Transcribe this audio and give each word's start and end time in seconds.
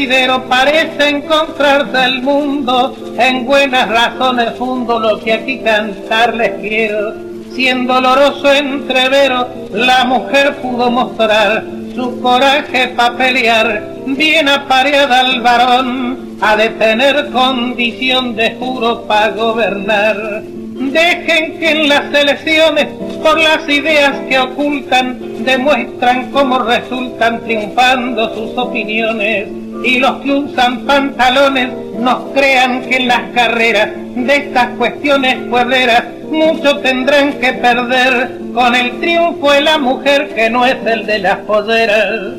Un 0.00 0.06
hervidero 0.06 0.44
parece 0.48 1.08
encontrarse 1.08 2.04
el 2.04 2.22
mundo, 2.22 2.96
en 3.18 3.44
buenas 3.44 3.88
razones 3.88 4.54
fundo 4.56 4.98
lo 4.98 5.20
que 5.20 5.34
aquí 5.34 5.58
cantar 5.58 6.34
les 6.34 6.52
quiero. 6.60 7.12
Siendo 7.54 7.94
doloroso 7.94 8.50
entrevero, 8.50 9.48
la 9.72 10.04
mujer 10.04 10.56
pudo 10.62 10.90
mostrar 10.90 11.64
su 11.94 12.18
coraje 12.22 12.88
para 12.96 13.16
pelear, 13.16 13.94
bien 14.06 14.48
apareada 14.48 15.20
al 15.20 15.40
varón, 15.42 16.38
ha 16.40 16.56
de 16.56 16.70
tener 16.70 17.30
condición 17.30 18.36
de 18.36 18.54
juro 18.54 19.02
para 19.02 19.32
gobernar. 19.32 20.42
Dejen 20.44 21.58
que 21.58 21.70
en 21.72 21.88
las 21.90 22.14
elecciones, 22.14 22.86
por 23.22 23.38
las 23.38 23.68
ideas 23.68 24.16
que 24.28 24.38
ocultan, 24.38 25.44
demuestran 25.44 26.30
cómo 26.30 26.58
resultan 26.60 27.40
triunfando 27.42 28.34
sus 28.34 28.56
opiniones. 28.56 29.48
Y 29.82 29.98
los 29.98 30.20
que 30.20 30.32
usan 30.32 30.80
pantalones 30.86 31.70
nos 31.98 32.32
crean 32.32 32.82
que 32.82 32.96
en 32.96 33.08
las 33.08 33.30
carreras 33.34 33.90
de 34.14 34.36
estas 34.36 34.68
cuestiones 34.76 35.36
puebleras 35.48 36.04
mucho 36.30 36.78
tendrán 36.78 37.32
que 37.34 37.52
perder 37.54 38.40
con 38.54 38.74
el 38.74 39.00
triunfo 39.00 39.52
de 39.52 39.60
la 39.62 39.78
mujer 39.78 40.34
que 40.34 40.50
no 40.50 40.66
es 40.66 40.76
el 40.86 41.06
de 41.06 41.18
las 41.18 41.38
polleras. 41.38 42.34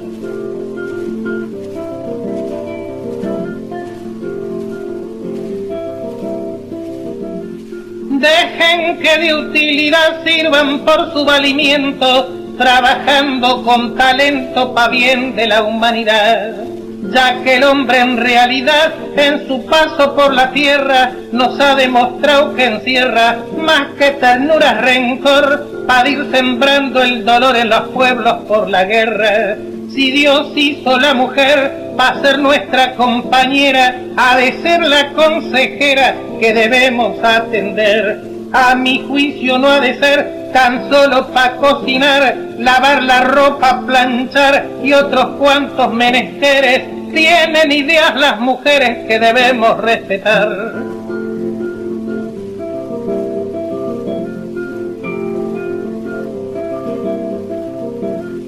Dejen 8.22 9.00
que 9.00 9.18
de 9.18 9.34
utilidad 9.34 10.24
sirvan 10.24 10.80
por 10.86 11.12
su 11.12 11.26
valimiento, 11.26 12.30
trabajando 12.58 13.64
con 13.64 13.96
talento 13.96 14.76
pa' 14.76 14.90
bien 14.90 15.36
de 15.36 15.48
la 15.48 15.64
humanidad. 15.64 16.71
Ya 17.10 17.42
que 17.44 17.56
el 17.56 17.64
hombre 17.64 18.00
en 18.00 18.18
realidad 18.18 18.94
en 19.18 19.48
su 19.48 19.66
paso 19.66 20.16
por 20.16 20.34
la 20.34 20.52
tierra 20.52 21.12
nos 21.32 21.60
ha 21.60 21.76
demostrado 21.76 22.54
que 22.54 22.66
encierra 22.66 23.38
más 23.58 23.88
que 23.98 24.12
ternura 24.12 24.76
rencor 24.76 25.86
para 25.88 26.08
ir 26.08 26.28
sembrando 26.32 27.02
el 27.02 27.26
dolor 27.26 27.56
en 27.56 27.70
los 27.70 27.90
pueblos 27.90 28.34
por 28.48 28.70
la 28.70 28.84
guerra. 28.86 29.58
Si 29.90 30.12
Dios 30.12 30.52
hizo 30.56 30.98
la 31.00 31.14
mujer 31.14 31.92
para 31.98 32.22
ser 32.22 32.40
nuestra 32.40 32.96
compañera, 32.96 33.96
ha 34.16 34.38
de 34.38 34.54
ser 34.62 34.82
la 34.82 35.12
consejera 35.14 36.16
que 36.40 36.54
debemos 36.54 37.22
atender. 37.24 38.31
A 38.54 38.76
mi 38.76 39.02
juicio 39.08 39.58
no 39.58 39.68
ha 39.70 39.80
de 39.80 39.98
ser 39.98 40.52
tan 40.52 40.90
solo 40.90 41.28
para 41.28 41.56
cocinar, 41.56 42.36
lavar 42.58 43.02
la 43.04 43.22
ropa, 43.22 43.82
planchar 43.86 44.68
y 44.84 44.92
otros 44.92 45.38
cuantos 45.38 45.94
menesteres. 45.94 46.84
Tienen 47.14 47.72
ideas 47.72 48.14
las 48.16 48.40
mujeres 48.40 49.08
que 49.08 49.20
debemos 49.20 49.78
respetar. 49.78 50.50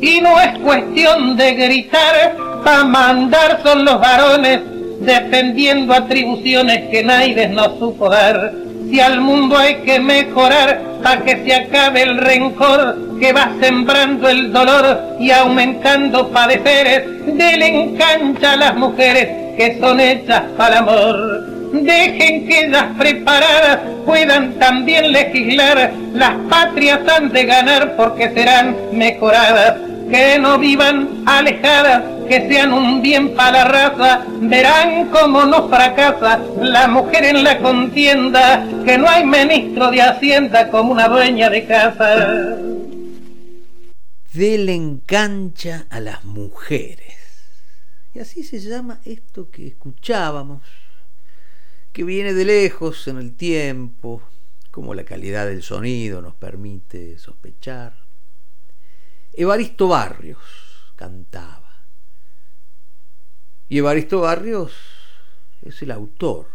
Y 0.02 0.20
no 0.20 0.40
es 0.42 0.60
cuestión 0.60 1.38
de 1.38 1.54
gritar, 1.54 2.36
pa' 2.66 2.84
mandar 2.84 3.62
son 3.64 3.86
los 3.86 4.02
varones, 4.02 4.60
defendiendo 5.00 5.94
atribuciones 5.94 6.90
que 6.90 7.04
nadie 7.06 7.48
nos 7.48 7.80
supo 7.80 8.10
dar. 8.10 8.63
Si 8.90 9.00
al 9.00 9.22
mundo 9.22 9.58
hay 9.58 9.76
que 9.86 10.00
mejorar, 10.00 10.82
pa' 11.04 11.18
que 11.18 11.44
se 11.44 11.56
acabe 11.56 12.04
el 12.04 12.18
rencor 12.18 13.18
que 13.20 13.34
va 13.34 13.52
sembrando 13.62 14.30
el 14.30 14.52
dolor 14.52 15.18
y 15.20 15.32
aumentando 15.32 16.30
padeceres, 16.30 17.04
del 17.26 17.64
engancha 17.64 18.54
a 18.54 18.58
las 18.58 18.76
mujeres 18.76 19.56
que 19.58 19.78
son 19.80 20.00
hechas 20.00 20.44
para 20.58 20.80
el 20.80 20.80
amor. 20.80 21.54
Dejen 21.74 22.48
que 22.48 22.66
ellas 22.66 22.86
preparadas 22.98 23.80
puedan 24.06 24.54
también 24.60 25.12
legislar, 25.12 25.92
las 26.14 26.36
patrias 26.50 27.00
han 27.08 27.30
de 27.30 27.46
ganar 27.46 27.96
porque 27.96 28.30
serán 28.32 28.76
mejoradas 28.92 29.76
que 30.12 30.38
no 30.40 30.60
vivan 30.60 31.24
alejadas, 31.26 32.04
que 32.34 32.48
sean 32.48 32.74
un 32.74 33.02
bien 33.04 33.36
para 33.36 33.52
la 33.52 33.66
raza, 33.66 34.26
verán 34.42 35.12
cómo 35.12 35.46
no 35.46 35.70
fracasa 35.70 36.40
la 36.60 36.88
mujer 36.88 37.26
en 37.26 37.44
la 37.44 37.60
contienda, 37.60 38.68
que 38.84 38.98
no 38.98 39.08
hay 39.08 39.24
ministro 39.24 39.92
de 39.92 40.02
Hacienda 40.02 40.72
como 40.72 40.94
una 40.94 41.08
dueña 41.08 41.52
de 41.52 41.68
casa. 41.68 42.58
Del 44.34 44.68
engancha 44.68 45.86
a 45.92 46.00
las 46.00 46.26
mujeres. 46.26 47.18
Y 48.16 48.20
así 48.20 48.44
se 48.44 48.60
llama 48.60 49.00
esto 49.06 49.52
que 49.52 49.68
escuchábamos, 49.68 50.64
que 51.92 52.04
viene 52.04 52.34
de 52.34 52.46
lejos 52.46 53.08
en 53.08 53.20
el 53.20 53.36
tiempo, 53.36 54.24
como 54.72 54.96
la 54.96 55.04
calidad 55.04 55.46
del 55.46 55.62
sonido 55.62 56.20
nos 56.20 56.34
permite 56.34 57.20
sospechar 57.20 57.94
Evaristo 59.34 59.88
Barrios 59.88 60.40
cantaba. 60.96 61.63
Y 63.70 63.78
Evaristo 63.78 64.22
Barrios 64.22 64.74
es 65.62 65.82
el 65.82 65.92
autor 65.92 66.48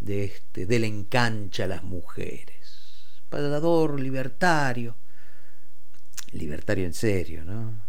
de 0.00 0.24
este, 0.24 0.66
del 0.66 0.84
engancha 0.84 1.64
a 1.64 1.68
las 1.68 1.82
mujeres. 1.82 2.56
Parador 3.30 4.00
libertario, 4.00 4.96
libertario 6.32 6.86
en 6.86 6.94
serio, 6.94 7.44
¿no? 7.44 7.80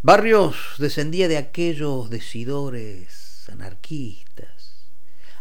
Barrios 0.00 0.56
descendía 0.78 1.28
de 1.28 1.38
aquellos 1.38 2.08
decidores 2.08 3.48
anarquistas, 3.50 4.86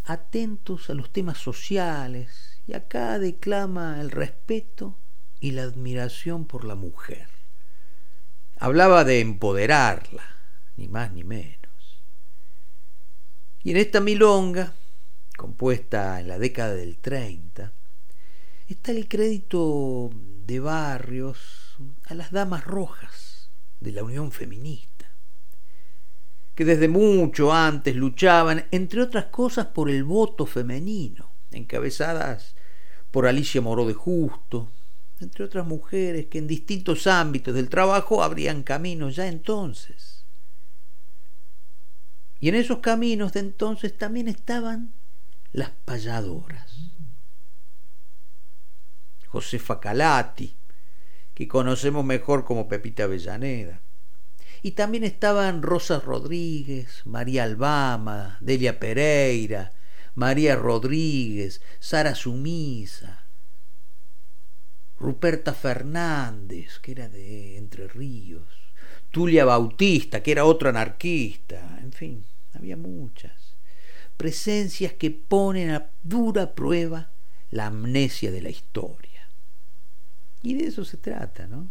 atentos 0.03 0.89
a 0.89 0.93
los 0.93 1.11
temas 1.11 1.37
sociales, 1.37 2.59
y 2.65 2.73
acá 2.73 3.19
declama 3.19 4.01
el 4.01 4.11
respeto 4.11 4.97
y 5.39 5.51
la 5.51 5.63
admiración 5.63 6.45
por 6.45 6.65
la 6.65 6.75
mujer. 6.75 7.27
Hablaba 8.59 9.03
de 9.03 9.19
empoderarla, 9.19 10.23
ni 10.75 10.87
más 10.87 11.11
ni 11.13 11.23
menos. 11.23 11.66
Y 13.67 13.71
en 13.71 13.77
esta 13.77 13.99
milonga, 13.99 14.73
compuesta 15.35 16.21
en 16.21 16.29
la 16.29 16.39
década 16.39 16.73
del 16.73 16.99
30, 16.99 17.73
está 18.69 18.93
el 18.93 19.09
crédito 19.09 20.09
de 20.45 20.61
Barrios 20.61 21.75
a 22.05 22.13
las 22.13 22.31
damas 22.31 22.63
rojas 22.63 23.49
de 23.81 23.91
la 23.91 24.05
Unión 24.05 24.31
Feminista, 24.31 25.11
que 26.55 26.63
desde 26.63 26.87
mucho 26.87 27.51
antes 27.51 27.93
luchaban, 27.93 28.67
entre 28.71 29.01
otras 29.01 29.25
cosas, 29.25 29.65
por 29.65 29.89
el 29.89 30.05
voto 30.05 30.45
femenino, 30.45 31.29
encabezadas 31.51 32.55
por 33.11 33.27
Alicia 33.27 33.59
Moró 33.59 33.85
de 33.85 33.95
Justo, 33.95 34.69
entre 35.19 35.43
otras 35.43 35.67
mujeres 35.67 36.27
que 36.27 36.37
en 36.37 36.47
distintos 36.47 37.05
ámbitos 37.05 37.53
del 37.53 37.67
trabajo 37.67 38.23
abrían 38.23 38.63
caminos 38.63 39.17
ya 39.17 39.27
entonces. 39.27 40.16
Y 42.39 42.49
en 42.49 42.55
esos 42.55 42.79
caminos 42.79 43.33
de 43.33 43.39
entonces 43.39 43.97
también 43.97 44.27
estaban 44.27 44.93
las 45.51 45.71
payadoras. 45.85 46.91
Josefa 49.27 49.79
Calati, 49.79 50.55
que 51.33 51.47
conocemos 51.47 52.05
mejor 52.05 52.45
como 52.45 52.67
Pepita 52.67 53.03
Avellaneda. 53.03 53.81
Y 54.63 54.71
también 54.71 55.03
estaban 55.03 55.61
Rosa 55.61 55.99
Rodríguez, 55.99 57.01
María 57.05 57.43
Albama, 57.43 58.37
Delia 58.41 58.79
Pereira, 58.79 59.73
María 60.15 60.55
Rodríguez, 60.55 61.61
Sara 61.79 62.15
Sumisa, 62.15 63.25
Ruperta 64.99 65.53
Fernández, 65.53 66.79
que 66.79 66.93
era 66.93 67.07
de 67.07 67.57
Entre 67.57 67.87
Ríos, 67.87 68.66
Tulia 69.11 69.45
Bautista, 69.45 70.21
que 70.21 70.31
era 70.31 70.45
otra 70.45 70.69
anarquista, 70.69 71.79
en 71.81 71.91
fin, 71.91 72.25
había 72.53 72.77
muchas. 72.77 73.55
Presencias 74.17 74.93
que 74.93 75.11
ponen 75.11 75.71
a 75.71 75.89
dura 76.03 76.53
prueba 76.53 77.11
la 77.51 77.67
amnesia 77.67 78.31
de 78.31 78.41
la 78.41 78.49
historia. 78.49 79.27
Y 80.43 80.55
de 80.55 80.67
eso 80.67 80.85
se 80.85 80.97
trata, 80.97 81.47
¿no? 81.47 81.69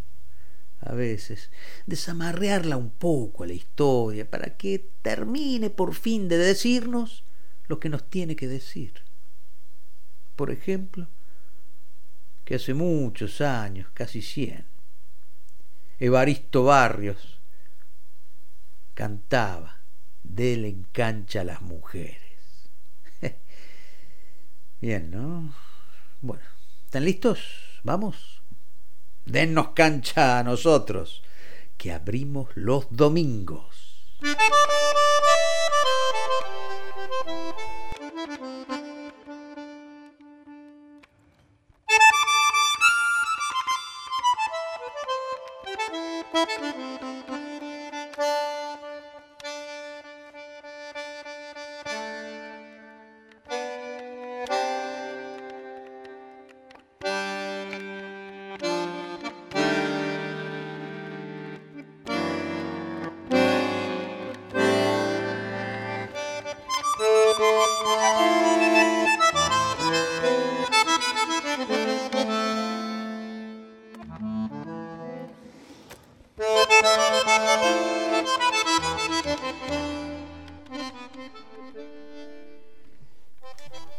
A 0.81 0.93
veces, 0.93 1.51
desamarrearla 1.87 2.77
un 2.77 2.91
poco 2.91 3.45
a 3.45 3.47
la 3.47 3.55
historia 3.55 4.29
para 4.29 4.57
que 4.57 4.91
termine 5.03 5.71
por 5.71 5.95
fin 5.95 6.29
de 6.29 6.37
decirnos 6.37 7.25
lo 7.67 7.81
que 7.81 7.89
nos 7.89 8.09
tiene 8.09 8.37
que 8.37 8.49
decir. 8.49 8.93
por 10.37 10.51
ejemplo, 10.51 11.09
que 12.45 12.57
hace 12.57 12.75
muchos 12.75 13.41
años, 13.41 13.89
casi 13.95 14.21
cien, 14.21 14.67
Evaristo 15.99 16.65
Barrios 16.65 17.41
cantaba, 18.93 19.81
déle 20.23 20.69
en 20.69 20.85
cancha 20.85 21.41
a 21.41 21.45
las 21.45 21.63
mujeres. 21.63 22.17
Bien, 24.81 25.11
¿no? 25.11 25.55
Bueno, 26.21 26.45
¿están 26.85 27.05
listos? 27.05 27.81
Vamos. 27.83 28.43
Dennos 29.25 29.71
cancha 29.71 30.39
a 30.39 30.43
nosotros, 30.43 31.23
que 31.77 31.93
abrimos 31.93 32.49
los 32.55 32.87
domingos. 32.91 34.17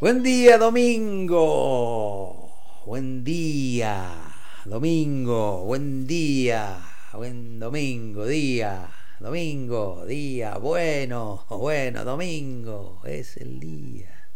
Buen 0.07 0.23
día, 0.23 0.57
domingo. 0.57 2.49
Buen 2.85 3.25
día, 3.25 4.15
domingo. 4.63 5.65
Buen 5.65 6.07
día. 6.07 6.77
Buen 7.11 7.59
domingo, 7.59 8.25
día. 8.25 8.89
Domingo, 9.19 10.05
día. 10.05 10.59
Bueno, 10.59 11.45
bueno, 11.49 12.05
domingo. 12.05 13.01
Es 13.03 13.35
el 13.35 13.59
día. 13.59 14.29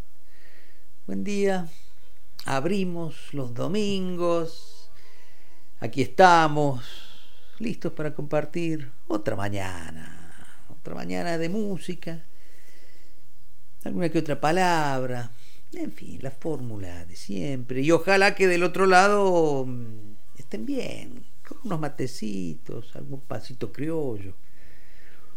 Buen 1.08 1.24
día. 1.24 1.70
Abrimos 2.44 3.34
los 3.34 3.54
domingos. 3.54 4.90
Aquí 5.80 6.02
estamos, 6.02 6.84
listos 7.60 7.94
para 7.94 8.14
compartir 8.14 8.92
otra 9.08 9.38
mañana. 9.38 10.66
Otra 10.68 10.96
mañana 10.96 11.38
de 11.38 11.48
música. 11.48 12.26
Alguna 13.86 14.10
que 14.10 14.20
otra 14.20 14.38
palabra 14.38 15.32
en 15.74 15.92
fin, 15.92 16.20
la 16.22 16.32
fórmula 16.32 17.06
de 17.06 17.16
siempre. 17.16 17.82
Y 17.82 17.92
ojalá 17.92 18.36
que 18.36 18.48
del 18.48 18.64
otro 18.64 18.86
lado 18.86 19.66
mm, 19.66 20.16
estén 20.38 20.66
bien, 20.66 21.24
con 21.48 21.60
unos 21.64 21.80
matecitos, 21.80 22.96
algún 22.96 23.22
pasito 23.22 23.72
criollo, 23.72 24.36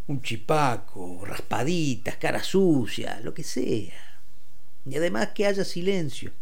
un 0.06 0.20
chipaco, 0.22 1.24
raspaditas, 1.24 2.16
cara 2.16 2.42
sucia, 2.42 3.20
lo 3.20 3.32
que 3.32 3.44
sea. 3.44 4.20
Y 4.84 4.96
además 4.96 5.28
que 5.34 5.46
haya 5.46 5.64
silencio, 5.64 6.32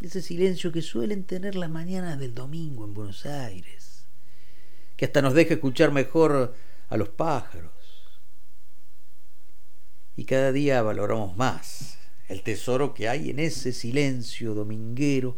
ese 0.00 0.22
silencio 0.22 0.70
que 0.70 0.82
suelen 0.82 1.24
tener 1.24 1.56
las 1.56 1.70
mañanas 1.70 2.18
del 2.18 2.34
domingo 2.34 2.84
en 2.84 2.94
Buenos 2.94 3.26
Aires, 3.26 4.04
que 4.96 5.06
hasta 5.06 5.22
nos 5.22 5.34
deja 5.34 5.54
escuchar 5.54 5.90
mejor 5.92 6.54
a 6.88 6.96
los 6.96 7.08
pájaros. 7.08 7.72
Y 10.16 10.24
cada 10.24 10.52
día 10.52 10.82
valoramos 10.82 11.36
más 11.36 11.99
el 12.30 12.42
tesoro 12.42 12.94
que 12.94 13.08
hay 13.08 13.30
en 13.30 13.40
ese 13.40 13.72
silencio 13.72 14.54
dominguero, 14.54 15.36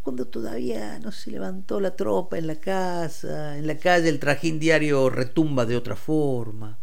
cuando 0.00 0.26
todavía 0.26 0.98
no 0.98 1.12
se 1.12 1.30
levantó 1.30 1.78
la 1.78 1.94
tropa 1.94 2.38
en 2.38 2.46
la 2.46 2.56
casa, 2.56 3.58
en 3.58 3.66
la 3.66 3.76
calle 3.76 4.08
el 4.08 4.18
trajín 4.18 4.58
diario 4.58 5.10
retumba 5.10 5.66
de 5.66 5.76
otra 5.76 5.94
forma. 5.94 6.78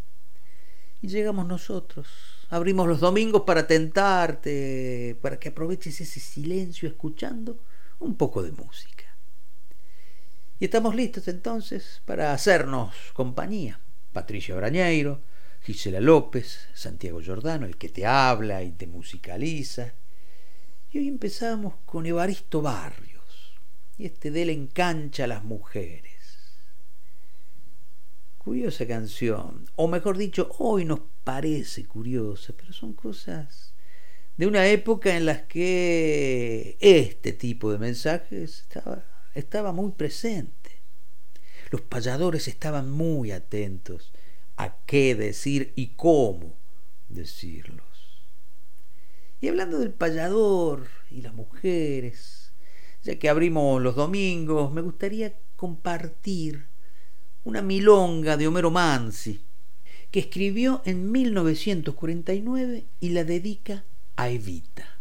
Y 1.02 1.08
llegamos 1.08 1.48
nosotros, 1.48 2.08
abrimos 2.50 2.88
los 2.88 3.00
domingos 3.00 3.42
para 3.42 3.66
tentarte, 3.66 5.18
para 5.20 5.40
que 5.40 5.50
aproveches 5.50 6.00
ese 6.00 6.20
silencio 6.20 6.88
escuchando 6.88 7.60
un 7.98 8.16
poco 8.16 8.44
de 8.44 8.52
música. 8.52 9.06
Y 10.60 10.66
estamos 10.66 10.94
listos 10.94 11.28
entonces 11.28 12.02
para 12.06 12.34
hacernos 12.34 12.94
compañía. 13.14 13.80
Patricio 14.14 14.58
Brañeiro, 14.58 15.22
Gisela 15.70 16.00
López, 16.00 16.68
Santiago 16.74 17.22
Giordano, 17.22 17.68
el 17.68 17.78
que 17.78 17.90
te 17.90 18.04
habla 18.04 18.64
y 18.64 18.72
te 18.72 18.88
musicaliza. 18.88 19.94
Y 20.92 20.98
hoy 20.98 21.08
empezamos 21.08 21.76
con 21.86 22.08
Evaristo 22.08 22.64
Barrios, 22.64 23.54
y 23.96 24.08
este 24.08 24.32
de 24.32 24.42
él 24.42 24.50
encancha 24.50 25.26
a 25.26 25.28
las 25.28 25.44
mujeres. 25.44 26.16
Curiosa 28.40 28.88
canción, 28.88 29.70
o 29.76 29.88
mejor 29.88 30.18
dicho, 30.18 30.50
hoy 30.58 30.86
nos 30.86 31.02
parece 31.24 31.86
curiosa, 31.86 32.52
pero 32.58 32.74
son 32.74 32.94
cosas 32.94 33.76
de 34.38 34.48
una 34.48 34.66
época 34.70 35.16
en 35.16 35.28
las 35.28 35.44
que 35.44 36.80
este 36.80 37.32
tipo 37.32 37.72
de 37.72 37.78
mensajes 37.78 38.66
estaba 39.36 39.72
muy 39.72 39.92
presente. 39.92 40.82
Los 41.70 41.82
payadores 41.82 42.48
estaban 42.48 42.90
muy 42.90 43.30
atentos 43.30 44.12
a 44.60 44.76
qué 44.86 45.16
decir 45.16 45.72
y 45.78 45.88
cómo 45.96 46.54
decirlos. 47.08 47.86
Y 49.40 49.48
hablando 49.48 49.80
del 49.80 49.94
payador 49.94 50.86
y 51.10 51.22
las 51.22 51.34
mujeres, 51.34 52.52
ya 53.02 53.18
que 53.18 53.30
abrimos 53.30 53.82
los 53.82 53.96
domingos, 53.96 54.74
me 54.74 54.82
gustaría 54.82 55.34
compartir 55.56 56.68
una 57.46 57.62
milonga 57.62 58.36
de 58.36 58.50
Homero 58.50 58.70
Mansi, 58.70 59.42
que 60.12 60.20
escribió 60.20 60.82
en 60.84 61.10
1949 61.10 62.86
y 63.00 63.10
la 63.10 63.24
dedica 63.24 63.86
a 64.18 64.30
Evita. 64.30 65.00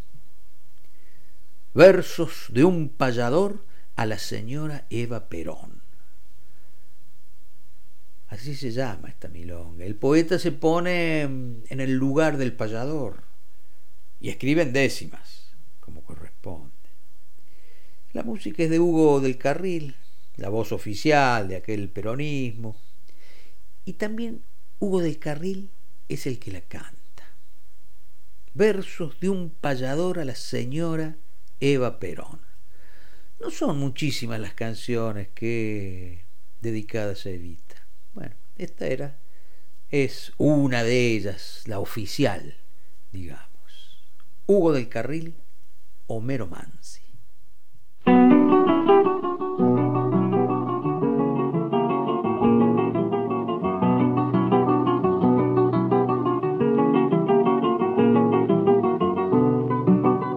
Versos 1.74 2.46
de 2.50 2.62
un 2.62 2.90
payador 2.90 3.64
a 3.96 4.06
la 4.06 4.18
señora 4.18 4.86
Eva 4.88 5.28
Perón. 5.28 5.77
Así 8.28 8.54
se 8.54 8.70
llama 8.70 9.08
esta 9.08 9.28
milonga. 9.28 9.84
El 9.84 9.96
poeta 9.96 10.38
se 10.38 10.52
pone 10.52 11.22
en 11.22 11.64
el 11.68 11.94
lugar 11.94 12.36
del 12.36 12.52
payador 12.52 13.24
y 14.20 14.28
escribe 14.28 14.62
en 14.62 14.72
décimas, 14.72 15.54
como 15.80 16.02
corresponde. 16.02 16.72
La 18.12 18.22
música 18.22 18.62
es 18.62 18.70
de 18.70 18.80
Hugo 18.80 19.20
del 19.20 19.38
Carril, 19.38 19.96
la 20.36 20.50
voz 20.50 20.72
oficial 20.72 21.48
de 21.48 21.56
aquel 21.56 21.88
peronismo, 21.88 22.76
y 23.84 23.94
también 23.94 24.42
Hugo 24.78 25.00
del 25.00 25.18
Carril 25.18 25.70
es 26.08 26.26
el 26.26 26.38
que 26.38 26.50
la 26.50 26.60
canta. 26.60 26.96
Versos 28.54 29.20
de 29.20 29.30
un 29.30 29.50
payador 29.50 30.18
a 30.18 30.24
la 30.24 30.34
señora 30.34 31.16
Eva 31.60 31.98
Perón. 31.98 32.40
No 33.40 33.50
son 33.50 33.78
muchísimas 33.78 34.40
las 34.40 34.54
canciones 34.54 35.28
que 35.28 36.24
dedicadas 36.60 37.24
a 37.26 37.30
Evita 37.30 37.67
bueno, 38.18 38.34
esta 38.56 38.88
era, 38.88 39.16
es 39.90 40.32
una 40.38 40.82
de 40.82 41.12
ellas, 41.12 41.62
la 41.66 41.78
oficial, 41.78 42.56
digamos. 43.12 43.46
Hugo 44.46 44.72
del 44.72 44.88
Carril, 44.88 45.36
Homero 46.08 46.48
Mansi. 46.48 47.02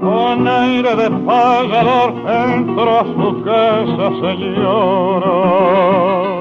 Con 0.02 0.48
aire 0.48 0.96
de 0.98 1.10
pagador 1.26 2.30
entró 2.30 3.00
a 3.00 3.06
su 3.06 3.44
casa, 3.44 4.38
señora 4.38 6.41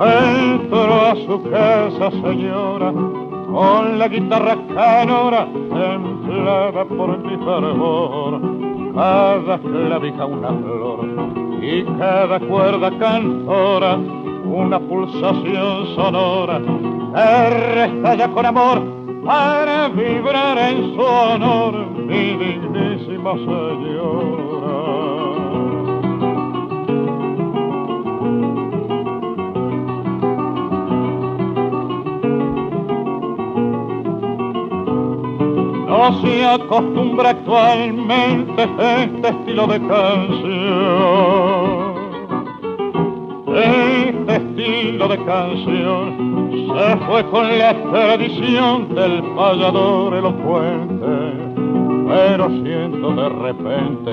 Entro 0.00 0.94
a 0.94 1.16
su 1.26 1.42
casa, 1.50 2.10
señora, 2.22 2.92
con 2.92 3.98
la 3.98 4.06
guitarra 4.06 4.56
canora, 4.72 5.48
templada 5.70 6.84
por 6.84 7.18
mi 7.18 7.36
fervor. 7.44 8.40
Cada 8.94 9.58
clavija 9.58 10.24
una 10.24 10.50
flor 10.50 11.00
y 11.60 11.82
cada 11.98 12.38
cuerda 12.38 12.96
cantora 12.96 13.98
una 14.44 14.78
pulsación 14.78 15.86
sonora. 15.96 16.60
ya 18.16 18.28
con 18.28 18.46
amor 18.46 18.80
para 19.26 19.88
vibrar 19.88 20.58
en 20.58 20.94
su 20.94 21.00
honor, 21.00 21.74
mi 22.06 22.36
dignísima 22.36 23.32
señora. 23.32 24.97
No 35.88 36.20
se 36.20 36.44
acostumbra 36.44 37.30
actualmente 37.30 38.62
este 38.62 39.28
estilo 39.28 39.66
de 39.66 39.80
canción. 39.86 41.08
Este 43.56 44.36
estilo 44.36 45.08
de 45.08 45.24
canción 45.24 46.50
se 46.68 46.96
fue 47.06 47.24
con 47.30 47.58
la 47.58 47.74
tradición 47.90 48.94
del 48.94 49.22
payador 49.34 50.14
elocuente, 50.14 51.06
pero 52.06 52.48
siento 52.62 53.10
de 53.14 53.28
repente 53.30 54.12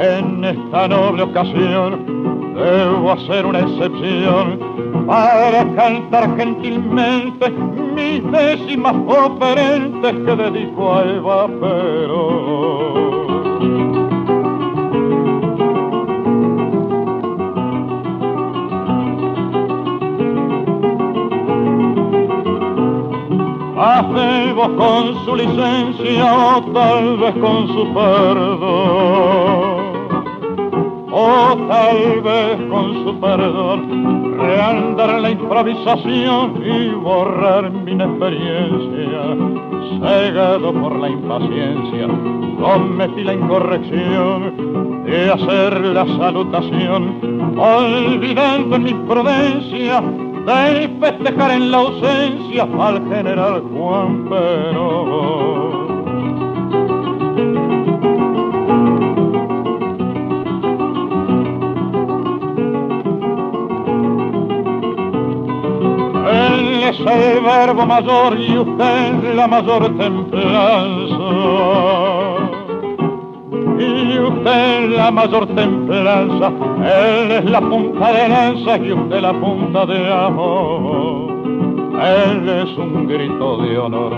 en 0.00 0.44
esta 0.44 0.88
noble 0.88 1.22
ocasión 1.22 2.37
debo 2.58 3.12
hacer 3.12 3.46
una 3.46 3.60
excepción 3.60 4.58
para 5.06 5.64
cantar 5.74 6.36
gentilmente 6.36 7.50
mis 7.50 8.30
décimas 8.30 8.94
operentes 9.06 10.12
que 10.12 10.36
dedico 10.36 10.94
a 10.94 11.04
Eva 11.04 11.46
Perón. 11.60 12.98
Hacemos 23.80 24.68
con 24.76 25.24
su 25.24 25.36
licencia 25.36 26.56
o 26.56 26.62
tal 26.72 27.16
vez 27.18 27.34
con 27.36 27.68
su 27.68 27.94
perdón 27.94 29.67
o 31.20 31.56
tal 31.68 32.20
vez 32.20 32.56
con 32.70 33.04
su 33.04 33.20
perdón 33.20 34.38
reandar 34.38 35.20
la 35.20 35.30
improvisación 35.30 36.62
y 36.64 36.90
borrar 36.94 37.72
mi 37.72 37.92
experiencia 37.92 39.22
cegado 40.00 40.72
por 40.72 40.94
la 40.96 41.08
impaciencia 41.08 42.06
cometí 42.60 43.24
la 43.24 43.34
incorrección 43.34 45.02
de 45.04 45.30
hacer 45.32 45.80
la 45.86 46.06
salutación 46.06 47.56
olvidando 47.58 48.78
mi 48.78 48.94
prudencia 48.94 50.00
de 50.00 50.88
festejar 51.00 51.50
en 51.50 51.70
la 51.72 51.78
ausencia 51.78 52.62
al 52.78 53.08
general 53.08 53.62
Juan 53.72 54.28
Perón. 54.28 55.67
El 67.00 67.40
verbo 67.40 67.86
mayor 67.86 68.38
y 68.38 68.58
usted 68.58 69.34
la 69.34 69.46
mayor 69.46 69.96
templanza 69.96 71.14
y 73.78 74.18
usted 74.18 74.90
la 74.96 75.10
mayor 75.10 75.46
templanza, 75.54 76.52
él 76.84 77.30
es 77.30 77.44
la 77.44 77.60
punta 77.60 78.12
de 78.12 78.28
lanza 78.28 78.78
y 78.78 78.92
usted 78.92 79.20
la 79.20 79.32
punta 79.32 79.86
de 79.86 80.12
amor. 80.12 81.30
Él 82.00 82.48
es 82.48 82.78
un 82.78 83.06
grito 83.06 83.58
de 83.58 83.78
honor 83.78 84.12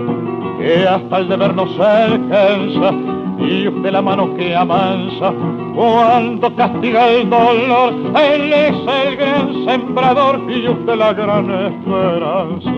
que 0.59 0.87
hasta 0.87 1.19
el 1.19 1.29
deber 1.29 1.55
no 1.55 1.67
se 1.69 1.83
alcanza 1.83 3.10
y 3.41 3.69
usted 3.69 3.91
la 3.91 4.03
mano 4.03 4.35
que 4.37 4.55
amansa 4.55 5.33
cuando 5.75 6.55
castiga 6.55 7.09
el 7.09 7.31
dolor. 7.31 7.95
Él 8.17 8.53
es 8.53 8.77
el 9.05 9.17
gran 9.17 9.65
sembrador 9.65 10.41
y 10.51 10.69
usted 10.69 10.95
la 10.97 11.13
gran 11.13 11.51
esperanza. 11.51 12.71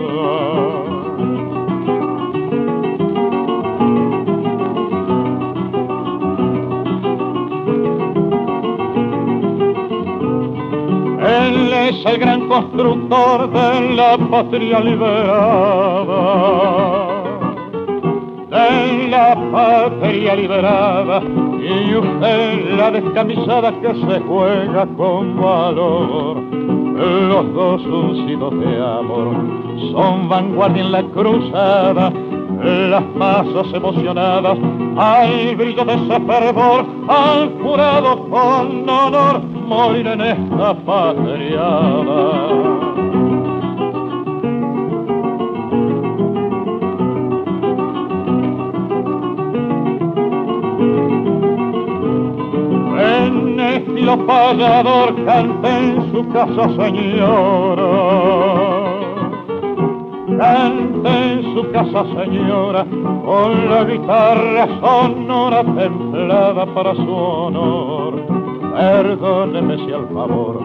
Él 11.25 11.73
es 11.73 12.05
el 12.05 12.17
gran 12.17 12.47
constructor 12.47 13.49
de 13.49 13.95
la 13.95 14.17
patria 14.17 14.79
liberada. 14.79 16.13
De 18.53 19.07
la 19.09 19.35
patria 19.51 20.35
liberada 20.35 21.21
y 21.21 21.95
usted 21.95 22.77
la 22.77 22.91
descamisada 22.91 23.71
que 23.81 23.93
se 23.95 24.19
juega 24.19 24.85
con 24.95 25.41
valor. 25.41 26.37
Los 26.37 27.53
dos 27.53 27.81
uncidos 27.85 28.59
de 28.59 28.77
amor 28.79 29.35
son 29.91 30.29
vanguardia 30.29 30.83
en 30.83 30.91
la 30.91 31.03
cruzada 31.03 32.13
las 32.63 33.03
masas 33.15 33.73
emocionadas 33.73 34.57
al 34.95 35.55
brillo 35.55 35.83
de 35.83 35.93
ese 35.95 36.19
fervor 36.25 36.85
han 37.09 37.59
jurado 37.61 38.29
con 38.29 38.89
honor 38.89 39.41
morir 39.67 40.07
en 40.07 40.21
esta 40.21 40.73
patriada. 40.85 42.72
En 54.03 54.09
estilo 54.09 54.27
payador 54.27 55.25
cante 55.25 55.69
en 55.69 56.11
su 56.11 56.27
casa 56.33 56.67
señora 56.75 57.83
cante 60.37 61.09
en 61.09 61.55
su 61.55 61.71
casa 61.71 62.03
señora 62.13 62.85
con 63.25 63.69
la 63.69 63.85
guitarra 63.85 64.67
sonora 64.81 65.63
templada 65.63 66.65
para 66.65 66.95
su 66.95 67.13
honor. 67.13 68.15
Perdóneme 68.75 69.77
si 69.85 69.93
al 69.93 70.09
favor 70.09 70.59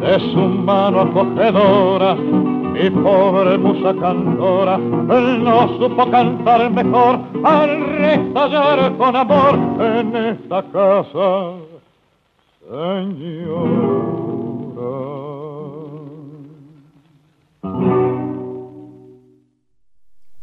de 0.00 0.18
su 0.32 0.40
mano 0.40 1.02
acogedora 1.02 2.16
mi 2.16 2.90
pobre 2.90 3.58
musa 3.58 3.94
cantora 4.00 4.76
no 4.78 5.78
supo 5.78 6.10
cantar 6.10 6.68
mejor 6.72 7.20
al 7.44 7.80
restallar 7.96 8.96
con 8.96 9.14
amor 9.14 9.56
en 9.78 10.16
esta 10.16 10.64
casa. 10.72 11.71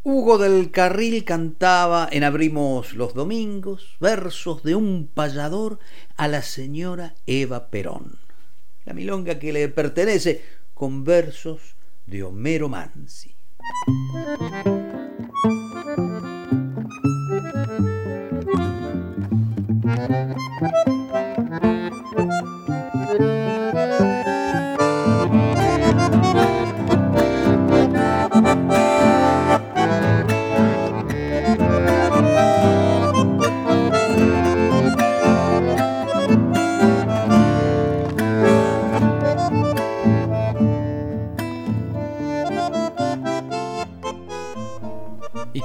Hugo 0.03 0.37
del 0.37 0.69
Carril 0.69 1.25
cantaba 1.25 2.07
en 2.11 2.23
Abrimos 2.23 2.93
los 2.93 3.15
Domingos 3.15 3.97
versos 3.99 4.61
de 4.61 4.75
un 4.75 5.09
payador 5.11 5.79
a 6.17 6.27
la 6.27 6.43
señora 6.43 7.15
Eva 7.25 7.71
Perón. 7.71 8.19
La 8.85 8.93
milonga 8.93 9.39
que 9.39 9.51
le 9.51 9.67
pertenece 9.67 10.43
con 10.75 11.03
versos 11.03 11.77
de 12.05 12.21
Homero 12.21 12.69
Mansi. 12.69 13.33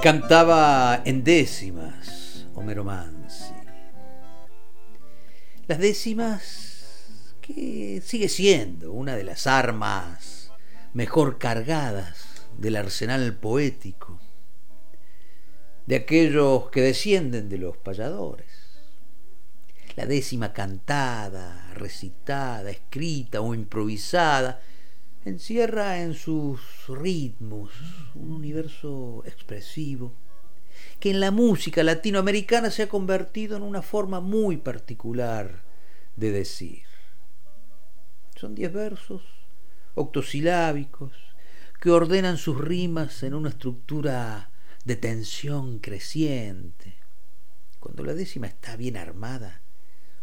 Cantaba 0.05 1.01
en 1.03 1.23
décimas 1.23 2.45
Homero 2.53 2.83
Mansi. 2.83 3.55
Las 5.65 5.79
décimas 5.79 7.07
que 7.41 8.03
sigue 8.05 8.29
siendo 8.29 8.91
una 8.91 9.15
de 9.15 9.23
las 9.23 9.47
armas 9.47 10.51
mejor 10.93 11.39
cargadas 11.39 12.45
del 12.55 12.75
arsenal 12.75 13.33
poético 13.33 14.19
de 15.87 15.95
aquellos 15.95 16.69
que 16.69 16.81
descienden 16.81 17.49
de 17.49 17.57
los 17.57 17.75
payadores. 17.75 18.45
La 19.95 20.05
décima 20.05 20.53
cantada, 20.53 21.73
recitada, 21.73 22.69
escrita 22.69 23.41
o 23.41 23.55
improvisada 23.55 24.61
encierra 25.25 26.01
en 26.01 26.13
sus 26.13 26.61
ritmos 26.87 27.71
un 28.13 28.31
universo 28.31 29.23
expresivo 29.25 30.13
que 30.99 31.09
en 31.09 31.19
la 31.19 31.31
música 31.31 31.83
latinoamericana 31.83 32.69
se 32.69 32.83
ha 32.83 32.89
convertido 32.89 33.57
en 33.57 33.63
una 33.63 33.81
forma 33.81 34.21
muy 34.21 34.57
particular 34.57 35.63
de 36.15 36.31
decir. 36.31 36.83
Son 38.35 38.53
diez 38.53 38.71
versos 38.71 39.23
octosilábicos 39.95 41.11
que 41.81 41.89
ordenan 41.89 42.37
sus 42.37 42.59
rimas 42.59 43.23
en 43.23 43.33
una 43.33 43.49
estructura 43.49 44.51
de 44.83 44.95
tensión 44.95 45.79
creciente. 45.79 46.95
Cuando 47.79 48.03
la 48.03 48.13
décima 48.13 48.47
está 48.47 48.75
bien 48.75 48.97
armada, 48.97 49.61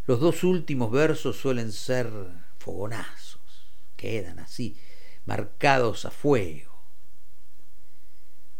los 0.05 0.19
dos 0.19 0.43
últimos 0.43 0.91
versos 0.91 1.37
suelen 1.37 1.71
ser 1.71 2.09
fogonazos, 2.57 3.67
quedan 3.95 4.39
así, 4.39 4.77
marcados 5.25 6.05
a 6.05 6.11
fuego. 6.11 6.81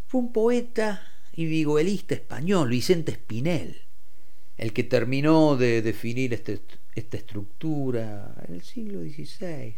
Fue 0.07 0.21
un 0.21 0.31
poeta 0.31 1.07
y 1.33 1.45
vigoelista 1.45 2.13
español, 2.13 2.69
Vicente 2.69 3.11
Espinel, 3.11 3.81
el 4.57 4.73
que 4.73 4.83
terminó 4.83 5.57
de 5.57 5.81
definir 5.81 6.33
este, 6.33 6.61
esta 6.95 7.17
estructura 7.17 8.35
en 8.47 8.55
el 8.55 8.61
siglo 8.61 9.01
XVI. 9.01 9.75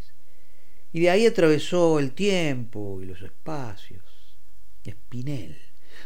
Y 0.92 1.00
de 1.00 1.10
ahí 1.10 1.26
atravesó 1.26 1.98
el 1.98 2.12
tiempo 2.12 3.00
y 3.02 3.06
los 3.06 3.22
espacios. 3.22 4.04
Espinel. 4.84 5.56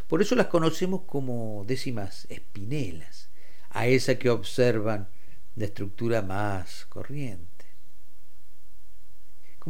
Por 0.07 0.23
eso 0.23 0.35
las 0.35 0.47
conocemos 0.47 1.03
como 1.03 1.65
décimas 1.67 2.27
espinelas, 2.31 3.29
a 3.71 3.87
esa 3.87 4.19
que 4.19 4.31
observan 4.31 5.09
de 5.55 5.67
estructura 5.67 6.23
más 6.23 6.87
corriente, 6.87 7.50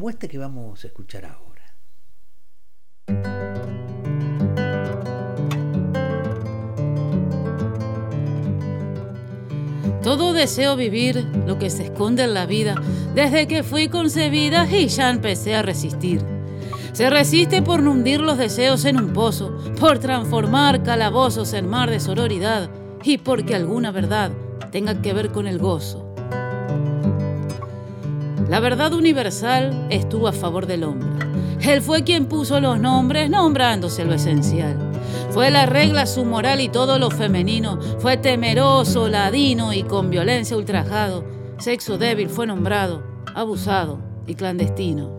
como 0.01 0.09
esta 0.09 0.29
que 0.29 0.39
vamos 0.39 0.83
a 0.83 0.87
escuchar 0.87 1.27
ahora. 1.27 1.77
Todo 10.03 10.33
deseo 10.33 10.77
vivir 10.77 11.23
lo 11.47 11.59
que 11.59 11.69
se 11.69 11.85
esconde 11.85 12.25
en 12.25 12.33
la 12.33 12.47
vida 12.47 12.77
desde 13.15 13.47
que 13.47 13.63
fui 13.63 13.89
concebida 13.89 14.67
y 14.67 14.89
ya 14.89 15.11
empecé 15.11 15.55
a 15.55 15.61
resistir. 15.61 16.25
Se 16.95 17.11
resiste 17.11 17.61
por 17.61 17.83
no 17.83 17.91
hundir 17.91 18.23
los 18.23 18.39
deseos 18.39 18.87
en 18.87 18.97
un 18.97 19.13
pozo, 19.13 19.55
por 19.79 19.99
transformar 19.99 20.83
calabozos 20.83 21.53
en 21.53 21.69
mar 21.69 21.91
de 21.91 22.01
sororidad 22.01 22.71
y 23.05 23.19
porque 23.19 23.55
alguna 23.55 23.91
verdad 23.91 24.33
tenga 24.73 25.03
que 25.03 25.13
ver 25.13 25.31
con 25.31 25.47
el 25.47 25.59
gozo. 25.59 26.10
La 28.51 28.59
verdad 28.59 28.93
universal 28.95 29.87
estuvo 29.91 30.27
a 30.27 30.33
favor 30.33 30.67
del 30.67 30.83
hombre. 30.83 31.09
Él 31.61 31.81
fue 31.81 32.03
quien 32.03 32.27
puso 32.27 32.59
los 32.59 32.81
nombres 32.81 33.31
nombrándose 33.31 34.05
lo 34.05 34.13
esencial. 34.13 34.77
Fue 35.31 35.53
la 35.53 35.67
regla 35.67 36.05
su 36.05 36.25
moral 36.25 36.61
y 36.61 36.69
todo 36.69 36.99
lo 36.99 37.13
femenino. 37.13 37.79
Fue 38.01 38.17
temeroso, 38.17 39.09
ladino 39.09 39.73
y 39.73 39.85
con 39.85 40.11
violencia 40.11 40.57
ultrajado. 40.57 41.25
Sexo 41.61 41.97
débil 41.97 42.29
fue 42.29 42.49
nombrado, 42.49 43.05
abusado 43.37 44.01
y 44.27 44.35
clandestino. 44.35 45.17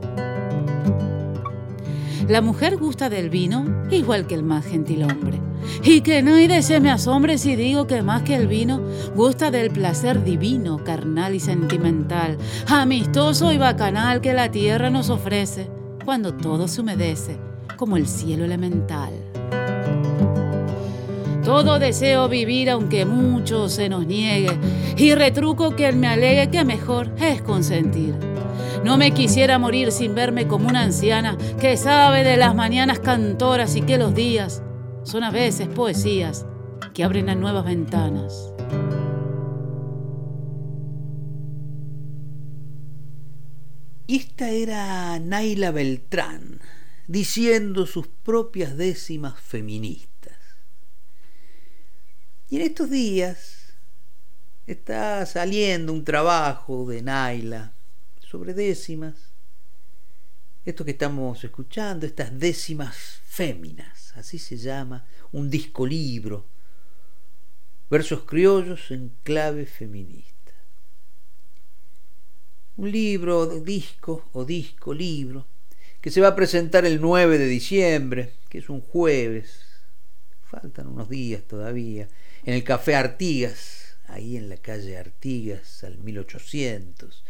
La 2.28 2.42
mujer 2.42 2.76
gusta 2.76 3.10
del 3.10 3.30
vino 3.30 3.66
igual 3.92 4.28
que 4.28 4.36
el 4.36 4.44
más 4.44 4.66
gentil 4.66 5.04
hombre. 5.04 5.40
Y 5.84 6.02
que 6.02 6.22
nadie 6.22 6.62
se 6.62 6.80
me 6.80 6.92
asombre 6.92 7.38
si 7.38 7.56
digo 7.56 7.88
que 7.88 8.02
más 8.02 8.24
que 8.24 8.36
el 8.36 8.48
vino 8.48 8.82
gusta 9.16 9.52
del 9.52 9.72
placer 9.72 10.24
divino, 10.24 10.84
carnal 10.84 11.36
y 11.36 11.40
sentimental, 11.40 12.38
amistoso 12.68 13.52
y 13.52 13.58
bacanal 13.58 14.22
que 14.22 14.34
la 14.34 14.52
tierra 14.52 14.90
nos 14.90 15.10
ofrece 15.10 15.70
cuando 16.06 16.34
todo 16.34 16.68
se 16.68 16.82
humedece 16.82 17.38
como 17.78 17.98
el 17.98 18.08
cielo 18.08 18.46
elemental. 18.46 19.12
Todo 21.44 21.80
deseo 21.80 22.30
vivir 22.30 22.70
aunque 22.70 23.06
mucho 23.06 23.68
se 23.68 23.90
nos 23.90 24.06
niegue 24.06 24.58
y 24.98 25.16
retruco 25.16 25.76
que 25.76 25.88
él 25.88 25.96
me 25.96 26.08
alegue 26.08 26.50
que 26.50 26.64
mejor 26.64 27.10
es 27.20 27.42
consentir. 27.42 28.14
No 28.84 28.98
me 28.98 29.12
quisiera 29.12 29.60
morir 29.60 29.92
sin 29.92 30.16
verme 30.16 30.48
como 30.48 30.70
una 30.70 30.84
anciana 30.84 31.38
que 31.60 31.78
sabe 31.78 32.24
de 32.24 32.38
las 32.38 32.56
mañanas 32.56 33.00
cantoras 33.00 33.76
y 33.76 33.82
que 33.82 33.98
los 33.98 34.14
días 34.14 34.64
son 35.04 35.24
a 35.24 35.32
veces 35.32 35.68
poesías 35.68 36.46
que 36.94 37.04
abren 37.04 37.30
a 37.30 37.36
nuevas 37.36 37.66
ventanas. 37.66 38.54
Y 44.08 44.18
esta 44.18 44.50
era 44.50 45.20
Naila 45.20 45.72
Beltrán, 45.72 46.60
diciendo 47.08 47.86
sus 47.86 48.08
propias 48.08 48.76
décimas 48.76 49.40
feministas. 49.40 50.38
Y 52.50 52.58
en 52.58 52.64
estos 52.64 52.90
días 52.90 53.74
está 54.68 55.26
saliendo 55.26 55.94
un 55.94 56.04
trabajo 56.04 56.86
de 56.86 57.02
Naila 57.02 57.74
sobre 58.20 58.54
décimas. 58.54 59.16
Esto 60.66 60.84
que 60.84 60.92
estamos 60.92 61.44
escuchando, 61.44 62.06
estas 62.06 62.38
décimas 62.38 63.22
féminas, 63.26 64.01
así 64.16 64.40
se 64.40 64.58
llama, 64.58 65.06
un 65.32 65.50
disco 65.50 65.86
libro, 65.86 66.46
versos 67.90 68.24
criollos 68.24 68.92
en 68.92 69.12
clave 69.24 69.66
feminista. 69.66 70.32
Un 72.78 72.92
libro, 72.92 73.48
disco 73.60 74.30
o 74.34 74.46
disco 74.46 74.94
libro, 74.94 75.46
que 76.00 76.10
se 76.10 76.22
va 76.22 76.30
a 76.30 76.36
presentar 76.36 76.86
el 76.86 77.00
9 77.00 77.38
de 77.38 77.48
diciembre, 77.48 78.34
que 78.50 78.60
es 78.60 78.70
un 78.70 78.82
jueves, 78.82 79.60
faltan 80.44 80.88
unos 80.88 81.10
días 81.10 81.44
todavía, 81.44 82.08
en 82.44 82.54
el 82.54 82.64
Café 82.64 82.96
Artigas, 82.96 83.98
ahí 84.08 84.36
en 84.38 84.50
la 84.50 84.58
calle 84.58 84.98
Artigas, 84.98 85.84
al 85.84 85.98
1800. 86.00 87.24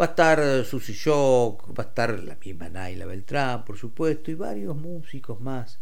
Va 0.00 0.06
a 0.06 0.08
estar 0.08 0.64
Susy 0.64 0.92
Shock, 0.92 1.78
va 1.78 1.84
a 1.84 1.88
estar 1.88 2.18
la 2.22 2.36
misma 2.36 2.68
Naila 2.68 3.06
Beltrán, 3.06 3.64
por 3.64 3.78
supuesto, 3.78 4.30
y 4.30 4.34
varios 4.34 4.76
músicos 4.76 5.40
más 5.40 5.78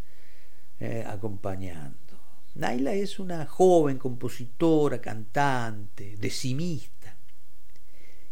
eh, 0.81 1.05
acompañando. 1.07 1.99
Naila 2.55 2.95
es 2.95 3.19
una 3.19 3.47
joven 3.47 3.99
compositora, 3.99 5.01
cantante, 5.01 6.17
decimista, 6.19 7.17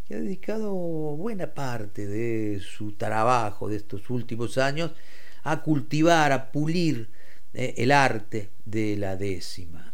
que 0.06 0.14
ha 0.14 0.18
dedicado 0.18 0.72
buena 0.72 1.54
parte 1.54 2.06
de 2.06 2.60
su 2.60 2.92
trabajo 2.92 3.68
de 3.68 3.76
estos 3.76 4.10
últimos 4.10 4.58
años 4.58 4.92
a 5.42 5.62
cultivar, 5.62 6.30
a 6.32 6.52
pulir 6.52 7.10
eh, 7.52 7.74
el 7.78 7.90
arte 7.90 8.50
de 8.64 8.96
la 8.96 9.16
décima. 9.16 9.92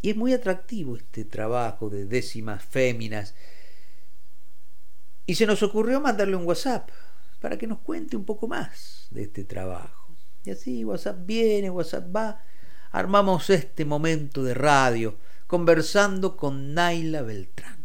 Y 0.00 0.10
es 0.10 0.16
muy 0.16 0.32
atractivo 0.32 0.96
este 0.96 1.24
trabajo 1.24 1.90
de 1.90 2.06
décimas 2.06 2.64
féminas. 2.64 3.34
Y 5.26 5.34
se 5.34 5.46
nos 5.46 5.62
ocurrió 5.64 6.00
mandarle 6.00 6.36
un 6.36 6.46
WhatsApp 6.46 6.90
para 7.40 7.58
que 7.58 7.66
nos 7.66 7.80
cuente 7.80 8.16
un 8.16 8.24
poco 8.24 8.46
más 8.46 9.08
de 9.10 9.24
este 9.24 9.42
trabajo. 9.42 10.05
Y 10.46 10.50
así 10.52 10.84
WhatsApp 10.84 11.26
viene, 11.26 11.68
WhatsApp 11.70 12.14
va. 12.14 12.40
Armamos 12.92 13.50
este 13.50 13.84
momento 13.84 14.44
de 14.44 14.54
radio 14.54 15.18
conversando 15.46 16.36
con 16.36 16.72
Naila 16.72 17.22
Beltrán. 17.22 17.84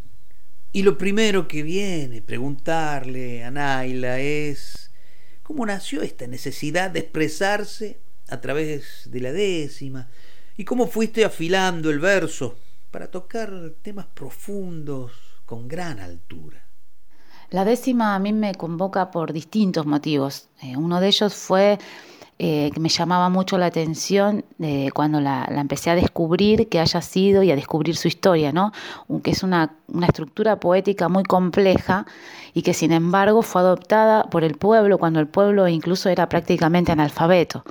Y 0.71 0.84
lo 0.84 0.97
primero 0.97 1.47
que 1.47 1.63
viene 1.63 2.21
preguntarle 2.21 3.43
a 3.43 3.52
Naila 3.52 4.19
es 4.19 4.91
cómo 5.41 5.65
nació 5.65 6.04
esta 6.04 6.28
necesidad 6.28 6.91
de 6.91 7.00
expresarse 7.00 8.00
a 8.30 8.39
través 8.39 9.10
de 9.12 9.19
la 9.19 9.32
décima, 9.32 10.08
y 10.56 10.63
cómo 10.63 10.88
fuiste 10.88 11.26
afilando 11.26 11.89
el 11.89 12.00
verso 12.00 12.56
para 12.91 13.10
tocar 13.10 13.74
temas 13.82 14.06
profundos 14.13 15.12
con 15.45 15.67
gran 15.67 16.00
altura. 16.00 16.63
La 17.50 17.65
décima 17.65 18.15
a 18.15 18.19
mí 18.19 18.32
me 18.32 18.54
convoca 18.56 19.12
por 19.12 19.34
distintos 19.34 19.86
motivos. 19.86 20.50
Eh, 20.62 20.78
uno 20.78 21.02
de 21.02 21.08
ellos 21.08 21.34
fue 21.34 21.80
eh, 22.43 22.71
que 22.73 22.80
me 22.80 22.89
llamaba 22.89 23.30
mucho 23.30 23.60
la 23.60 23.67
atención 23.67 24.43
eh, 24.60 24.89
cuando 24.95 25.21
la, 25.21 25.45
empecé 25.51 25.91
a 25.91 25.95
descubrir 25.95 26.69
que 26.69 26.80
haya 26.80 26.99
sido 26.99 27.43
y 27.43 27.51
a 27.51 27.56
descubrir 27.56 27.95
su 27.95 28.08
historia, 28.08 28.51
¿no? 28.51 28.71
que 29.21 29.30
es 29.30 29.43
una, 29.43 29.75
una, 29.88 30.08
estructura 30.08 30.60
poética 30.60 31.08
muy 31.08 31.21
compleja 31.21 32.08
y 32.56 32.63
que 32.63 32.73
sin 32.73 32.93
embargo 32.93 33.43
fue 33.43 33.62
adoptada 33.62 34.23
por 34.23 34.43
el 34.43 34.56
pueblo 34.56 34.97
cuando 34.97 35.19
el 35.19 35.27
pueblo 35.27 35.67
incluso 35.67 36.10
era 36.10 36.27
prácticamente 36.30 36.91
analfabeto. 36.91 37.63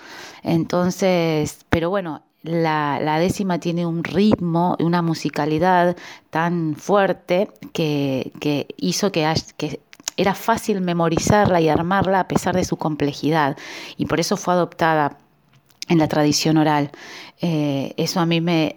Entonces, 0.44 1.66
pero 1.68 1.90
bueno, 1.90 2.22
la, 2.44 3.18
décima 3.18 3.59
tiene 3.59 3.87
un 3.87 4.04
ritmo, 4.04 4.76
y 4.78 4.85
una 4.85 5.02
musicalidad 5.02 5.96
tan 6.30 6.76
fuerte 6.76 7.50
que, 7.72 8.30
hizo 8.76 9.11
que, 9.11 9.35
que 9.56 9.80
era 10.20 10.35
fácil 10.35 10.83
memorizarla 10.83 11.61
y 11.62 11.68
armarla 11.70 12.20
a 12.20 12.28
pesar 12.28 12.54
de 12.54 12.64
su 12.64 12.76
complejidad. 12.76 13.56
Y 13.96 14.04
por 14.04 14.20
eso 14.20 14.37
fue 14.37 14.52
adoptada 14.52 15.16
en 15.88 15.98
la 15.98 16.09
tradición 16.09 16.59
oral. 16.59 16.90
Eh, 17.40 17.94
eso 17.96 18.20
a 18.20 18.26
mí 18.26 18.42
me, 18.42 18.74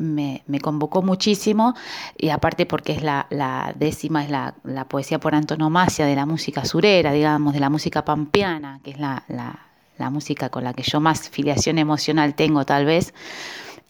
convocó 0.61 1.01
muchísimo 1.01 1.75
y 2.17 2.29
aparte 2.29 2.65
porque 2.65 2.93
es 2.93 3.03
la, 3.03 3.27
décima, 3.75 4.23
es 4.23 4.31
la, 4.31 4.85
poesía 4.87 5.19
por 5.19 5.35
antonomasia 5.35 6.05
de 6.05 6.15
la 6.15 6.25
música 6.25 6.63
surera, 6.63 7.11
digamos, 7.11 7.53
de 7.53 7.59
la 7.59 7.69
música 7.69 8.05
pampeana, 8.05 8.79
que 8.81 8.91
es 8.91 8.99
la, 8.99 9.23
la 9.27 10.09
música 10.09 10.47
con 10.47 10.63
la 10.63 10.73
que 10.73 10.83
yo 10.83 11.01
más 11.01 11.29
filiación 11.29 11.77
emocional 11.77 12.35
tengo 12.35 12.65
tal 12.65 12.85
vez. 12.85 13.13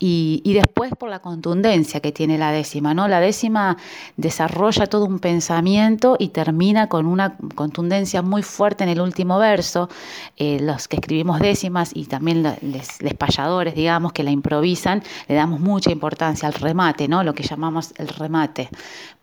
Y, 0.06 0.42
después 0.54 0.92
por 1.00 1.10
la 1.10 1.20
contundencia 1.20 2.02
que 2.02 2.12
tiene 2.12 2.38
la 2.38 2.52
décima, 2.52 2.94
¿no? 2.94 3.08
La 3.08 3.22
décima 3.22 3.78
desarrolla 4.18 4.86
todo 4.86 5.06
un 5.06 5.20
pensamiento 5.20 6.18
y 6.20 6.28
termina 6.28 6.90
con 6.90 7.06
una 7.06 7.38
contundencia 7.56 8.22
muy 8.22 8.44
fuerte 8.44 8.84
en 8.84 8.90
el 8.90 9.00
último 9.00 9.40
verso. 9.40 9.88
Eh, 10.36 10.60
los 10.60 10.90
que 10.90 10.98
escribimos 10.98 11.40
décimas 11.40 11.92
y 11.96 12.04
también 12.04 12.44
los, 12.44 13.14
payadores, 13.18 13.76
digamos, 13.76 14.12
que 14.12 14.24
la 14.24 14.32
improvisan, 14.32 15.04
le 15.30 15.36
damos 15.36 15.62
mucha 15.62 15.90
importancia 15.90 16.50
al 16.50 16.54
remate, 16.54 17.08
¿no? 17.08 17.24
Lo 17.24 17.34
que 17.34 17.44
llamamos 17.44 17.94
el 17.96 18.10
remate, 18.10 18.68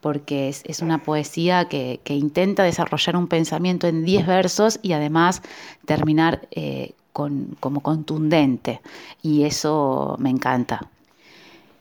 porque 0.00 0.48
es, 0.48 0.80
una 0.80 1.02
poesía 1.02 1.66
que, 1.66 2.00
intenta 2.06 2.62
desarrollar 2.62 3.16
un 3.16 3.26
pensamiento 3.26 3.86
en 3.86 4.02
diez 4.06 4.26
versos 4.26 4.78
y 4.80 4.94
además 4.94 5.42
terminar 5.84 6.48
eh, 6.52 6.94
como 7.12 7.80
contundente 7.80 8.80
y 9.22 9.44
eso 9.44 10.16
me 10.18 10.30
encanta. 10.30 10.88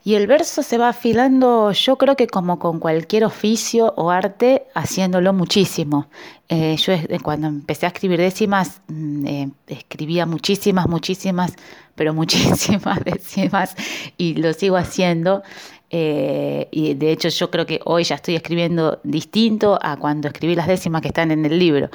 Y 0.03 0.15
el 0.15 0.27
verso 0.27 0.63
se 0.63 0.77
va 0.77 0.89
afilando, 0.89 1.71
yo 1.73 1.97
creo 1.97 2.15
que 2.15 2.25
como 2.25 2.57
con 2.57 2.79
cualquier 2.79 3.25
oficio 3.25 3.93
o 3.97 4.09
arte, 4.09 4.63
haciéndolo 4.73 5.33
muchísimo. 5.33 6.07
Eh, 6.47 6.77
yo 6.77 6.93
cuando 7.21 7.47
empecé 7.47 7.85
a 7.85 7.89
escribir 7.89 8.19
décimas, 8.19 8.81
mm, 8.87 9.27
eh, 9.27 9.49
escribía 9.67 10.25
muchísimas, 10.25 10.87
muchísimas, 10.87 11.53
pero 11.95 12.13
muchísimas 12.15 13.03
décimas 13.03 13.75
y 14.17 14.35
lo 14.35 14.53
sigo 14.53 14.77
haciendo. 14.77 15.43
Eh, 15.91 16.69
y 16.71 16.93
de 16.93 17.11
hecho 17.11 17.29
yo 17.29 17.51
creo 17.51 17.65
que 17.65 17.79
hoy 17.83 18.03
ya 18.03 18.15
estoy 18.15 18.35
escribiendo 18.35 18.99
distinto 19.03 19.77
a 19.81 19.97
cuando 19.97 20.27
escribí 20.29 20.55
las 20.55 20.67
décimas 20.67 21.01
que 21.01 21.09
están 21.09 21.31
en 21.31 21.45
el 21.45 21.59
libro. 21.59 21.89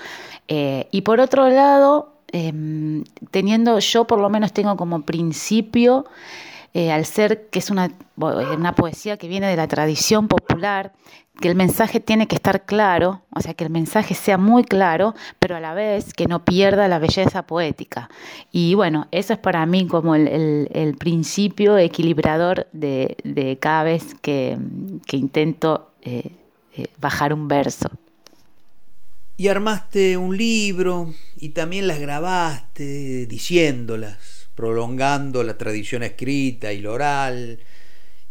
y 0.46 1.00
por 1.02 1.20
otro 1.20 1.48
lado, 1.48 2.13
Em, 2.36 3.04
teniendo, 3.30 3.78
yo 3.78 4.08
por 4.08 4.18
lo 4.18 4.28
menos 4.28 4.52
tengo 4.52 4.76
como 4.76 5.02
principio, 5.02 6.04
eh, 6.72 6.90
al 6.90 7.04
ser 7.04 7.46
que 7.48 7.60
es 7.60 7.70
una, 7.70 7.92
una 8.16 8.74
poesía 8.74 9.16
que 9.16 9.28
viene 9.28 9.46
de 9.46 9.54
la 9.54 9.68
tradición 9.68 10.26
popular, 10.26 10.92
que 11.40 11.46
el 11.46 11.54
mensaje 11.54 12.00
tiene 12.00 12.26
que 12.26 12.34
estar 12.34 12.64
claro, 12.64 13.22
o 13.30 13.40
sea, 13.40 13.54
que 13.54 13.62
el 13.62 13.70
mensaje 13.70 14.14
sea 14.16 14.36
muy 14.36 14.64
claro, 14.64 15.14
pero 15.38 15.54
a 15.54 15.60
la 15.60 15.74
vez 15.74 16.12
que 16.12 16.26
no 16.26 16.44
pierda 16.44 16.88
la 16.88 16.98
belleza 16.98 17.42
poética. 17.46 18.10
Y 18.50 18.74
bueno, 18.74 19.06
eso 19.12 19.32
es 19.32 19.38
para 19.38 19.64
mí 19.64 19.86
como 19.86 20.16
el, 20.16 20.96
principio 20.98 21.78
equilibrador 21.78 22.66
de, 22.72 23.58
cada 23.60 23.84
vez 23.84 24.16
que, 24.22 24.58
intento 25.12 25.92
eh, 26.02 26.32
eh, 26.76 26.88
bajar 26.98 27.32
un 27.32 27.46
verso. 27.46 27.88
Y 29.36 29.48
armaste 29.48 30.16
un 30.16 30.36
libro 30.36 31.12
y 31.44 31.50
también 31.50 31.86
las 31.86 32.00
grabaste 32.00 33.26
diciéndolas, 33.26 34.48
prolongando 34.54 35.42
la 35.42 35.58
tradición 35.58 36.02
escrita 36.02 36.72
y 36.72 36.80
la 36.80 36.90
oral. 36.90 37.60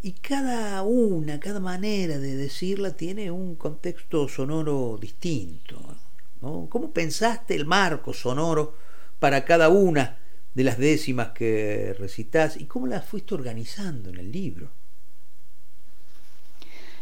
Y 0.02 0.14
cada 0.14 0.82
una, 0.82 1.40
cada 1.40 1.60
manera 1.60 2.18
de 2.18 2.36
decirla 2.36 2.98
tiene 2.98 3.30
un 3.30 3.56
contexto 3.56 4.28
sonoro 4.28 4.98
distinto. 5.00 5.96
¿no? 6.42 6.66
¿Cómo 6.72 6.92
pensaste 6.92 7.54
el 7.54 7.68
marco 7.68 8.14
sonoro 8.14 8.76
para 9.20 9.46
cada 9.46 9.70
una 9.70 10.18
de 10.56 10.64
las 10.64 10.80
décimas 10.80 11.34
que 11.34 11.96
recitas 12.00 12.58
y 12.58 12.66
cómo 12.66 12.88
las 12.88 13.06
fuiste 13.06 13.36
organizando 13.36 14.10
en 14.10 14.18
el 14.18 14.32
libro? 14.32 14.72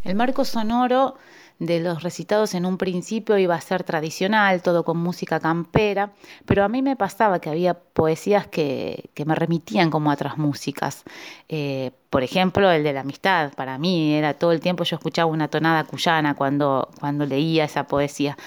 El 0.04 0.16
marco 0.16 0.44
sonoro 0.44 1.16
de 1.62 1.80
los 1.80 2.02
recitados 2.02 2.56
en 2.56 2.66
un 2.66 2.80
principio 2.80 3.38
iba 3.38 3.54
a 3.54 3.62
ser 3.62 3.84
tradicional, 3.84 4.64
todo 4.64 4.84
con 4.84 4.98
música 4.98 5.40
campera, 5.40 6.12
pero 6.48 6.64
a 6.64 6.68
mí 6.68 6.82
me 6.82 6.96
pasaba 6.96 7.40
que 7.40 7.52
había 7.52 7.76
poesías 7.76 8.48
que, 8.48 9.12
me 9.24 9.36
remitían 9.36 9.92
como 9.92 10.10
a 10.10 10.16
otras 10.16 10.40
músicas. 10.40 11.04
Eh, 11.50 11.92
por 12.12 12.24
ejemplo, 12.24 12.70
el 12.70 12.84
de 12.84 12.92
la 12.92 13.00
amistad, 13.00 13.54
para 13.54 13.78
mí 13.78 14.14
era 14.14 14.34
todo 14.34 14.52
el 14.52 14.60
tiempo 14.60 14.84
yo 14.84 14.98
escuchaba 14.98 15.32
una 15.32 15.48
tonada 15.48 15.86
cuyana 15.86 16.36
cuando, 16.36 16.90
cuando 17.00 17.26
leía 17.26 17.64
esa 17.64 17.86
poesía. 17.86 18.38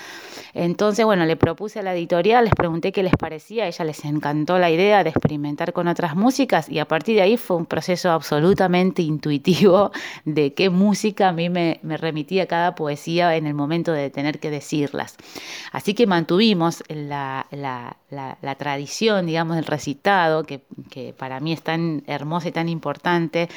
Entonces, 0.52 1.06
bueno, 1.06 1.24
le 1.24 1.34
propuse 1.36 1.80
a 1.80 1.82
la 1.82 1.94
editorial, 1.94 2.44
les 2.44 2.54
pregunté 2.54 2.92
qué 2.92 3.02
les 3.02 3.16
parecía, 3.16 3.66
ella 3.66 3.84
les 3.86 4.04
encantó 4.04 4.58
la 4.58 4.70
idea 4.70 5.02
de 5.02 5.08
experimentar 5.10 5.72
con 5.72 5.88
otras 5.88 6.14
músicas 6.14 6.68
y 6.68 6.78
a 6.78 6.84
partir 6.84 7.16
de 7.16 7.22
ahí 7.22 7.38
fue 7.38 7.56
un 7.56 7.64
proceso 7.64 8.10
absolutamente 8.10 9.00
intuitivo 9.00 9.92
de 10.26 10.52
qué 10.52 10.68
música 10.68 11.30
a 11.30 11.32
mí 11.32 11.48
me, 11.48 11.80
remitía 11.82 12.46
cada 12.46 12.74
poesía 12.74 13.34
en 13.34 13.46
el 13.46 13.54
momento 13.54 13.92
de 13.92 14.10
tener 14.10 14.40
que 14.40 14.50
decirlas. 14.50 15.16
Así 15.72 15.94
que 15.94 16.06
mantuvimos 16.06 16.84
la, 16.88 17.46
tradición, 18.56 19.26
digamos, 19.26 19.56
del 19.56 19.64
recitado, 19.64 20.44
que, 20.44 20.62
para 21.16 21.40
mí 21.40 21.52
es 21.52 21.62
tan 21.62 22.02
hermosa 22.06 22.48
y 22.48 22.52
tan 22.52 22.68
importante 22.68 23.48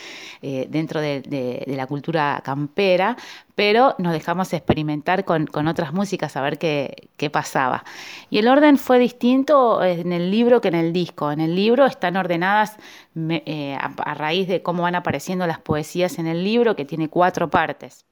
eh, 0.41 0.67
dentro 0.69 1.01
de, 1.01 1.63
la 1.67 1.87
cultura 1.87 2.41
campera, 2.43 3.17
pero 3.55 3.95
nos 3.97 4.13
dejamos 4.13 4.53
experimentar 4.53 5.25
con, 5.25 5.67
otras 5.67 5.93
músicas 5.93 6.35
a 6.35 6.41
ver 6.41 6.57
qué, 6.57 7.29
pasaba. 7.31 7.83
Y 8.29 8.39
el 8.39 8.47
orden 8.47 8.77
fue 8.77 8.99
distinto 8.99 9.83
en 9.83 10.11
el 10.13 10.31
libro 10.31 10.61
que 10.61 10.69
en 10.69 10.75
el 10.75 10.93
disco. 10.93 11.31
En 11.31 11.41
el 11.41 11.55
libro 11.55 11.85
están 11.85 12.17
ordenadas 12.17 12.77
eh, 13.15 13.77
a, 13.79 14.13
raíz 14.13 14.47
de 14.47 14.61
cómo 14.61 14.83
van 14.83 14.95
apareciendo 14.95 15.45
las 15.45 15.59
poesías 15.59 16.19
en 16.19 16.27
el 16.27 16.43
libro, 16.43 16.75
que 16.75 16.85
tiene 16.85 17.09
cuatro 17.09 17.49
partes. 17.49 18.06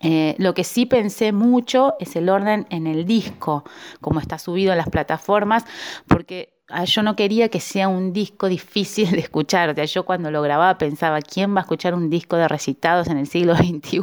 Eh, 0.00 0.34
lo 0.38 0.54
que 0.54 0.64
sí 0.64 0.86
pensé 0.86 1.32
mucho 1.32 1.94
es 2.00 2.16
el 2.16 2.28
orden 2.28 2.66
en 2.70 2.86
el 2.86 3.06
disco, 3.06 3.64
como 4.00 4.20
está 4.20 4.38
subido 4.38 4.72
a 4.72 4.76
las 4.76 4.88
plataformas, 4.88 5.64
porque 6.06 6.56
Ah, 6.68 6.82
yo 6.82 7.04
no 7.04 7.14
quería 7.14 7.48
que 7.48 7.60
sea 7.60 7.86
un 7.86 8.12
disco 8.12 8.48
difícil 8.48 9.12
de 9.12 9.20
escuchar. 9.20 9.70
O 9.70 9.74
sea, 9.74 9.84
yo 9.84 10.04
cuando 10.04 10.32
lo 10.32 10.42
grababa 10.42 10.78
pensaba, 10.78 11.20
¿quién 11.20 11.54
va 11.54 11.60
a 11.60 11.62
escuchar 11.62 11.94
un 11.94 12.10
disco 12.10 12.36
de 12.36 12.48
recitados 12.48 13.06
en 13.06 13.18
el 13.18 13.28
siglo 13.28 13.54
XXI? 13.56 14.00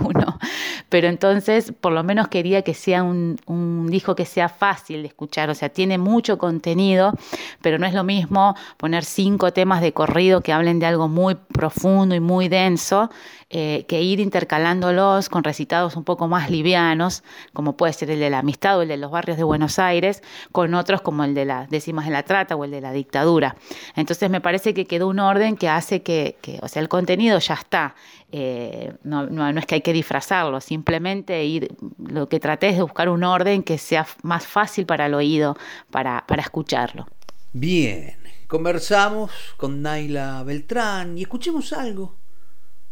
Pero 0.87 1.09
entonces, 1.09 1.73
por 1.81 1.91
lo 1.91 2.03
menos 2.03 2.29
quería 2.29 2.61
que 2.61 2.73
sea 2.73 3.03
un, 3.03 3.37
un 3.47 3.87
disco 3.87 4.15
que 4.15 4.25
sea 4.25 4.47
fácil 4.47 5.01
de 5.01 5.09
escuchar. 5.09 5.49
O 5.49 5.55
sea, 5.55 5.69
tiene 5.69 5.97
mucho 5.97 6.37
contenido, 6.37 7.13
pero 7.61 7.79
no 7.79 7.85
es 7.85 7.93
lo 7.93 8.05
mismo 8.05 8.55
poner 8.77 9.03
cinco 9.03 9.51
temas 9.51 9.81
de 9.81 9.91
corrido 9.91 10.39
que 10.39 10.53
hablen 10.53 10.79
de 10.79 10.85
algo 10.85 11.09
muy 11.09 11.35
profundo 11.35 12.15
y 12.15 12.21
muy 12.21 12.47
denso 12.47 13.09
eh, 13.55 13.85
que 13.87 14.01
ir 14.01 14.19
intercalándolos 14.19 15.29
con 15.29 15.43
recitados 15.43 15.95
un 15.95 16.03
poco 16.03 16.27
más 16.27 16.49
livianos, 16.49 17.21
como 17.53 17.77
puede 17.77 17.93
ser 17.93 18.09
el 18.09 18.19
de 18.19 18.31
la 18.31 18.39
amistad 18.39 18.79
o 18.79 18.81
el 18.81 18.87
de 18.87 18.97
los 18.97 19.11
barrios 19.11 19.37
de 19.37 19.43
Buenos 19.43 19.77
Aires, 19.77 20.23
con 20.51 20.73
otros 20.73 21.01
como 21.01 21.23
el 21.23 21.35
de 21.35 21.45
las 21.45 21.69
décimas 21.69 22.05
de 22.05 22.11
la 22.13 22.23
trata 22.23 22.55
o 22.55 22.63
el 22.63 22.71
de 22.71 22.81
la 22.81 22.91
dictadura. 22.91 23.55
Entonces 23.95 24.31
me 24.31 24.41
parece 24.41 24.73
que 24.73 24.85
quedó 24.85 25.07
un 25.07 25.19
orden 25.19 25.55
que 25.55 25.69
hace 25.69 26.01
que, 26.01 26.35
o 26.63 26.67
sea, 26.67 26.81
el 26.81 26.89
contenido 26.89 27.37
ya 27.37 27.53
está. 27.53 27.93
Eh, 28.31 28.91
no, 29.03 29.27
no, 29.27 29.47
es 29.47 29.67
que 29.67 29.75
hay 29.75 29.81
que 29.81 29.93
disfrazarlo, 29.93 30.59
simplemente 30.59 31.45
ir, 31.45 31.75
lo 31.99 32.27
que 32.29 32.39
traté 32.39 32.69
es 32.69 32.77
de 32.77 32.81
buscar 32.81 33.07
un 33.07 33.23
orden 33.23 33.61
que 33.61 33.77
sea 33.77 34.07
más 34.23 34.47
fácil 34.47 34.87
para 34.87 35.05
el 35.05 35.13
oído, 35.13 35.55
para, 35.91 36.25
para 36.25 36.41
escucharlo. 36.41 37.05
Bien, 37.51 38.17
conversamos 38.47 39.29
con 39.57 39.83
Naila 39.83 40.41
Beltrán 40.41 41.19
y 41.19 41.21
escuchemos 41.21 41.71
algo 41.71 42.22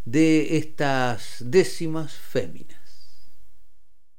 de 0.06 0.58
estas 0.58 1.44
décimas 1.46 2.14
féminas. 2.14 2.78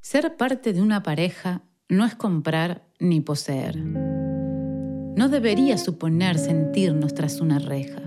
Ser 0.00 0.36
parte 0.36 0.72
de 0.72 0.82
una 0.82 1.02
pareja 1.02 1.62
no 1.88 2.04
es 2.04 2.14
comprar 2.14 2.88
ni 2.98 3.20
poseer. 3.20 3.76
No 3.78 5.28
debería 5.28 5.76
suponer 5.78 6.38
sentirnos 6.38 7.14
tras 7.14 7.40
una 7.40 7.58
reja. 7.58 8.02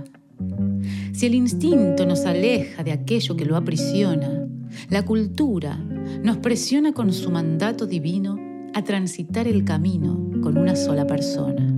Si 1.14 1.26
el 1.26 1.36
instinto 1.36 2.06
nos 2.06 2.26
aleja 2.26 2.84
de 2.84 2.92
aquello 2.92 3.36
que 3.36 3.46
lo 3.46 3.56
aprisiona, 3.56 4.48
la 4.90 5.06
cultura 5.06 5.78
nos 6.24 6.38
presiona 6.38 6.94
con 6.94 7.14
su 7.14 7.32
mandato 7.32 7.86
divino 7.86 8.38
a 8.74 8.84
transitar 8.84 9.48
el 9.48 9.64
camino 9.64 10.32
con 10.42 10.58
una 10.58 10.76
sola 10.76 11.08
persona. 11.08 11.72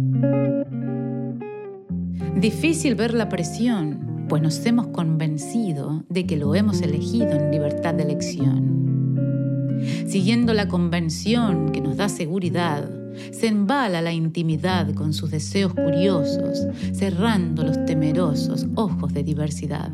Difícil 2.36 2.96
ver 2.96 3.14
la 3.14 3.30
presión 3.30 4.08
pues 4.28 4.42
nos 4.42 4.66
hemos 4.66 4.88
convencido 4.88 6.04
de 6.10 6.26
que 6.26 6.38
lo 6.38 6.54
hemos 6.56 6.82
elegido 6.82 7.32
en 7.32 7.52
libertad 7.52 7.94
de 7.94 8.04
elección. 8.04 9.78
Siguiendo 10.08 10.54
la 10.54 10.68
convención 10.68 11.72
que 11.72 11.82
nos 11.82 11.98
da 11.98 12.10
seguridad, 12.10 12.90
se 13.32 13.48
embala 13.48 14.02
la 14.02 14.12
intimidad 14.12 14.94
con 14.94 15.14
sus 15.14 15.32
deseos 15.32 15.74
curiosos, 15.74 16.68
cerrando 16.94 17.64
los 17.64 17.86
temerosos 17.86 18.68
ojos 18.76 19.14
de 19.14 19.24
diversidad. 19.24 19.92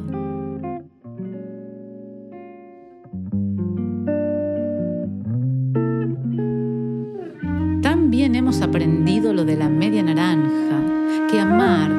También 7.81 8.35
hemos 8.35 8.61
aprendido 8.61 9.33
lo 9.33 9.45
de 9.45 9.55
la 9.57 9.69
media 9.69 10.03
naranja, 10.03 11.27
que 11.29 11.39
amar 11.39 11.92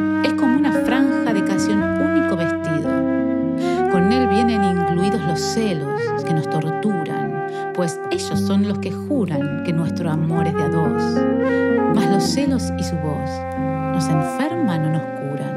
celos 5.55 6.01
que 6.27 6.35
nos 6.35 6.51
torturan, 6.51 7.73
pues 7.75 8.01
ellos 8.11 8.41
son 8.41 8.67
los 8.67 8.81
que 8.81 8.91
juran 8.91 9.63
que 9.65 9.73
nuestro 9.73 10.11
amor 10.11 10.49
es 10.49 10.55
de 10.55 10.63
a 10.65 10.69
mas 11.95 12.11
los 12.11 12.25
celos 12.25 12.73
y 12.77 12.83
su 12.83 12.97
voz 12.97 13.31
nos 13.93 14.09
enferman 14.09 14.87
o 14.87 14.91
nos 14.91 15.03
curan. 15.21 15.55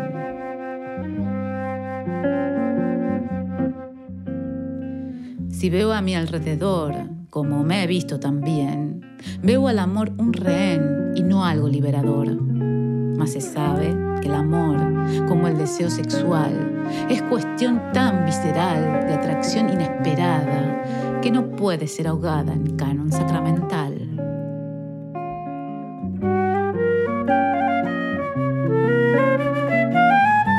Si 5.49 5.71
veo 5.71 5.91
a 5.93 6.01
mi 6.01 6.13
alrededor, 6.15 6.93
como 7.31 7.63
me 7.63 7.83
he 7.83 7.87
visto 7.87 8.19
también, 8.19 9.01
veo 9.41 9.67
al 9.67 9.79
amor 9.79 10.11
un 10.19 10.31
rehén 10.33 11.13
y 11.15 11.23
no 11.23 11.43
algo 11.43 11.67
liberador, 11.67 12.39
mas 12.39 13.31
se 13.31 13.41
sabe 13.41 14.06
que 14.21 14.27
el 14.27 14.35
amor, 14.35 14.77
como 15.27 15.47
el 15.47 15.57
deseo 15.57 15.89
sexual, 15.89 16.85
es 17.09 17.21
cuestión 17.23 17.81
tan 17.93 18.25
visceral 18.25 19.07
de 19.07 19.13
atracción 19.13 19.69
inesperada 19.69 21.19
que 21.21 21.31
no 21.31 21.47
puede 21.55 21.87
ser 21.87 22.07
ahogada 22.07 22.53
en 22.53 22.77
canon 22.77 23.11
sacramental. 23.11 23.93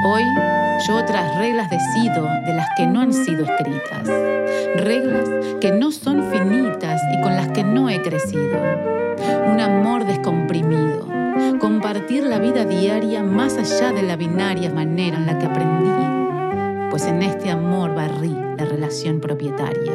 Hoy 0.05 0.25
yo 0.87 0.97
otras 0.97 1.37
reglas 1.39 1.71
decido 1.71 2.25
de 2.47 2.55
las 2.55 2.69
que 2.77 2.87
no 2.87 3.01
han 3.01 3.13
sido 3.13 3.45
escritas, 3.45 4.07
reglas 4.77 5.29
que 5.61 5.73
no 5.73 5.91
son 5.91 6.31
finitas 6.31 7.01
y 7.13 7.21
con 7.21 7.35
las 7.37 7.49
que 7.49 7.65
no 7.65 7.91
he 7.91 8.01
crecido. 8.01 8.59
Un 9.51 9.61
amor 9.61 10.05
descomprimido, 10.05 11.07
compartir 11.81 12.25
la 12.25 12.41
vida 12.41 12.65
diaria 12.65 13.23
más 13.23 13.57
allá 13.57 13.93
de 13.93 14.03
la 14.03 14.17
binaria 14.17 14.69
manera 14.69 15.17
en 15.17 15.27
la 15.27 15.39
que 15.39 15.47
aprendí, 15.47 16.91
pues 16.91 17.07
en 17.07 17.23
este 17.23 17.51
amor 17.51 17.95
barrí 17.95 18.35
la 18.59 18.65
relación 18.65 19.21
propietaria. 19.21 19.93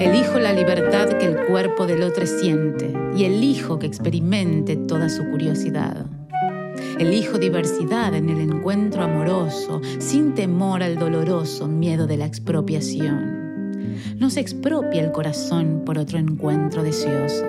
Elijo 0.00 0.38
la 0.38 0.52
libertad 0.52 1.16
que 1.16 1.24
el 1.24 1.46
cuerpo 1.46 1.86
del 1.86 2.02
otro 2.02 2.26
siente 2.26 2.92
y 3.16 3.24
elijo 3.24 3.78
que 3.78 3.86
experimente 3.86 4.76
toda 4.76 5.08
su 5.08 5.24
curiosidad. 5.30 6.04
Elijo 6.98 7.38
diversidad 7.38 8.14
en 8.14 8.28
el 8.28 8.40
encuentro 8.40 9.02
amoroso, 9.02 9.80
sin 9.98 10.34
temor 10.34 10.82
al 10.82 10.98
doloroso 10.98 11.68
miedo 11.68 12.06
de 12.06 12.18
la 12.18 12.26
expropiación. 12.26 13.35
No 14.18 14.30
se 14.30 14.40
expropia 14.40 15.02
el 15.02 15.12
corazón 15.12 15.82
por 15.84 15.98
otro 15.98 16.18
encuentro 16.18 16.82
deseoso. 16.82 17.44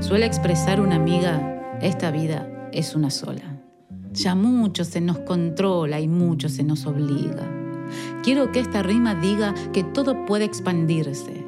Suele 0.00 0.26
expresar 0.26 0.80
una 0.80 0.96
amiga, 0.96 1.78
esta 1.80 2.10
vida 2.10 2.48
es 2.72 2.94
una 2.94 3.10
sola. 3.10 3.60
Ya 4.12 4.34
mucho 4.34 4.84
se 4.84 5.00
nos 5.00 5.18
controla 5.18 6.00
y 6.00 6.08
mucho 6.08 6.48
se 6.48 6.62
nos 6.62 6.86
obliga. 6.86 7.50
Quiero 8.22 8.52
que 8.52 8.60
esta 8.60 8.82
rima 8.82 9.14
diga 9.14 9.54
que 9.72 9.84
todo 9.84 10.24
puede 10.24 10.44
expandirse, 10.44 11.44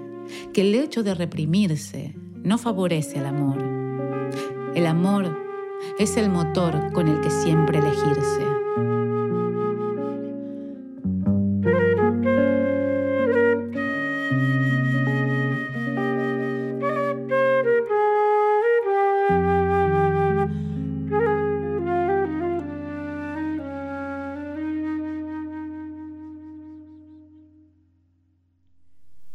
que 0.52 0.62
el 0.62 0.74
hecho 0.74 1.02
de 1.02 1.14
reprimirse 1.14 2.14
no 2.42 2.58
favorece 2.58 3.18
al 3.18 3.26
amor. 3.26 3.62
El 4.74 4.86
amor 4.86 5.47
es 5.98 6.16
el 6.16 6.30
motor 6.30 6.92
con 6.92 7.08
el 7.08 7.20
que 7.20 7.30
siempre 7.30 7.78
elegirse. 7.78 8.46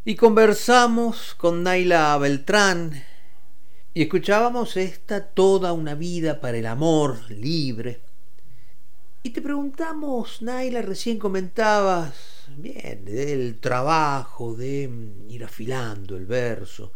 Y 0.05 0.15
conversamos 0.15 1.33
con 1.35 1.63
Naila 1.63 2.17
Beltrán 2.17 3.12
y 3.93 4.01
escuchábamos 4.01 4.75
esta 4.77 5.27
Toda 5.27 5.73
una 5.73 5.93
vida 5.93 6.41
para 6.41 6.57
el 6.57 6.65
amor 6.65 7.29
libre. 7.29 8.01
Y 9.21 9.29
te 9.29 9.41
preguntamos, 9.41 10.41
Naila, 10.41 10.81
recién 10.81 11.19
comentabas, 11.19 12.47
bien, 12.57 13.05
del 13.05 13.59
trabajo, 13.59 14.55
de 14.55 14.89
ir 15.29 15.43
afilando 15.43 16.17
el 16.17 16.25
verso. 16.25 16.91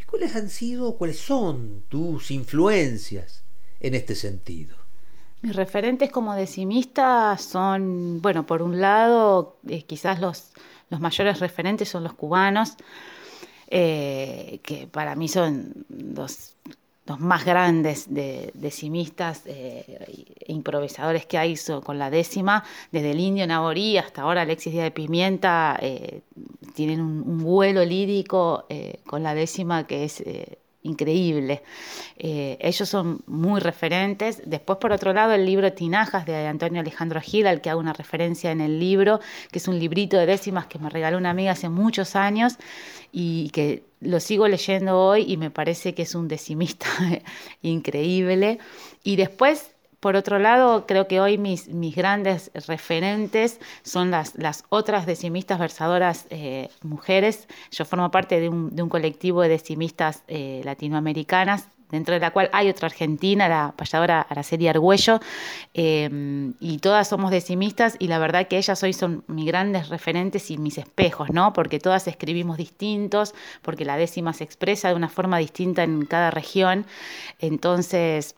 ¿Y 0.00 0.04
cuáles 0.04 0.36
han 0.36 0.48
sido, 0.48 0.96
cuáles 0.96 1.18
son 1.18 1.82
tus 1.88 2.30
influencias 2.30 3.42
en 3.80 3.94
este 3.94 4.14
sentido? 4.14 4.76
Mis 5.42 5.56
referentes 5.56 6.10
como 6.10 6.34
decimista 6.34 7.36
son, 7.38 8.22
bueno, 8.22 8.46
por 8.46 8.62
un 8.62 8.80
lado, 8.80 9.58
eh, 9.68 9.82
quizás 9.82 10.20
los 10.20 10.52
los 10.90 11.00
mayores 11.00 11.38
referentes 11.38 11.88
son 11.88 12.02
los 12.02 12.14
cubanos, 12.14 12.74
eh, 13.70 14.60
que 14.62 14.86
para 14.86 15.14
mí 15.14 15.28
son 15.28 15.86
los, 15.88 16.56
más 17.18 17.44
grandes 17.44 18.06
decimistas 18.08 19.42
e 19.44 19.84
improvisadores 20.46 21.26
que 21.26 21.38
hay 21.38 21.56
con 21.82 21.98
la 21.98 22.08
décima, 22.08 22.62
desde 22.92 23.10
el 23.10 23.18
indio 23.18 23.48
Naborí 23.48 23.96
hasta 23.96 24.22
ahora 24.22 24.42
Alexis 24.42 24.72
Díaz 24.72 24.84
de 24.84 24.90
Pimienta, 24.92 25.76
eh, 25.82 26.20
tienen 26.74 27.00
un, 27.00 27.38
vuelo 27.38 27.84
lírico 27.84 28.64
con 29.06 29.24
la 29.24 29.34
décima 29.34 29.88
que 29.88 30.04
es 30.04 30.22
increíble. 30.82 31.62
Eh, 32.16 32.56
ellos 32.60 32.88
son 32.88 33.22
muy 33.26 33.60
referentes. 33.60 34.42
Después, 34.46 34.78
por 34.78 34.92
otro 34.92 35.12
lado, 35.12 35.32
el 35.32 35.44
libro 35.44 35.72
Tinajas 35.72 36.26
de 36.26 36.46
Antonio 36.46 36.80
Alejandro 36.80 37.20
Gil, 37.20 37.46
al 37.46 37.60
que 37.60 37.70
hago 37.70 37.80
una 37.80 37.92
referencia 37.92 38.50
en 38.50 38.60
el 38.60 38.78
libro, 38.78 39.20
que 39.50 39.58
es 39.58 39.68
un 39.68 39.78
librito 39.78 40.16
de 40.16 40.26
décimas 40.26 40.66
que 40.66 40.78
me 40.78 40.88
regaló 40.88 41.18
una 41.18 41.30
amiga 41.30 41.52
hace 41.52 41.68
muchos 41.68 42.16
años 42.16 42.56
y 43.12 43.50
que 43.50 43.84
lo 44.00 44.20
sigo 44.20 44.48
leyendo 44.48 44.98
hoy 44.98 45.24
y 45.28 45.36
me 45.36 45.50
parece 45.50 45.94
que 45.94 46.02
es 46.02 46.14
un 46.14 46.28
decimista 46.28 46.86
increíble. 47.62 48.58
Y 49.02 49.16
después 49.16 49.69
por 50.00 50.16
otro 50.16 50.38
lado, 50.38 50.86
creo 50.86 51.06
que 51.06 51.20
hoy 51.20 51.36
mis, 51.36 51.68
mis 51.68 51.94
grandes 51.94 52.50
referentes 52.66 53.60
son 53.82 54.10
las, 54.10 54.34
las 54.34 54.64
otras 54.70 55.04
decimistas 55.04 55.58
versadoras 55.58 56.26
eh, 56.30 56.70
mujeres. 56.82 57.46
Yo 57.70 57.84
formo 57.84 58.10
parte 58.10 58.40
de 58.40 58.48
un, 58.48 58.74
de 58.74 58.82
un 58.82 58.88
colectivo 58.88 59.42
de 59.42 59.50
decimistas 59.50 60.22
eh, 60.26 60.62
latinoamericanas 60.64 61.68
dentro 61.90 62.14
de 62.14 62.20
la 62.20 62.30
cual 62.30 62.48
hay 62.52 62.68
otra 62.68 62.86
argentina, 62.86 63.48
la 63.48 63.74
payadora 63.76 64.20
Araceli 64.22 64.68
Argüello, 64.68 65.20
eh, 65.74 66.52
y 66.60 66.78
todas 66.78 67.08
somos 67.08 67.30
decimistas, 67.30 67.96
y 67.98 68.08
la 68.08 68.18
verdad 68.18 68.46
que 68.48 68.58
ellas 68.58 68.82
hoy 68.82 68.92
son 68.92 69.24
mis 69.26 69.46
grandes 69.46 69.88
referentes 69.88 70.50
y 70.50 70.58
mis 70.58 70.78
espejos, 70.78 71.30
¿no? 71.30 71.52
Porque 71.52 71.78
todas 71.78 72.06
escribimos 72.06 72.56
distintos, 72.56 73.34
porque 73.62 73.84
la 73.84 73.96
décima 73.96 74.32
se 74.32 74.44
expresa 74.44 74.88
de 74.88 74.94
una 74.94 75.08
forma 75.08 75.38
distinta 75.38 75.82
en 75.82 76.06
cada 76.06 76.30
región, 76.30 76.86
entonces 77.40 78.36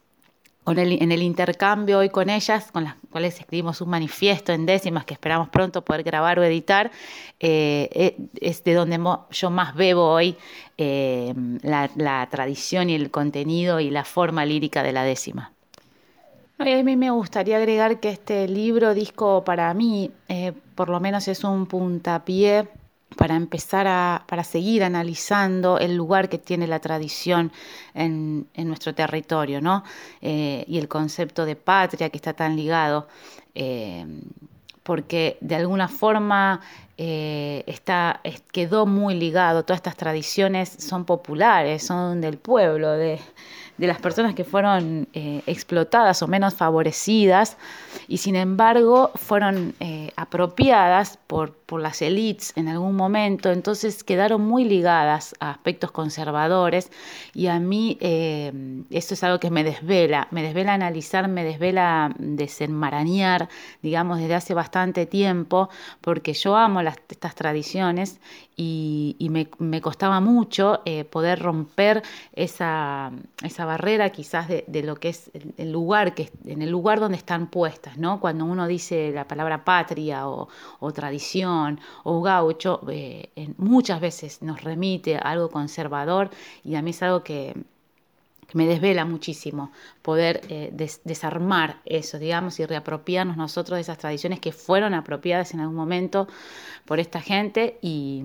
en 0.67 1.13
el 1.13 1.23
intercambio 1.23 1.99
hoy 1.99 2.09
con 2.09 2.31
ellas, 2.31 2.71
con 2.71 2.85
las 2.85 2.95
cuales 3.11 3.39
escribimos 3.41 3.81
un 3.81 3.91
manifiesto 3.91 4.53
en 4.53 4.65
décimas 4.65 5.05
que 5.05 5.15
esperamos 5.15 5.49
pronto 5.49 5.83
poder 5.83 6.05
grabar 6.05 6.39
o 6.39 6.45
editar, 6.45 6.93
eh, 7.41 7.89
eh, 7.93 8.17
es 8.41 8.63
de 8.63 8.75
donde 8.75 9.01
yo 9.31 9.51
más 9.51 9.75
bebo 9.75 10.05
hoy 10.05 10.37
eh, 10.79 11.35
la, 11.63 12.29
tradición 12.31 12.91
y 12.91 12.95
el 12.95 13.11
contenido 13.11 13.81
y 13.81 13.91
la 13.91 14.05
forma 14.05 14.47
lírica 14.47 14.85
de 14.85 14.93
la 14.93 15.03
décima. 15.03 15.53
a 16.59 16.65
mí 16.65 16.97
me 16.97 17.11
gustaría 17.11 17.57
agregar 17.57 17.99
que 17.99 18.11
este 18.11 18.47
libro, 18.47 18.95
disco 18.95 19.43
para 19.45 19.75
mí, 19.75 20.13
por 20.77 20.89
lo 20.89 21.01
menos 21.01 21.27
es 21.27 21.43
un 21.43 21.67
puntapié 21.67 22.69
para 23.17 23.37
empezar 23.37 23.87
a, 23.87 24.25
para 24.27 24.45
seguir 24.45 24.85
analizando 24.85 25.79
el 25.79 25.97
lugar 25.97 26.29
que 26.29 26.39
tiene 26.39 26.67
la 26.67 26.81
tradición 26.81 27.53
en, 27.95 28.47
nuestro 28.55 28.95
territorio, 28.95 29.61
¿no? 29.61 29.85
Eh, 30.21 30.65
y 30.69 30.79
el 30.79 30.89
concepto 30.89 31.45
de 31.45 31.57
patria 31.57 32.11
que 32.11 32.17
está 32.17 32.33
tan 32.33 32.57
ligado, 32.57 33.09
eh, 33.55 34.07
porque 34.83 35.39
de 35.41 35.57
alguna 35.57 35.89
forma 35.89 36.61
eh, 36.99 37.65
está, 37.67 38.21
quedó 38.53 38.87
muy 38.87 39.15
ligado, 39.15 39.65
todas 39.65 39.79
estas 39.79 39.97
tradiciones 39.97 40.69
son 40.69 41.05
populares, 41.05 41.85
son 41.85 42.21
del 42.21 42.39
pueblo, 42.39 42.93
de, 42.93 43.19
de 43.79 43.87
las 43.87 44.01
personas 44.01 44.35
que 44.35 44.45
fueron 44.45 45.09
eh, 45.13 45.43
explotadas 45.47 46.23
o 46.23 46.29
menos 46.29 46.55
favorecidas 46.55 47.57
y 48.07 48.19
sin 48.19 48.37
embargo 48.37 49.11
fueron 49.15 49.75
eh, 49.81 50.13
apropiadas 50.17 51.19
por, 51.27 51.55
por 51.55 51.81
las 51.81 52.03
élites 52.03 52.53
en 52.57 52.69
algún 52.69 52.95
momento, 52.95 53.51
entonces 53.51 54.05
quedaron 54.05 54.43
muy 54.43 54.65
ligadas 54.65 55.35
a 55.41 55.51
aspectos 55.51 55.91
conservadores 55.91 56.91
y 57.35 57.47
a 57.47 57.59
mí 57.59 57.97
eh, 58.01 58.53
es 58.91 59.25
algo 59.25 59.41
que 59.41 59.51
me 59.51 59.65
desvela, 59.65 60.29
me 60.31 60.43
desvela 60.43 60.75
analizar, 60.75 61.29
me 61.29 61.45
desvela 61.45 62.15
desenmarañar, 62.19 63.49
digamos, 63.83 64.19
desde 64.19 64.35
hace 64.35 64.55
bastante 64.55 65.07
tiempo, 65.07 65.71
porque 66.01 66.35
yo 66.35 66.57
amo 66.57 66.83
estas 67.09 67.35
tradiciones 67.35 68.21
y, 68.57 69.17
me, 69.31 69.81
costaba 69.81 70.21
mucho 70.21 70.83
poder 71.11 71.41
romper 71.41 72.03
esa, 72.33 73.11
esa 73.43 73.65
barrera 73.65 74.11
quizás 74.11 74.49
de, 74.49 74.83
lo 74.83 74.97
que 74.97 75.09
es 75.11 75.31
el 75.57 75.73
lugar 75.73 76.15
que 76.15 76.31
en 76.45 76.63
el 76.63 76.71
lugar 76.71 77.01
donde 77.01 77.17
están 77.17 77.49
puestas, 77.49 77.99
¿no? 77.99 78.21
Cuando 78.21 78.45
uno 78.45 78.67
dice 78.67 79.13
la 79.13 79.27
palabra 79.27 79.65
patria 79.65 80.29
o, 80.29 80.49
tradición 80.93 81.81
o 82.05 82.21
gaucho, 82.23 82.81
eh, 82.91 83.31
muchas 83.57 84.01
veces 84.01 84.43
nos 84.43 84.63
remite 84.63 85.17
a 85.17 85.21
algo 85.21 85.49
conservador 85.51 86.31
y 86.65 86.75
a 86.75 86.83
mí 86.83 86.91
es 86.91 87.03
algo 87.03 87.23
que, 87.23 87.55
me 88.55 88.67
desvela 88.67 89.05
muchísimo 89.05 89.73
poder 90.03 90.43
eh, 90.49 90.73
desarmar 91.05 91.81
eso, 91.85 92.19
digamos, 92.19 92.59
y 92.61 92.67
reapropiarnos 92.67 93.37
nosotros 93.37 93.77
de 93.77 93.83
esas 93.83 93.99
tradiciones 93.99 94.41
que 94.41 94.53
fueron 94.53 94.95
apropiadas 94.95 95.55
en 95.55 95.61
algún 95.61 95.77
momento 95.77 96.29
por 96.85 97.01
esta 97.01 97.21
gente. 97.21 97.79
Y, 97.81 98.23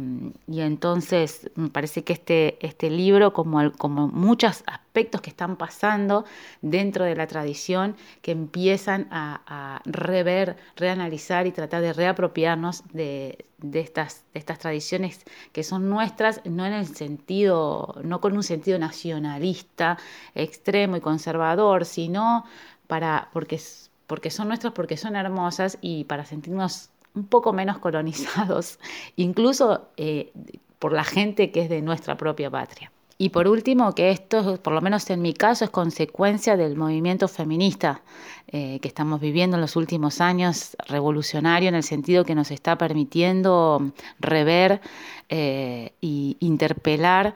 entonces 0.47 1.49
me 1.55 1.69
parece 1.69 2.03
que 2.03 2.13
este, 2.13 2.65
este 2.65 2.89
libro, 2.89 3.33
como, 3.33 3.71
como 3.73 4.07
muchos 4.07 4.63
aspectos 4.65 5.21
que 5.21 5.29
están 5.29 5.55
pasando 5.55 6.25
dentro 6.61 7.05
de 7.05 7.15
la 7.15 7.27
tradición, 7.27 7.95
que 8.21 8.31
empiezan 8.31 9.07
a, 9.11 9.81
rever, 9.85 10.57
reanalizar 10.75 11.47
y 11.47 11.51
tratar 11.51 11.81
de 11.81 11.93
reapropiarnos 11.93 12.83
de, 12.93 13.45
estas, 13.73 14.23
de 14.33 14.39
estas 14.39 14.59
tradiciones 14.59 15.23
que 15.51 15.63
son 15.63 15.89
nuestras, 15.89 16.41
no 16.45 16.65
en 16.65 16.73
el 16.73 16.87
sentido, 16.87 17.95
no 18.03 18.21
con 18.21 18.35
un 18.35 18.43
sentido 18.43 18.77
nacionalista 18.79 19.97
extremo 20.35 20.97
y 20.97 21.01
conservador, 21.01 21.85
sino 21.85 22.45
para, 22.87 23.29
porque, 23.33 23.59
porque 24.05 24.29
son 24.29 24.47
nuestras, 24.47 24.73
porque 24.73 24.97
son 24.97 25.15
hermosas 25.15 25.77
y 25.81 26.03
para 26.05 26.25
sentirnos 26.25 26.89
un 27.15 27.25
poco 27.25 27.51
menos 27.53 27.79
colonizados, 27.79 28.79
incluso 29.15 29.89
eh, 29.97 30.31
por 30.79 30.93
la 30.93 31.03
gente 31.03 31.51
que 31.51 31.61
es 31.61 31.69
de 31.69 31.81
nuestra 31.81 32.15
propia 32.17 32.49
patria. 32.49 32.91
Y 33.19 33.29
por 33.29 33.47
último, 33.47 33.95
que 33.95 34.11
esto, 34.11 34.57
por 34.61 34.73
lo 34.73 34.81
menos 34.81 35.09
en 35.09 35.23
mi 35.23 35.33
caso, 35.33 35.65
es 35.65 35.71
consecuencia 35.71 36.55
del 36.55 36.75
movimiento 36.75 37.27
feminista 37.27 38.03
eh, 38.47 38.77
que 38.79 38.87
estamos 38.87 39.19
viviendo 39.19 39.57
en 39.57 39.61
los 39.61 39.75
últimos 39.75 40.21
años, 40.21 40.77
revolucionario 40.87 41.67
en 41.69 41.75
el 41.75 41.81
sentido 41.81 42.25
que 42.25 42.35
nos 42.35 42.51
está 42.51 42.77
permitiendo 42.77 43.91
rever 44.19 44.81
e 45.29 45.91
interpelar 46.39 47.33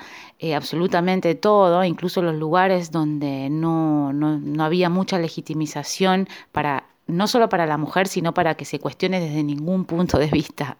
absolutamente 0.55 1.35
todo, 1.35 1.83
incluso 1.83 2.21
los 2.21 2.35
lugares 2.35 2.91
donde 2.91 3.49
no, 3.49 4.13
no 4.13 4.63
había 4.63 4.89
mucha 4.89 5.17
legitimización 5.17 6.29
para 6.51 6.85
no 7.07 7.27
solo 7.27 7.49
para 7.49 7.65
la 7.65 7.77
mujer, 7.77 8.07
sino 8.07 8.33
para 8.33 8.55
que 8.55 8.65
se 8.65 8.79
cuestione 8.79 9.19
desde 9.19 9.43
ningún 9.43 9.85
punto 9.85 10.17
de 10.17 10.27
vista. 10.27 10.77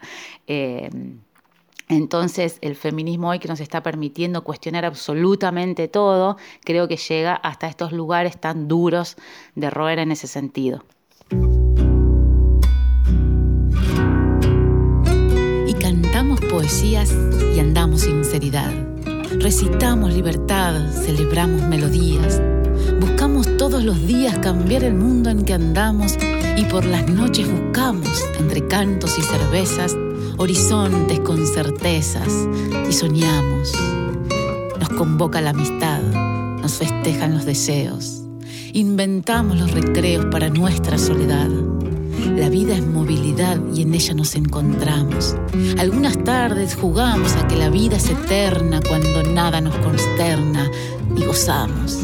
Entonces, 1.92 2.58
el 2.62 2.78
feminismo 2.78 3.30
hoy 3.30 3.40
que 3.40 3.50
nos 3.50 3.60
está 3.60 3.84
permitiendo 3.84 4.46
cuestionar 4.46 4.86
absolutamente 4.86 5.90
todo, 5.90 6.38
creo 6.64 6.88
que 6.88 6.96
llega 6.96 7.36
hasta 7.36 7.68
estos 7.68 7.92
lugares 7.92 8.40
tan 8.40 8.70
duros 8.70 9.18
de 9.56 9.70
roer 9.70 10.00
en 10.00 10.14
ese 10.14 10.28
sentido. 10.28 10.86
Y 15.68 15.74
cantamos 15.74 16.40
poesías 16.40 17.14
y 17.54 17.60
andamos 17.60 18.02
sinceridad. 18.02 18.72
Recitamos 19.40 20.14
libertad, 20.14 20.90
celebramos 20.94 21.62
melodías 21.64 22.42
Buscamos 23.00 23.58
todos 23.58 23.84
los 23.84 24.06
días 24.08 24.38
cambiar 24.40 24.84
el 24.84 24.94
mundo 24.94 25.30
en 25.30 25.44
que 25.44 25.54
andamos 25.54 26.18
y 26.58 26.66
por 26.66 26.86
las 26.86 27.08
noches 27.10 27.50
buscamos, 27.52 28.24
entre 28.40 28.68
cantos 28.68 29.18
y 29.18 29.22
cervezas, 29.22 29.96
horizontes 30.38 31.20
con 31.20 31.46
certezas 31.46 32.48
y 32.90 32.94
soñamos. 32.94 33.74
Nos 34.80 34.90
convoca 34.90 35.42
la 35.42 35.52
amistad, 35.52 36.02
nos 36.62 36.74
festejan 36.74 37.34
los 37.34 37.46
deseos, 37.46 38.24
inventamos 38.74 39.58
los 39.60 39.72
recreos 39.72 40.26
para 40.26 40.50
nuestra 40.50 40.98
soledad. 40.98 41.50
La 42.36 42.50
vida 42.50 42.76
es 42.76 42.86
movilidad 42.86 43.60
y 43.74 43.82
en 43.82 43.94
ella 43.94 44.14
nos 44.14 44.36
encontramos. 44.36 45.36
Algunas 45.78 46.24
tardes 46.24 46.76
jugamos 46.76 47.34
a 47.36 47.48
que 47.48 47.56
la 47.56 47.70
vida 47.70 47.98
es 47.98 48.10
eterna 48.10 48.80
cuando 48.88 49.24
nada 49.24 49.62
nos 49.62 49.76
consterna 49.78 50.70
y 51.16 51.26
gozamos. 51.26 52.00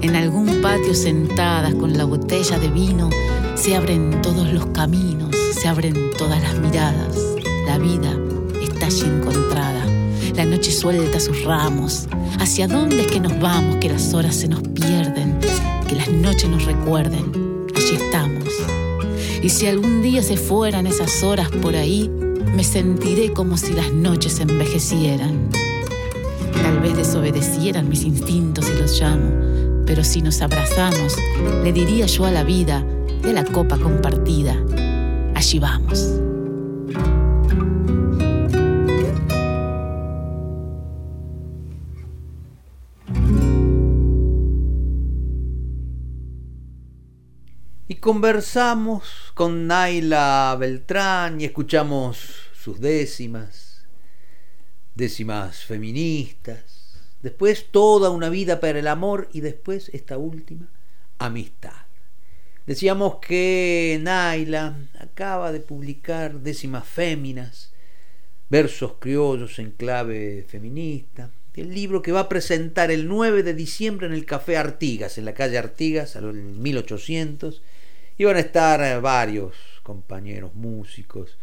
En 0.00 0.16
algún 0.16 0.60
patio 0.60 0.94
sentadas 0.94 1.74
con 1.74 1.96
la 1.96 2.04
botella 2.04 2.58
de 2.58 2.68
vino, 2.68 3.08
se 3.54 3.76
abren 3.76 4.20
todos 4.22 4.52
los 4.52 4.66
caminos, 4.66 5.30
se 5.52 5.68
abren 5.68 6.10
todas 6.18 6.42
las 6.42 6.58
miradas. 6.58 7.31
La 7.66 7.78
vida 7.78 8.16
está 8.62 8.86
allí 8.86 9.02
encontrada. 9.02 9.86
La 10.34 10.44
noche 10.44 10.70
suelta 10.70 11.20
sus 11.20 11.44
ramos. 11.44 12.08
¿Hacia 12.38 12.68
dónde 12.68 13.02
es 13.02 13.06
que 13.06 13.20
nos 13.20 13.38
vamos? 13.40 13.76
Que 13.76 13.88
las 13.88 14.14
horas 14.14 14.36
se 14.36 14.48
nos 14.48 14.62
pierden, 14.62 15.38
que 15.88 15.96
las 15.96 16.08
noches 16.08 16.48
nos 16.48 16.64
recuerden. 16.64 17.32
Allí 17.74 17.94
estamos. 17.96 18.48
Y 19.42 19.48
si 19.48 19.66
algún 19.66 20.02
día 20.02 20.22
se 20.22 20.36
fueran 20.36 20.86
esas 20.86 21.22
horas 21.22 21.48
por 21.50 21.76
ahí, 21.76 22.08
me 22.54 22.64
sentiré 22.64 23.32
como 23.32 23.56
si 23.56 23.72
las 23.72 23.92
noches 23.92 24.40
envejecieran. 24.40 25.48
Tal 26.52 26.80
vez 26.80 26.96
desobedecieran 26.96 27.88
mis 27.88 28.04
instintos 28.04 28.68
y 28.68 28.80
los 28.80 29.00
llamo 29.00 29.42
pero 29.92 30.04
si 30.04 30.22
nos 30.22 30.40
abrazamos, 30.40 31.16
le 31.62 31.70
diría 31.70 32.06
yo 32.06 32.24
a 32.24 32.30
la 32.30 32.44
vida 32.44 32.82
de 33.22 33.32
la 33.34 33.44
copa 33.44 33.76
compartida, 33.76 34.56
allí 35.34 35.58
vamos. 35.58 36.08
Conversamos 48.02 49.30
con 49.32 49.68
Naila 49.68 50.56
Beltrán 50.58 51.40
y 51.40 51.44
escuchamos 51.44 52.18
sus 52.52 52.80
décimas, 52.80 53.86
décimas 54.96 55.64
feministas, 55.64 56.98
después 57.22 57.68
toda 57.70 58.10
una 58.10 58.28
vida 58.28 58.58
para 58.58 58.80
el 58.80 58.88
amor 58.88 59.28
y 59.32 59.40
después 59.40 59.88
esta 59.90 60.18
última, 60.18 60.66
amistad. 61.18 61.86
Decíamos 62.66 63.18
que 63.24 64.00
Naila 64.02 64.76
acaba 64.98 65.52
de 65.52 65.60
publicar 65.60 66.40
Décimas 66.40 66.84
Féminas, 66.84 67.72
versos 68.50 68.94
criollos 68.98 69.60
en 69.60 69.70
clave 69.70 70.44
feminista, 70.48 71.30
el 71.54 71.72
libro 71.72 72.02
que 72.02 72.10
va 72.10 72.20
a 72.20 72.28
presentar 72.28 72.90
el 72.90 73.06
9 73.06 73.44
de 73.44 73.54
diciembre 73.54 74.08
en 74.08 74.12
el 74.12 74.26
Café 74.26 74.56
Artigas, 74.56 75.18
en 75.18 75.24
la 75.24 75.34
calle 75.34 75.56
Artigas, 75.56 76.16
en 76.16 76.60
1800, 76.60 77.62
y 78.16 78.24
van 78.24 78.36
a 78.36 78.40
estar 78.40 79.00
varios 79.00 79.54
compañeros 79.82 80.54
músicos 80.54 81.38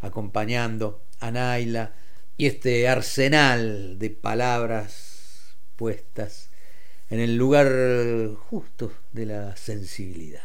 acompañando 0.00 1.02
a 1.20 1.30
Naila 1.30 1.92
y 2.36 2.46
este 2.46 2.88
arsenal 2.88 3.98
de 3.98 4.10
palabras 4.10 5.56
puestas 5.76 6.50
en 7.08 7.20
el 7.20 7.36
lugar 7.36 8.34
justo 8.34 8.92
de 9.12 9.26
la 9.26 9.56
sensibilidad. 9.56 10.42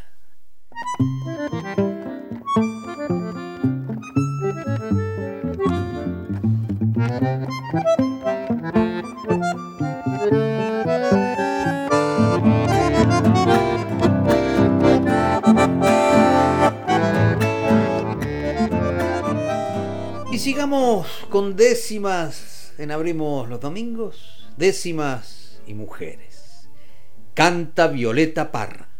Sigamos 20.42 21.06
con 21.30 21.56
décimas 21.56 22.74
en 22.80 22.90
Abrimos 22.90 23.48
los 23.48 23.60
Domingos 23.60 24.50
décimas 24.58 25.62
y 25.68 25.76
mujeres. 25.76 26.68
Canta 27.36 27.86
Violeta 27.86 28.52
Parra. 28.52 28.91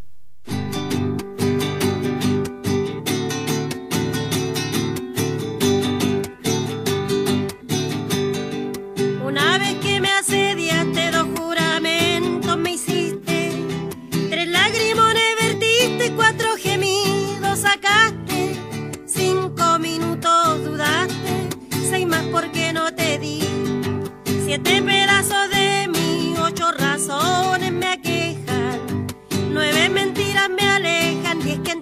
Que 31.62 31.72
embarran 31.72 31.81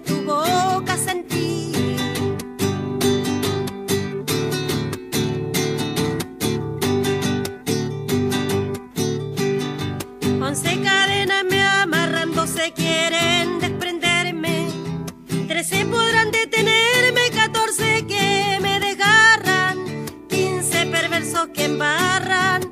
esperanza 21.43 21.61
y 21.63 22.70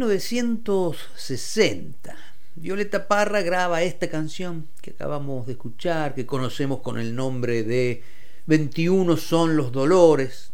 1960, 0.00 2.16
Violeta 2.54 3.06
Parra 3.06 3.42
graba 3.42 3.82
esta 3.82 4.08
canción 4.08 4.66
que 4.80 4.92
acabamos 4.92 5.46
de 5.46 5.52
escuchar, 5.52 6.14
que 6.14 6.24
conocemos 6.24 6.80
con 6.80 6.98
el 6.98 7.14
nombre 7.14 7.64
de 7.64 8.02
21 8.46 9.18
son 9.18 9.58
los 9.58 9.72
dolores, 9.72 10.52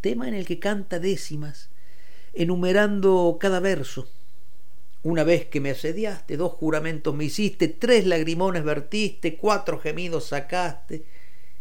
tema 0.00 0.28
en 0.28 0.34
el 0.34 0.46
que 0.46 0.60
canta 0.60 1.00
décimas, 1.00 1.70
enumerando 2.32 3.36
cada 3.40 3.58
verso. 3.58 4.06
Una 5.02 5.24
vez 5.24 5.46
que 5.46 5.60
me 5.60 5.70
asediaste, 5.70 6.36
dos 6.36 6.52
juramentos 6.52 7.12
me 7.12 7.24
hiciste, 7.24 7.66
tres 7.66 8.06
lagrimones 8.06 8.62
vertiste, 8.62 9.38
cuatro 9.38 9.80
gemidos 9.80 10.28
sacaste, 10.28 11.04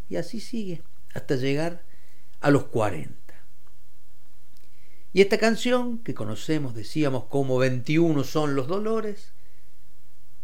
y 0.08 0.18
así 0.18 0.40
sigue, 0.40 0.84
hasta 1.16 1.36
llegar 1.36 1.82
a 2.42 2.52
los 2.52 2.66
40. 2.66 3.29
Y 5.12 5.22
esta 5.22 5.38
canción, 5.38 6.00
que 6.00 6.14
conocemos, 6.14 6.76
decíamos, 6.76 7.26
como 7.26 7.58
21 7.58 8.24
son 8.24 8.56
los 8.56 8.68
dolores, 8.68 9.32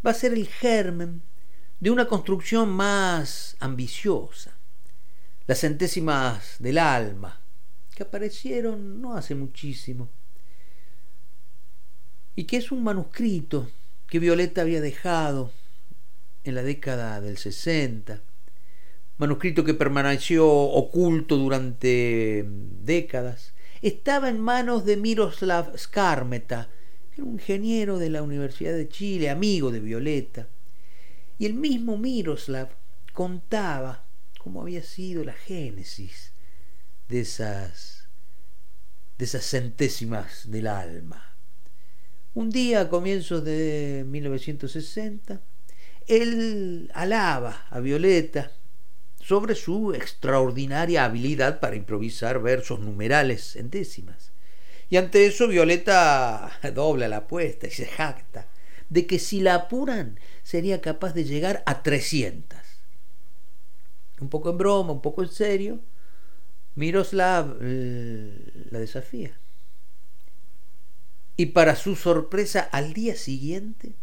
va 0.06 0.12
a 0.12 0.16
ser 0.16 0.34
el 0.34 0.48
germen 0.48 1.22
de 1.80 1.92
una 1.92 2.08
construcción 2.08 2.70
más 2.70 3.58
ambiciosa, 3.60 4.58
las 5.46 5.60
centésimas 5.60 6.56
del 6.60 6.80
alma, 6.80 7.42
que 7.96 8.04
aparecieron 8.04 9.02
no 9.02 9.16
hace 9.16 9.36
muchísimo, 9.36 10.10
y 12.36 12.46
que 12.46 12.58
es 12.58 12.72
un 12.72 12.84
manuscrito 12.84 13.70
que 14.08 14.20
Violeta 14.20 14.62
había 14.62 14.82
dejado 14.82 15.52
en 16.44 16.56
la 16.56 16.64
década 16.64 17.22
del 17.22 17.38
60, 17.38 18.22
manuscrito 19.18 19.64
que 19.64 19.74
permaneció 19.74 20.48
oculto 20.48 21.38
durante 21.38 22.46
décadas, 22.48 23.55
estaba 23.88 24.30
en 24.30 24.40
manos 24.40 24.84
de 24.84 24.98
Miroslav 24.98 25.78
Skarmeta, 25.78 26.70
un 27.20 27.34
ingeniero 27.34 28.00
de 28.00 28.10
la 28.10 28.24
Universidad 28.24 28.74
de 28.74 28.90
Chile, 28.90 29.30
amigo 29.30 29.70
de 29.70 29.80
Violeta. 29.80 30.48
Y 31.38 31.46
el 31.46 31.54
mismo 31.54 31.96
Miroslav 31.96 32.70
contaba 33.14 34.04
cómo 34.40 34.64
había 34.64 34.82
sido 34.82 35.24
la 35.24 35.34
génesis 35.34 36.32
de 37.10 37.20
esas, 37.20 38.08
de 39.20 39.26
esas 39.26 39.46
centésimas 39.46 40.50
del 40.50 40.66
alma. 40.66 41.36
Un 42.34 42.50
día 42.50 42.82
a 42.82 42.90
comienzos 42.90 43.46
de 43.46 44.04
1960, 44.08 45.42
él 46.08 46.90
alaba 46.96 47.68
a 47.70 47.80
Violeta 47.82 48.52
sobre 49.26 49.56
su 49.56 49.96
extraordinaria 49.96 51.04
habilidad 51.04 51.60
para 51.60 51.76
improvisar 51.76 52.40
versos 52.44 52.80
numerales 52.80 53.56
en 53.56 53.72
décimas. 53.72 54.32
Y 54.88 54.98
ante 54.98 55.26
eso 55.26 55.48
Violeta 55.48 56.60
dobla 56.76 57.08
la 57.08 57.18
apuesta 57.18 57.66
y 57.66 57.72
se 57.72 57.88
jacta 57.88 58.48
de 58.90 59.08
que 59.08 59.18
si 59.18 59.42
la 59.42 59.56
apuran 59.56 60.20
sería 60.44 60.80
capaz 60.80 61.14
de 61.14 61.24
llegar 61.24 61.64
a 61.66 61.82
300. 61.82 62.60
Un 64.22 64.30
poco 64.30 64.52
en 64.52 64.60
broma, 64.60 64.94
un 64.94 65.02
poco 65.02 65.24
en 65.24 65.30
serio, 65.30 65.80
Miroslav 66.76 67.58
la 67.60 68.80
desafía. 68.80 69.40
Y 71.36 71.48
para 71.48 71.76
su 71.76 71.96
sorpresa, 71.96 72.62
al 72.72 72.94
día 72.94 73.16
siguiente 73.16 73.96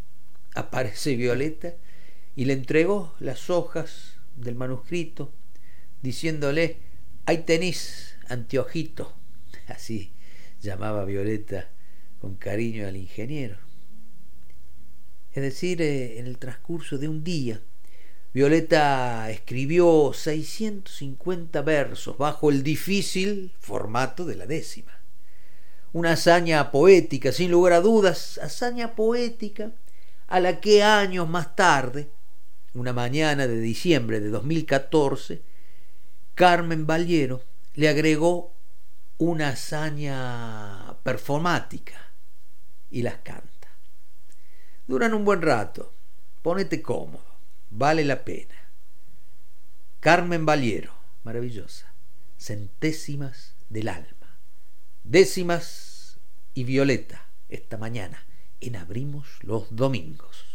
aparece 0.57 1.15
Violeta 1.15 1.75
y 2.35 2.47
le 2.47 2.55
entregó 2.55 3.15
las 3.21 3.49
hojas 3.51 4.12
del 4.37 4.55
manuscrito, 4.55 5.33
diciéndole, 6.03 6.77
ahí 7.27 7.39
tenéis, 7.39 8.17
anteojito. 8.29 9.15
Así 9.69 10.13
llamaba 10.61 11.05
Violeta 11.05 11.69
con 12.21 12.37
cariño 12.37 12.87
al 12.87 12.97
ingeniero. 12.97 13.57
Es 15.33 15.43
decir, 15.43 15.83
eh, 15.83 16.19
en 16.19 16.27
el 16.27 16.39
transcurso 16.39 16.99
de 16.99 17.09
un 17.09 17.25
día, 17.25 17.61
Violeta 18.33 19.31
escribió 19.31 20.13
650 20.15 21.61
versos 21.63 22.17
bajo 22.17 22.51
el 22.51 22.63
difícil 22.63 23.53
formato 23.59 24.25
de 24.25 24.37
la 24.37 24.47
décima. 24.47 24.93
Una 25.93 26.13
hazaña 26.13 26.71
poética, 26.71 27.33
sin 27.33 27.51
lugar 27.51 27.75
a 27.75 27.81
dudas, 27.81 28.39
hazaña 28.43 28.95
poética 28.95 29.73
a 30.29 30.41
la 30.41 30.61
que 30.61 30.83
años 30.83 31.29
más 31.29 31.55
tarde 31.57 32.09
una 32.75 32.93
mañana 32.93 33.47
de 33.47 33.61
diciembre 33.61 34.21
de 34.21 34.31
2014, 34.31 35.43
Carmen 36.35 36.87
Valiero 36.87 37.43
le 37.75 37.89
agregó 37.89 38.55
una 39.19 39.51
hazaña 39.51 40.97
performática 41.03 42.13
y 42.91 43.03
las 43.03 43.17
canta. 43.19 43.69
Duran 44.87 45.15
un 45.15 45.25
buen 45.25 45.43
rato, 45.43 45.93
ponete 46.43 46.83
cómodo, 46.83 47.25
vale 47.71 48.05
la 48.05 48.25
pena. 48.25 48.55
Carmen 50.01 50.45
Valiero, 50.45 50.93
maravillosa, 51.23 51.93
centésimas 52.39 53.55
del 53.69 53.89
alma, 53.89 54.39
décimas 55.05 56.19
y 56.55 56.65
violeta 56.65 57.29
esta 57.49 57.79
mañana 57.79 58.25
en 58.61 58.77
Abrimos 58.77 59.39
los 59.43 59.75
Domingos. 59.75 60.52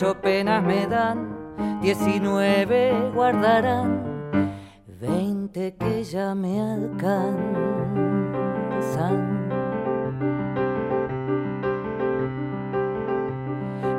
18 0.00 0.22
penas 0.22 0.64
me 0.64 0.86
dan, 0.86 1.36
19 1.82 3.10
guardarán, 3.14 4.56
20 4.98 5.76
que 5.76 6.04
ya 6.04 6.34
me 6.34 6.58
alcanzan. 6.58 7.20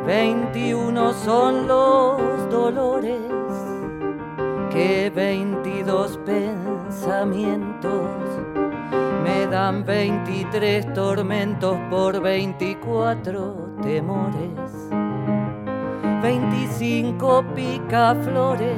21 0.07 1.13
son 1.13 1.67
los 1.67 2.49
dolores 2.49 3.21
que 4.71 5.11
22 5.13 6.17
pensamientos 6.25 8.09
me 9.23 9.45
dan 9.45 9.85
23 9.85 10.93
tormentos 10.95 11.77
por 11.91 12.19
24 12.19 13.75
temores. 13.83 15.00
25 16.81 17.45
picaflores. 17.53 18.75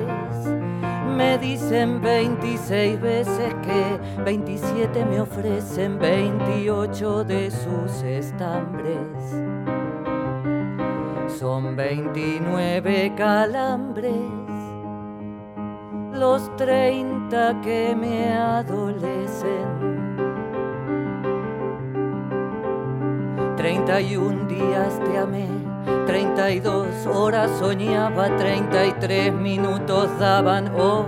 Me 1.16 1.38
dicen 1.38 2.02
26 2.02 3.00
veces 3.00 3.56
que 3.64 4.22
27 4.24 5.06
me 5.06 5.22
ofrecen 5.22 5.98
28 6.00 7.24
de 7.24 7.50
sus 7.50 8.04
estambres. 8.04 9.08
Son 11.40 11.78
29 11.78 13.14
calambres 13.16 14.12
los 16.12 16.54
30 16.58 17.62
que 17.62 17.96
me 17.96 18.34
adolecen. 18.34 19.94
31 23.56 24.46
días 24.48 25.00
te 25.06 25.18
amé, 25.18 25.48
32 26.06 27.06
horas 27.08 27.50
soñaba, 27.60 28.36
33 28.38 29.34
minutos 29.34 30.10
daban, 30.20 30.72
oh, 30.78 31.06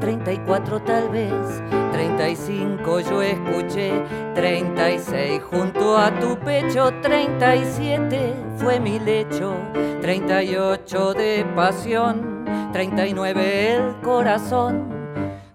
34 0.00 0.82
tal 0.82 1.08
vez, 1.10 1.62
35 1.92 3.00
yo 3.00 3.22
escuché, 3.22 4.02
36 4.34 5.42
junto 5.42 5.96
a 5.96 6.10
tu 6.18 6.38
pecho, 6.38 6.90
37 7.02 8.34
fue 8.56 8.80
mi 8.80 8.98
lecho, 8.98 9.54
38 10.00 11.14
de 11.14 11.46
pasión, 11.54 12.44
39 12.72 13.74
el 13.74 14.00
corazón, 14.02 14.88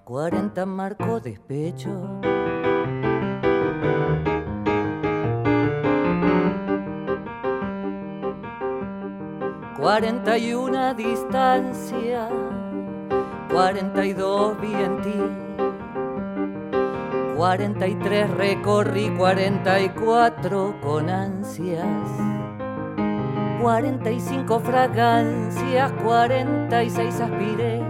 40 0.06 0.66
marco 0.66 1.20
despecho. 1.20 1.90
41 9.88 10.96
distancia, 10.96 12.28
42 13.50 14.60
vi 14.60 14.74
en 14.74 15.02
ti, 15.02 15.22
43 17.38 18.30
recorrí, 18.32 19.10
44 19.18 20.76
con 20.82 21.10
ansias, 21.10 21.88
45 23.62 24.60
fragancias, 24.60 25.94
46 26.04 27.22
aspiré, 27.22 27.82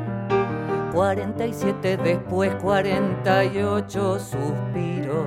47 0.93 1.97
después, 1.97 2.53
48 2.61 4.19
suspiros, 4.19 5.25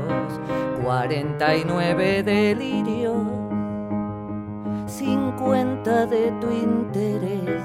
49 0.85 2.23
delirios 2.23 3.40
50 4.91 6.07
de 6.07 6.33
tu 6.41 6.51
interés, 6.51 7.63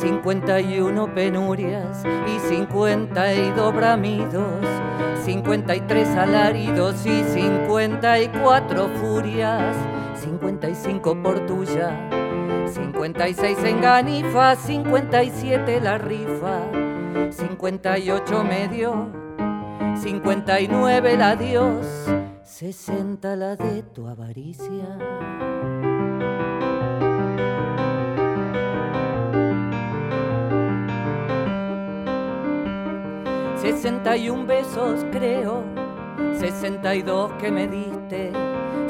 51 0.00 1.14
penurias 1.14 2.04
y 2.28 2.38
52 2.48 3.74
bramidos, 3.74 4.64
53 5.24 6.08
alaridos 6.16 7.04
y 7.04 7.24
54 7.24 8.88
furias, 8.88 9.76
55 10.14 11.22
por 11.22 11.44
tuya, 11.46 12.08
56 12.68 13.58
enganifas, 13.64 14.60
57 14.60 15.80
la 15.80 15.98
rifa, 15.98 16.70
58 17.30 18.44
medio, 18.44 19.08
59 20.00 21.16
la 21.16 21.34
dios, 21.34 21.84
60 22.44 23.36
la 23.36 23.56
de 23.56 23.82
tu 23.82 24.06
avaricia. 24.06 25.59
61 33.60 34.46
besos 34.46 35.04
creo, 35.12 35.62
62 36.38 37.32
que 37.34 37.50
me 37.50 37.68
diste, 37.68 38.32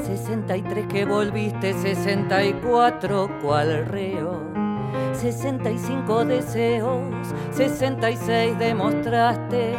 63 0.04 0.86
que 0.86 1.04
volviste, 1.04 1.72
64 1.72 3.28
cual 3.42 3.86
reo, 3.86 4.40
65 5.20 6.24
deseos, 6.24 7.04
66 7.50 8.58
demostraste, 8.58 9.74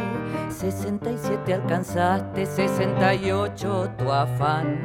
67 0.48 1.52
alcanzaste, 1.52 2.46
68 2.46 3.90
tu 3.98 4.12
afán, 4.12 4.78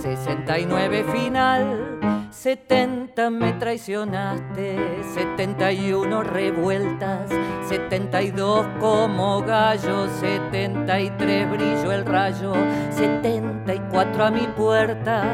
69 0.00 1.04
final, 1.12 1.98
70 2.30 3.30
me 3.30 3.52
traicionaste, 3.54 4.76
71 5.12 6.22
revueltas, 6.22 7.30
72 7.68 8.66
como 8.78 9.40
gallo, 9.42 10.06
73 10.20 11.50
brillo 11.50 11.90
el 11.90 12.06
rayo, 12.06 12.52
74 12.90 14.24
a 14.24 14.30
mi 14.30 14.46
puerta, 14.56 15.24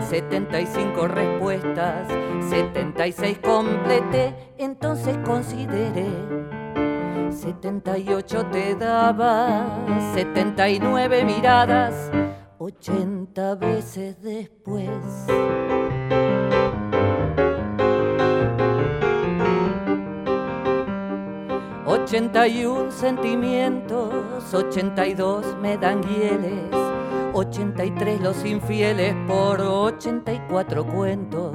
75 0.00 1.08
respuestas, 1.08 2.08
76 2.48 3.38
entonces 4.58 5.16
consideré. 5.24 6.08
78 7.30 8.46
te 8.46 8.74
daba, 8.74 9.66
79 10.14 11.24
miradas, 11.24 12.10
80 12.58 13.54
veces 13.56 14.20
después. 14.22 14.90
81 22.06 22.92
sentimientos, 22.92 24.14
82 24.54 25.56
me 25.60 25.76
dan 25.76 26.02
hieles, 26.02 26.70
83 27.32 28.20
los 28.20 28.44
infieles 28.44 29.14
por 29.26 29.60
84 29.60 30.86
cuentos, 30.86 31.52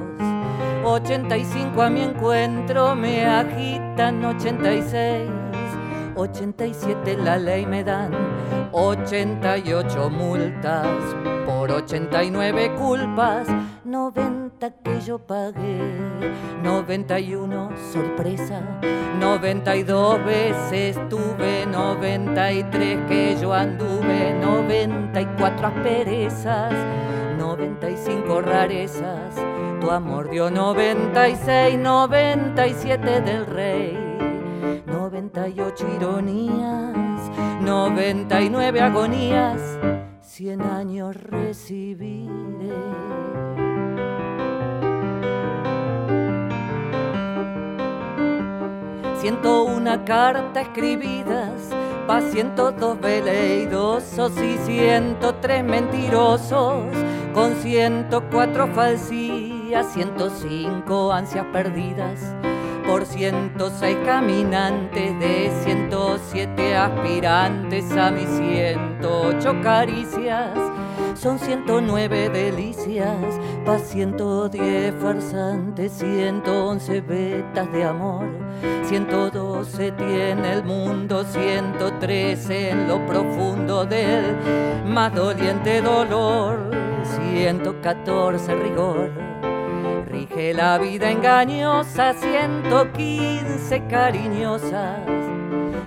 85 0.84 1.80
a 1.80 1.88
mi 1.90 2.02
encuentro 2.02 2.96
me 2.96 3.24
agitan 3.24 4.24
86, 4.24 5.30
87 6.16 7.16
la 7.18 7.36
ley 7.38 7.64
me 7.64 7.84
dan 7.84 8.10
88 8.72 10.10
multas 10.10 10.88
por 11.46 11.70
89 11.70 12.74
culpas, 12.74 13.46
90 13.84 14.41
que 14.70 15.00
yo 15.00 15.18
pagué, 15.18 15.80
91 16.62 17.70
sorpresa, 17.92 18.62
92 19.18 20.24
veces 20.24 20.96
tuve, 21.08 21.66
93 21.66 22.98
que 23.08 23.36
yo 23.40 23.52
anduve, 23.52 24.34
94 24.40 25.66
asperezas, 25.66 26.72
95 27.38 28.40
rarezas, 28.40 29.34
tu 29.80 29.90
amor 29.90 30.30
dio 30.30 30.48
96, 30.48 31.76
97 31.78 33.20
del 33.20 33.46
rey. 33.46 33.98
98 34.86 35.86
ironías, 35.96 37.30
99 37.62 38.80
agonías, 38.80 39.60
100 40.20 40.62
años 40.62 41.16
recibiré. 41.16 42.30
Siento 49.22 49.62
una 49.62 50.04
carta 50.04 50.62
escribidas 50.62 51.70
pa' 52.08 52.20
102 52.22 53.00
veleidosos 53.00 54.32
y 54.42 54.58
103 54.66 55.62
mentirosos, 55.62 56.86
con 57.32 57.54
104 57.54 58.66
falsías, 58.74 59.92
105 59.92 61.12
ansias 61.12 61.46
perdidas 61.52 62.18
por 62.84 63.06
106 63.06 63.96
caminantes 64.04 65.16
de 65.20 65.52
107 65.66 66.74
aspirantes 66.74 67.96
a 67.96 68.10
mis 68.10 68.28
108 68.28 69.62
caricias. 69.62 70.81
Son 71.22 71.38
109 71.38 72.30
delicias, 72.30 73.38
pa' 73.64 73.78
110 73.78 74.92
farsantes, 74.96 75.92
111 75.92 77.00
vetas 77.00 77.70
de 77.70 77.84
amor. 77.84 78.26
112 78.88 79.92
tiene 79.92 80.52
el 80.52 80.64
mundo, 80.64 81.22
113 81.22 82.70
en 82.70 82.88
lo 82.88 83.06
profundo 83.06 83.84
del 83.84 84.36
más 84.84 85.14
doliente 85.14 85.80
dolor, 85.80 86.58
114 87.04 88.56
rigor 88.56 89.12
Rige 90.10 90.52
la 90.54 90.76
vida 90.78 91.08
engañosa, 91.08 92.14
115 92.14 93.86
cariñosas. 93.86 94.98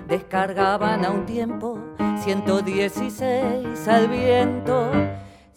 Descargaban 0.08 1.04
a 1.04 1.10
un 1.10 1.26
tiempo 1.26 1.78
116 2.24 3.86
al 3.86 4.08
viento. 4.08 4.90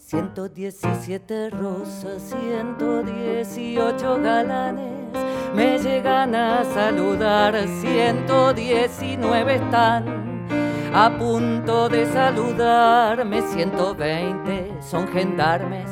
117 0.10 1.52
rosas, 1.52 2.34
118 2.34 4.22
galanes. 4.24 5.12
Me 5.54 5.78
llegan 5.78 6.34
a 6.34 6.64
saludar, 6.64 7.56
119 7.68 9.56
están. 9.56 10.48
A 10.96 11.12
punto 11.12 11.90
de 11.90 12.08
saludarme, 12.08 13.44
120 13.44 14.82
son 14.82 15.08
gendarmes. 15.10 15.92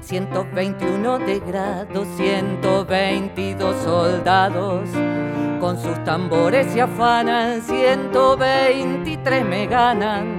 121 0.00 1.18
de 1.18 1.40
grado, 1.40 2.06
122 2.16 3.76
soldados. 3.84 4.88
Con 5.60 5.78
sus 5.78 6.02
tambores 6.04 6.68
se 6.72 6.80
afanan, 6.80 7.60
123 7.60 9.44
me 9.44 9.66
ganan. 9.66 10.38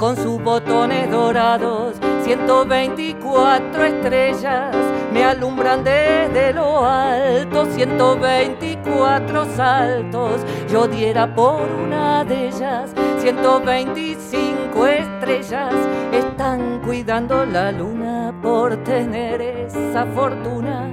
Con 0.00 0.16
sus 0.16 0.42
botones 0.42 1.08
dorados, 1.08 1.94
124 2.24 3.84
estrellas 3.84 4.74
me 5.12 5.24
alumbran 5.24 5.84
desde 5.84 6.54
lo 6.54 6.84
alto, 6.84 7.66
124 7.66 9.44
saltos 9.54 10.40
yo 10.68 10.88
diera 10.88 11.34
por 11.34 11.60
una 11.70 12.24
de 12.24 12.48
ellas, 12.48 12.94
125 13.20 14.86
estrellas 14.86 15.74
están 16.12 16.80
cuidando 16.80 17.44
la 17.44 17.70
luna 17.70 18.34
por 18.42 18.76
tener 18.84 19.42
esa 19.42 20.06
fortuna. 20.06 20.90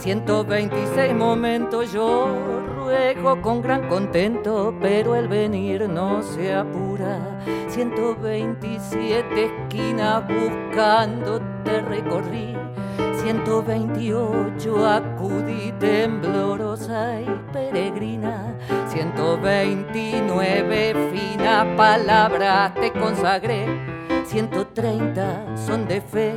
126 0.00 1.14
momentos 1.14 1.92
yo 1.92 2.28
ruego 2.84 3.40
con 3.40 3.62
gran 3.62 3.88
contento, 3.88 4.74
pero 4.80 5.16
el 5.16 5.28
venir 5.28 5.88
no 5.88 6.20
se 6.22 6.52
apura. 6.52 7.40
127 7.68 9.44
esquinas 9.44 10.24
buscando 10.28 11.40
te 11.64 11.80
recorrí. 11.80 12.54
128 13.22 14.86
acudí 14.86 15.72
temblorosa 15.80 17.20
y 17.20 17.26
peregrina. 17.52 18.54
129 18.88 21.10
finas 21.10 21.66
palabras 21.76 22.74
te 22.74 22.92
consagré. 22.92 23.66
130 24.26 25.56
son 25.56 25.88
de 25.88 26.02
fe 26.02 26.34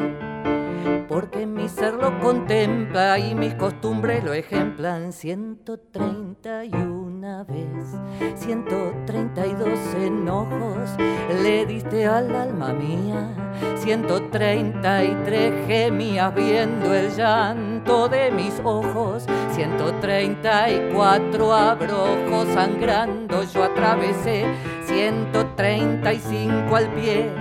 porque 1.08 1.46
mi 1.46 1.70
ser 1.70 1.94
lo 1.96 2.20
contempla 2.20 3.20
y 3.20 3.36
mis 3.36 3.54
costumbres 3.56 4.24
lo 4.24 4.34
ejemplan. 4.34 5.14
131 5.14 7.46
vez, 7.46 7.96
132 8.36 9.96
enojos 9.96 10.90
le 11.42 11.66
diste 11.66 12.06
al 12.06 12.36
alma 12.36 12.74
mía. 12.74 13.30
133 13.78 15.68
gemías 15.68 16.36
viendo 16.36 16.94
el 16.94 17.10
llanto 17.16 18.10
de 18.10 18.30
mis 18.32 18.60
ojos. 18.64 19.26
134 19.54 21.54
abrojos 21.54 22.48
sangrando 22.54 23.44
yo 23.44 23.64
atravesé. 23.64 24.44
135 24.86 26.76
al 26.76 26.92
pie, 26.94 27.32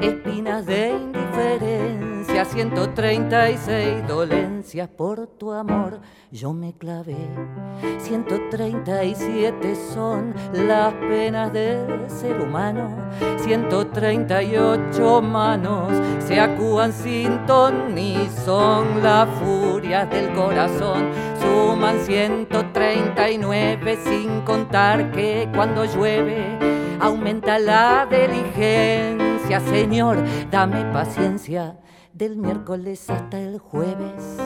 espinas 0.00 0.66
de 0.66 0.90
indiferencia 0.90 1.95
136 2.44 4.06
dolencias 4.06 4.88
por 4.88 5.26
tu 5.26 5.52
amor 5.52 6.00
yo 6.30 6.52
me 6.52 6.74
clavé. 6.74 7.16
137 7.98 9.74
son 9.94 10.34
las 10.52 10.92
penas 10.94 11.50
del 11.52 12.10
ser 12.10 12.40
humano. 12.40 12.94
138 13.38 15.22
manos 15.22 15.92
se 16.18 16.38
acúan 16.38 16.92
sin 16.92 17.46
ton 17.46 17.96
y 17.96 18.28
son 18.44 19.02
las 19.02 19.28
furias 19.38 20.10
del 20.10 20.32
corazón. 20.34 21.10
Suman 21.40 22.00
139 22.00 23.98
sin 24.04 24.42
contar 24.42 25.10
que 25.12 25.48
cuando 25.54 25.86
llueve 25.86 26.58
aumenta 27.00 27.58
la 27.58 28.06
diligencia. 28.10 29.60
Señor, 29.60 30.22
dame 30.50 30.84
paciencia 30.92 31.76
del 32.16 32.36
miércoles 32.36 33.10
hasta 33.10 33.38
el 33.38 33.58
jueves. 33.58 34.38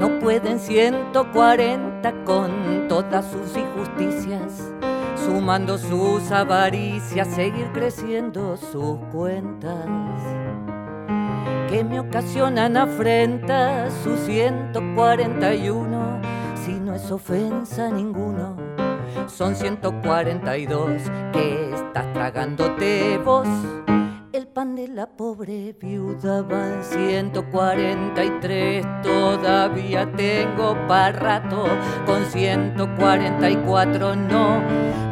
No 0.00 0.18
pueden 0.18 0.58
140 0.58 2.24
con 2.24 2.88
todas 2.88 3.24
sus 3.26 3.56
injusticias, 3.56 4.72
sumando 5.14 5.78
sus 5.78 6.32
avaricias, 6.32 7.28
seguir 7.28 7.70
creciendo 7.72 8.56
sus 8.56 8.98
cuentas. 9.12 9.86
Que 11.68 11.84
me 11.84 12.00
ocasionan 12.00 12.76
afrentas 12.76 13.92
sus 14.02 14.18
141, 14.20 16.20
si 16.64 16.72
no 16.72 16.96
es 16.96 17.08
ofensa 17.12 17.90
ninguno. 17.90 18.56
Son 19.28 19.54
142 19.54 21.02
que 21.32 21.70
estás 21.72 22.12
tragándote 22.12 23.18
vos 23.18 23.46
de 24.64 24.88
la 24.88 25.06
pobre 25.06 25.74
viuda 25.80 26.42
van 26.42 26.84
143, 26.84 28.84
todavía 29.02 30.12
tengo 30.12 30.76
para 30.86 31.12
rato. 31.12 31.64
Con 32.04 32.26
144 32.26 34.16
no 34.16 34.60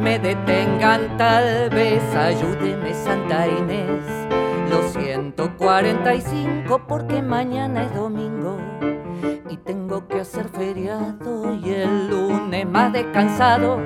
me 0.01 0.19
detengan, 0.19 1.17
tal 1.17 1.71
vez 1.71 2.03
ayúdeme 2.13 2.93
Santa 2.93 3.47
Inés. 3.47 4.03
Los 4.69 4.93
145 4.93 6.85
porque 6.87 7.23
mañana 7.23 7.85
es 7.85 7.95
domingo 7.95 8.57
y 9.49 9.57
tengo 9.57 10.07
que 10.07 10.21
hacer 10.21 10.47
feriado 10.49 11.55
y 11.55 11.71
el 11.71 12.07
lunes 12.07 12.67
más 12.67 12.93
descansado. 12.93 13.79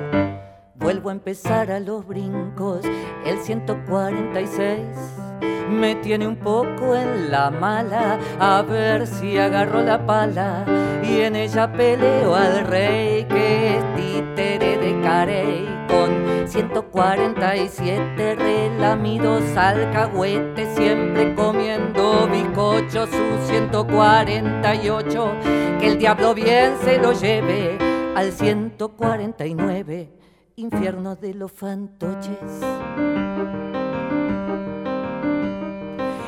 Vuelvo 0.74 1.08
a 1.08 1.12
empezar 1.12 1.70
a 1.70 1.80
los 1.80 2.06
brincos, 2.06 2.82
el 3.24 3.38
146 3.38 5.33
me 5.68 5.94
tiene 5.96 6.26
un 6.26 6.36
poco 6.36 6.94
en 6.94 7.30
la 7.30 7.50
mala, 7.50 8.18
a 8.38 8.62
ver 8.62 9.06
si 9.06 9.38
agarro 9.38 9.82
la 9.82 10.04
pala 10.06 10.64
y 11.02 11.20
en 11.20 11.36
ella 11.36 11.72
peleo 11.72 12.34
al 12.34 12.66
rey 12.66 13.24
que 13.24 13.76
es 13.76 13.94
títere 13.96 14.78
de 14.78 15.00
Carey 15.02 15.68
con 15.88 16.48
147 16.48 18.36
relamidos 18.36 19.42
alcahuetes, 19.56 20.74
siempre 20.76 21.34
comiendo 21.34 22.28
bizcochos, 22.28 23.10
su 23.10 23.46
148, 23.46 25.32
que 25.80 25.86
el 25.88 25.98
diablo 25.98 26.34
bien 26.34 26.74
se 26.84 26.98
lo 26.98 27.12
lleve 27.12 27.78
al 28.14 28.32
149, 28.32 30.10
infierno 30.56 31.16
de 31.16 31.34
los 31.34 31.52
fantoches. 31.52 32.60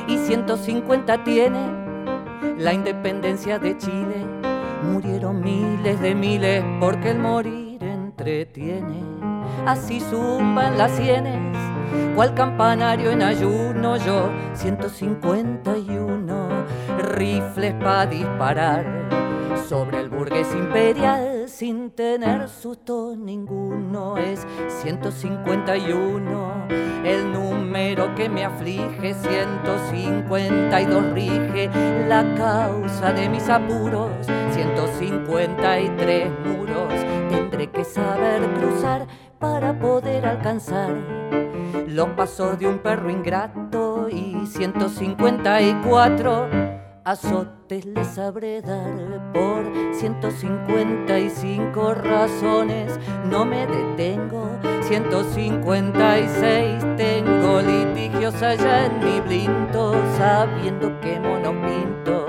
Y 0.07 0.17
150 0.17 1.23
tiene 1.23 1.59
la 2.57 2.73
independencia 2.73 3.59
de 3.59 3.77
Chile. 3.77 4.25
Murieron 4.83 5.41
miles 5.41 5.99
de 5.99 6.15
miles 6.15 6.63
porque 6.79 7.11
el 7.11 7.19
morir 7.19 7.83
entretiene. 7.83 9.03
Así 9.65 9.99
zumban 9.99 10.77
las 10.77 10.91
sienes, 10.91 11.57
cual 12.15 12.33
campanario 12.33 13.11
en 13.11 13.21
ayuno 13.21 13.97
yo, 13.97 14.29
151 14.53 16.49
rifles 17.15 17.73
para 17.73 18.05
disparar 18.05 19.26
sobre 19.67 19.99
el 19.99 20.09
burgués 20.09 20.47
imperial 20.53 21.49
sin 21.49 21.89
tener 21.91 22.47
susto 22.49 23.15
ninguno 23.17 24.17
es 24.17 24.45
151 24.81 26.67
el 27.03 27.33
número 27.33 28.15
que 28.15 28.29
me 28.29 28.45
aflige 28.45 29.13
152 29.13 31.13
rige 31.13 31.69
la 32.07 32.23
causa 32.35 33.11
de 33.13 33.29
mis 33.29 33.47
apuros 33.49 34.11
153 34.51 36.29
muros 36.45 36.93
tendré 37.29 37.71
que 37.71 37.83
saber 37.83 38.41
cruzar 38.59 39.07
para 39.39 39.77
poder 39.79 40.25
alcanzar 40.25 40.91
los 41.87 42.09
pasos 42.09 42.59
de 42.59 42.67
un 42.67 42.77
perro 42.79 43.09
ingrato 43.09 44.09
y 44.09 44.45
154 44.45 46.76
azotes 47.07 47.85
le 47.85 48.03
sabré 48.03 48.61
dar 48.61 49.31
por 49.31 49.63
155 49.93 51.93
razones. 51.93 52.99
No 53.23 53.45
me 53.45 53.65
detengo, 53.65 54.49
156 54.81 56.83
tengo 56.97 57.61
litigios 57.61 58.43
allá 58.43 58.87
en 58.87 58.99
mi 58.99 59.21
blinto, 59.21 59.93
sabiendo 60.17 60.99
que 60.99 61.17
mono 61.17 61.53
pinto. 61.65 62.25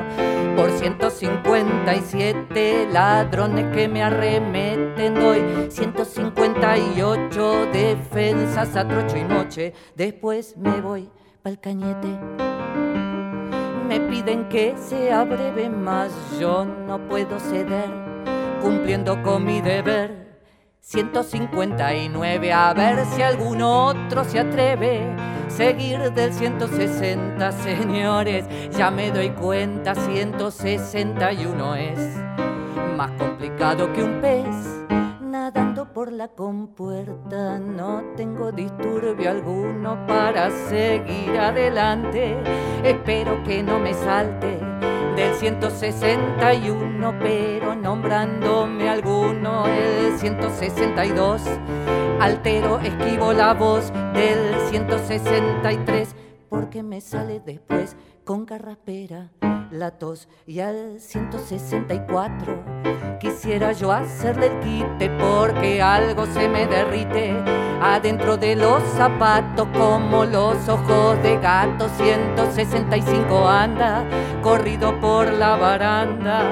Por 0.55 0.71
157 0.71 2.87
ladrones 2.93 3.75
que 3.75 3.89
me 3.89 4.05
arremeten 4.05 5.17
doy 5.17 5.43
158 5.71 7.67
defensas 7.73 8.77
a 8.77 8.87
trocho 8.87 9.17
y 9.17 9.25
noche. 9.25 9.75
Después 9.97 10.57
me 10.57 10.81
voy 10.81 11.11
pa'l 11.43 11.59
cañete 11.59 12.17
piden 14.01 14.49
que 14.49 14.75
sea 14.77 15.25
breve, 15.25 15.69
más 15.69 16.13
yo 16.39 16.65
no 16.65 16.99
puedo 17.09 17.39
ceder, 17.41 17.91
cumpliendo 18.61 19.23
con 19.23 19.45
mi 19.45 19.61
deber. 19.61 20.29
159, 20.81 22.53
a 22.53 22.73
ver 22.73 23.05
si 23.07 23.23
algún 23.23 23.61
otro 23.63 24.25
se 24.25 24.41
atreve. 24.41 25.15
Seguir 25.49 26.13
del 26.13 26.33
160, 26.33 27.53
señores, 27.53 28.47
ya 28.71 28.91
me 28.91 29.11
doy 29.11 29.31
cuenta, 29.31 29.95
161 29.95 31.75
es 31.75 32.17
más 32.97 33.11
complicado 33.13 33.93
que 33.93 34.03
un 34.03 34.21
pez 34.21 34.78
nadando 35.29 35.93
por 35.93 36.11
la 36.11 36.29
compuerta, 36.29 37.59
no 37.59 38.03
tengo 38.17 38.51
disturbio 38.51 39.31
alguno 39.31 40.07
para 40.07 40.51
seguir 40.51 41.39
adelante. 41.39 42.37
Espero 42.83 43.43
que 43.45 43.63
no 43.63 43.79
me 43.79 43.93
salte 43.93 44.59
del 45.17 45.35
161, 45.35 47.19
pero 47.19 47.75
nombrándome 47.75 48.89
alguno 48.89 49.67
el 49.67 50.19
162. 50.19 51.43
Altero, 52.21 52.81
esquivo 52.81 53.33
la 53.33 53.53
voz 53.55 53.93
del 54.15 54.59
163, 54.71 56.15
porque 56.49 56.83
me 56.83 57.01
sale 57.01 57.41
después 57.41 57.97
con 58.25 58.47
carraspera 58.47 59.31
la 59.71 59.91
tos 59.91 60.29
y 60.47 60.61
al 60.61 61.01
164 61.01 63.19
quisiera 63.21 63.73
yo 63.73 63.93
hacerle 63.93 64.47
el 64.47 64.61
quite 64.61 65.11
porque 65.19 65.83
algo 65.83 66.27
se 66.27 66.49
me 66.49 66.67
derrite 66.67 67.33
adentro 67.81 68.37
de 68.37 68.57
los 68.57 68.83
zapatos 68.97 69.69
como 69.77 70.25
los 70.25 70.69
ojos 70.69 71.23
de 71.23 71.37
gato. 71.39 71.89
165 71.89 73.49
anda 73.49 74.05
corrido 74.43 74.99
por 75.01 75.33
la 75.33 75.57
baranda 75.57 76.43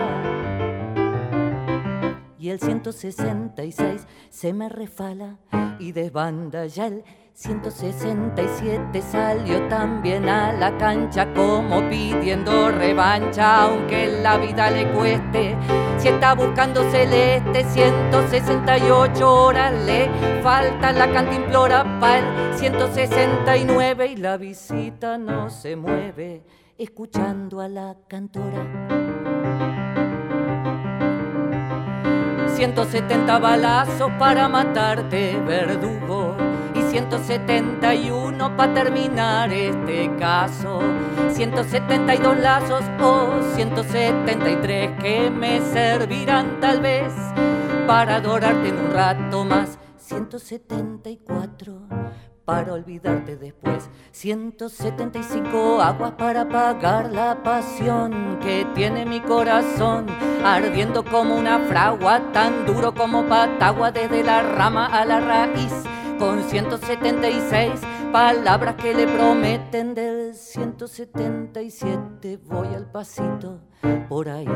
y 2.39 2.51
el 2.51 2.61
166 2.61 4.07
se 4.31 4.53
me 4.53 4.69
refala 4.69 5.39
y 5.79 5.93
desbanda 5.93 6.67
ya 6.67 6.87
el 6.87 7.05
167 7.37 9.03
salió 9.03 9.69
también 9.69 10.27
a 10.27 10.55
la 10.55 10.75
cancha 10.79 11.31
como 11.35 11.87
pidiendo 11.87 12.71
revancha, 12.71 13.65
aunque 13.65 14.07
la 14.23 14.39
vida 14.39 14.71
le 14.71 14.91
cueste. 14.93 15.55
Si 15.99 16.09
está 16.09 16.35
buscando 16.35 16.91
celeste, 16.91 17.63
168 17.63 19.35
horas 19.35 19.75
le 19.85 20.09
falta 20.43 20.93
la 20.93 21.13
cantimplora 21.13 21.85
para 22.01 22.53
el 22.53 22.59
169 22.59 24.07
y 24.07 24.17
la 24.17 24.39
visita 24.39 25.19
no 25.19 25.51
se 25.51 25.77
mueve 25.77 26.43
escuchando 26.79 27.61
a 27.61 27.69
la 27.69 27.97
cantora. 28.09 28.65
170 32.55 33.39
balazos 33.39 34.11
para 34.19 34.49
matarte, 34.49 35.39
verdugo 35.47 36.46
171 36.91 38.57
para 38.57 38.75
terminar 38.75 39.53
este 39.53 40.11
caso. 40.17 40.81
172 41.31 42.39
lazos 42.39 42.85
o 43.01 43.43
173 43.55 44.91
que 45.01 45.31
me 45.31 45.61
servirán 45.61 46.61
tal 46.61 46.81
vez 46.81 47.13
para 47.87 48.17
adorarte 48.17 48.69
en 48.69 48.79
un 48.79 48.93
rato 48.93 49.45
más. 49.45 49.79
174 49.99 51.83
para 52.45 52.73
olvidarte 52.73 53.37
después. 53.37 53.91
175 54.13 55.83
aguas 55.83 56.13
para 56.13 56.43
apagar 56.43 57.11
la 57.11 57.43
pasión 57.43 58.39
que 58.41 58.65
tiene 58.75 59.05
mi 59.05 59.21
corazón, 59.21 60.07
ardiendo 60.45 61.05
como 61.05 61.35
una 61.35 61.59
fragua, 61.59 62.33
tan 62.33 62.65
duro 62.65 62.95
como 62.95 63.25
patagua 63.25 63.91
desde 63.91 64.23
la 64.23 64.43
rama 64.43 64.87
a 64.87 65.05
la 65.05 65.21
raíz 65.21 65.96
con 66.19 66.43
176 66.43 67.81
palabras 68.13 68.75
que 68.77 68.95
le 68.95 69.07
prometen 69.07 69.95
del 69.95 70.35
177 70.35 72.39
voy 72.45 72.69
al 72.69 72.91
pasito 72.91 73.61
por 74.09 74.29
ahí 74.29 74.49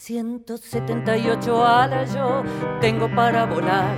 178 0.00 1.66
alas 1.66 2.14
yo 2.14 2.42
tengo 2.80 3.14
para 3.14 3.44
volar, 3.44 3.94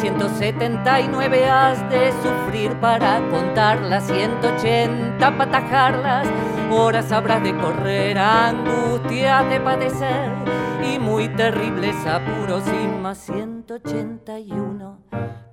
179 0.00 1.46
has 1.46 1.88
de 1.88 2.10
sufrir 2.24 2.72
para 2.80 3.20
contarlas, 3.30 4.04
180 4.08 5.16
para 5.20 5.44
atajarlas, 5.44 6.26
horas 6.72 7.12
habrás 7.12 7.40
de 7.44 7.56
correr, 7.56 8.18
angustias 8.18 9.48
de 9.48 9.60
padecer. 9.60 10.32
Y 10.92 10.98
muy 10.98 11.28
terribles 11.28 11.94
apuros 12.04 12.62
y 12.66 12.86
más. 12.88 13.18
181 13.18 14.98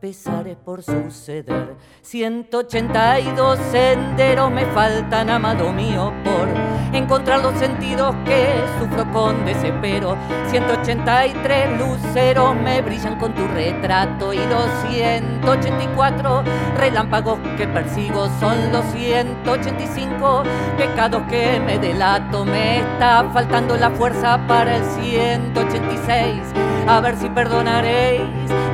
pesares 0.01 0.57
por 0.57 0.81
suceder. 0.81 1.75
182 2.01 3.59
senderos 3.71 4.51
me 4.51 4.65
faltan, 4.65 5.29
amado 5.29 5.71
mío, 5.71 6.11
por 6.23 6.47
encontrar 6.93 7.41
los 7.41 7.53
sentidos 7.59 8.15
que 8.25 8.47
sufro 8.79 9.09
con 9.11 9.45
desespero. 9.45 9.90
183 9.99 11.79
luceros 11.79 12.55
me 12.55 12.81
brillan 12.81 13.17
con 13.17 13.33
tu 13.33 13.45
retrato 13.47 14.33
y 14.33 14.37
los 14.37 14.65
184 14.89 16.43
relámpagos 16.77 17.39
que 17.57 17.67
persigo 17.67 18.27
son 18.39 18.71
los 18.71 18.85
185 18.93 20.43
pecados 20.77 21.23
que 21.29 21.59
me 21.59 21.77
delato. 21.77 22.45
Me 22.45 22.79
está 22.79 23.29
faltando 23.33 23.75
la 23.75 23.89
fuerza 23.91 24.39
para 24.47 24.77
el 24.77 24.83
186. 24.83 26.41
A 26.87 26.99
ver 26.99 27.15
si 27.17 27.29
perdonaréis 27.29 28.21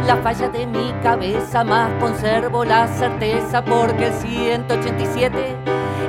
la 0.06 0.18
falla 0.18 0.48
de 0.50 0.66
mi 0.66 0.94
cabeza, 1.04 1.64
más 1.64 1.92
conservo 2.00 2.64
la 2.64 2.88
certeza 2.88 3.64
porque 3.64 4.08
el 4.08 4.14
187 4.14 5.56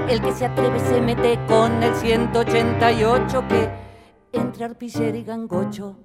El 0.09 0.21
que 0.21 0.33
se 0.33 0.47
atreve 0.47 0.79
se 0.79 1.01
mete 1.01 1.39
con 1.49 1.83
el 1.83 1.95
188 1.95 3.45
que 3.49 3.88
entre 4.33 4.65
arpillero 4.65 5.17
y 5.17 5.23
gangocho 5.23 5.97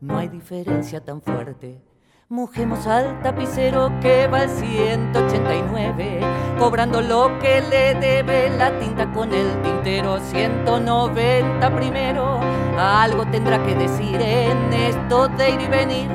no 0.00 0.18
hay 0.18 0.28
diferencia 0.28 1.04
tan 1.04 1.22
fuerte. 1.22 1.80
Mujemos 2.28 2.86
al 2.86 3.22
tapicero 3.22 3.92
que 4.00 4.26
va 4.26 4.40
al 4.40 4.48
189, 4.48 6.20
cobrando 6.58 7.00
lo 7.00 7.38
que 7.38 7.60
le 7.60 7.94
debe 7.94 8.50
la 8.56 8.76
tinta 8.78 9.12
con 9.12 9.32
el 9.32 9.62
tintero 9.62 10.18
190 10.18 11.76
primero. 11.76 12.40
Algo 12.78 13.26
tendrá 13.26 13.62
que 13.64 13.74
decir 13.74 14.20
en 14.20 14.72
esto 14.72 15.28
de 15.28 15.50
ir 15.50 15.60
y 15.60 15.68
venir. 15.68 16.10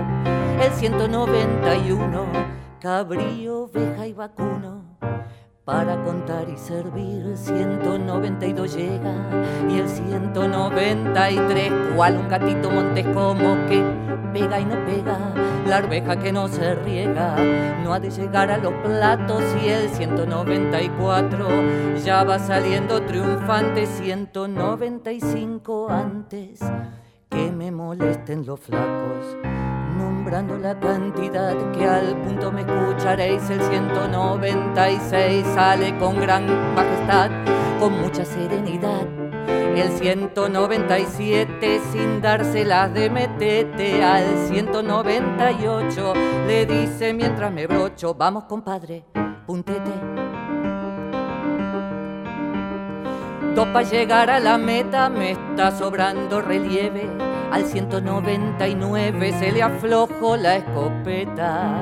El 0.60 0.72
191, 0.72 2.26
cabrío, 2.82 3.66
oveja 3.66 4.08
y 4.08 4.14
vacuno 4.14 4.98
para 5.68 6.02
contar 6.02 6.48
y 6.48 6.58
servir. 6.58 7.36
192 7.36 8.74
llega 8.74 9.14
y 9.70 9.80
el 9.80 9.90
193, 9.90 11.74
cual 11.94 12.16
un 12.16 12.30
gatito 12.30 12.72
montes 12.72 13.06
como 13.08 13.58
que 13.68 13.84
pega 14.32 14.62
y 14.62 14.66
no 14.66 14.76
pega, 14.86 15.34
la 15.68 15.78
arveja 15.78 16.18
que 16.18 16.32
no 16.32 16.48
se 16.48 16.74
riega, 16.76 17.36
no 17.84 17.94
ha 17.94 18.00
de 18.00 18.10
llegar 18.10 18.50
a 18.50 18.60
los 18.60 18.74
platos 18.76 19.44
y 19.62 19.68
el 19.68 19.90
194 19.90 21.48
ya 22.02 22.24
va 22.24 22.40
saliendo 22.40 23.02
triunfante, 23.02 23.88
195 23.88 25.90
antes 25.90 26.62
que 27.30 27.52
me 27.52 27.72
molesten 27.72 28.46
los 28.46 28.62
flacos 28.62 29.36
la 30.32 30.78
cantidad 30.80 31.56
que 31.72 31.86
al 31.86 32.18
punto 32.22 32.52
me 32.52 32.62
escucharéis. 32.62 33.50
El 33.50 33.62
196 33.62 35.46
sale 35.56 35.98
con 35.98 36.20
gran 36.20 36.46
majestad, 36.76 37.32
con 37.80 37.94
mucha 38.02 38.26
serenidad. 38.26 39.08
El 39.48 39.90
197 39.92 41.80
sin 41.92 42.22
dárselas 42.22 42.94
de 42.94 43.10
metete 43.10 44.04
al 44.04 44.48
198 44.50 46.14
le 46.46 46.66
dice 46.66 47.14
mientras 47.14 47.50
me 47.54 47.66
brocho, 47.68 48.14
vamos 48.14 48.44
compadre, 48.46 49.06
puntete. 49.46 50.27
Dos 53.58 53.70
para 53.70 53.90
llegar 53.90 54.30
a 54.30 54.40
la 54.40 54.60
meta 54.60 55.10
me 55.10 55.32
está 55.32 55.72
sobrando 55.72 56.42
relieve 56.42 57.10
al 57.52 57.66
199 57.66 59.34
se 59.40 59.52
le 59.52 59.64
aflojó 59.64 60.38
la 60.38 60.58
escopeta. 60.58 61.82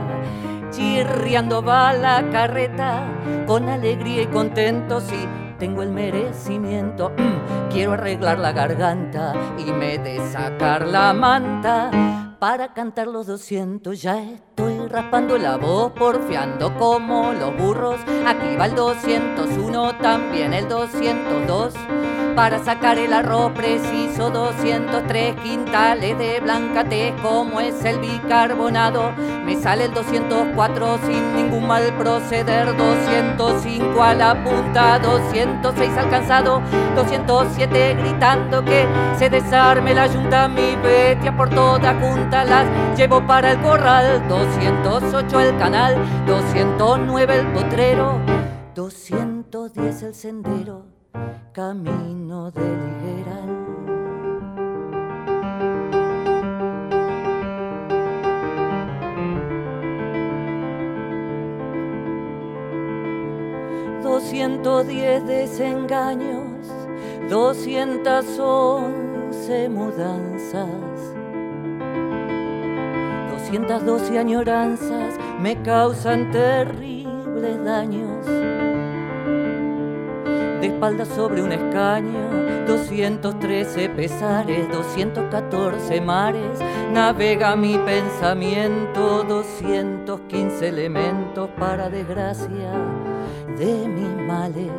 Chirriando 0.72 1.62
va 1.62 1.92
la 1.92 2.30
carreta, 2.32 3.04
con 3.46 3.68
alegría 3.68 4.22
y 4.22 4.28
contento, 4.28 5.02
sí, 5.02 5.28
tengo 5.60 5.84
el 5.84 5.90
merecimiento. 5.90 7.12
Quiero 7.70 7.92
arreglar 7.92 8.40
la 8.40 8.54
garganta 8.54 9.34
y 9.58 9.70
me 9.74 9.98
de 9.98 10.26
sacar 10.32 10.88
la 10.88 11.12
manta 11.12 11.92
para 12.40 12.74
cantar 12.74 13.08
los 13.08 13.28
200. 13.28 14.02
Ya 14.02 14.24
estoy 14.24 14.75
raspando 14.90 15.38
la 15.38 15.58
voz, 15.58 15.92
porfiando 15.94 16.74
como 16.76 17.34
los 17.34 17.56
burros. 17.58 18.00
Aquí 18.26 18.56
va 18.56 18.66
el 18.68 18.76
201, 18.76 19.98
también 19.98 20.54
el 20.54 20.68
202 20.68 21.74
para 22.36 22.64
sacar 22.64 22.98
el 22.98 23.14
arroz 23.14 23.54
preciso 23.54 24.30
203 24.30 25.36
quintales 25.38 26.18
de 26.18 26.40
blancate 26.42 27.14
como 27.22 27.62
es 27.62 27.84
el 27.86 28.00
bicarbonado. 28.00 29.14
Me 29.46 29.56
sale 29.56 29.86
el 29.86 29.94
204 29.94 31.00
sin 31.06 31.36
ningún 31.36 31.68
mal 31.68 31.84
proceder 31.98 32.76
205 32.76 34.04
a 34.04 34.14
la 34.14 34.44
punta 34.44 35.00
206 35.00 35.98
alcanzado 35.98 36.62
207 36.96 37.96
gritando 37.96 38.64
que 38.66 38.86
se 39.18 39.30
desarme 39.30 39.94
la 39.94 40.08
yunta. 40.08 40.48
Mi 40.50 40.76
bestia 40.76 41.36
por 41.36 41.50
toda 41.50 41.96
junta 41.96 42.44
las 42.44 42.66
llevo 42.98 43.26
para 43.26 43.52
el 43.52 43.62
corral 43.62 44.28
208 44.28 45.40
el 45.40 45.58
canal 45.58 45.96
209 46.28 47.40
el 47.40 47.48
potrero 47.54 48.20
210 48.76 50.04
el 50.04 50.14
sendero 50.14 50.95
camino 51.54 52.52
del 52.52 52.64
higueral. 52.64 53.52
Doscientos 64.04 64.88
diez 64.88 65.26
desengaños, 65.26 66.68
doscientas 67.30 68.40
once 68.40 69.70
mudanzas, 69.70 70.70
doscientas 73.32 73.86
doce 73.86 74.20
añoranzas 74.20 75.16
me 75.40 75.62
causan 75.62 76.32
terribles 76.32 77.64
daños 77.64 78.26
de 80.66 80.74
espaldas 80.74 81.08
sobre 81.10 81.44
un 81.44 81.52
escaño, 81.52 82.66
213 82.68 83.90
pesares, 83.90 84.72
214 84.72 86.02
mares, 86.02 86.60
navega 86.92 87.56
mi 87.56 87.78
pensamiento, 87.78 89.24
215 89.24 90.68
elementos 90.68 91.50
para 91.60 91.90
desgracia 91.90 92.72
de 93.58 93.88
mis 93.88 94.16
males. 94.28 94.72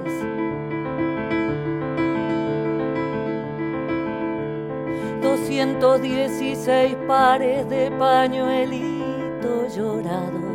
Doscientos 5.22 6.02
dieciséis 6.02 6.96
pares 7.06 7.68
de 7.68 7.90
pañuelitos 7.92 9.76
llorados 9.76 10.45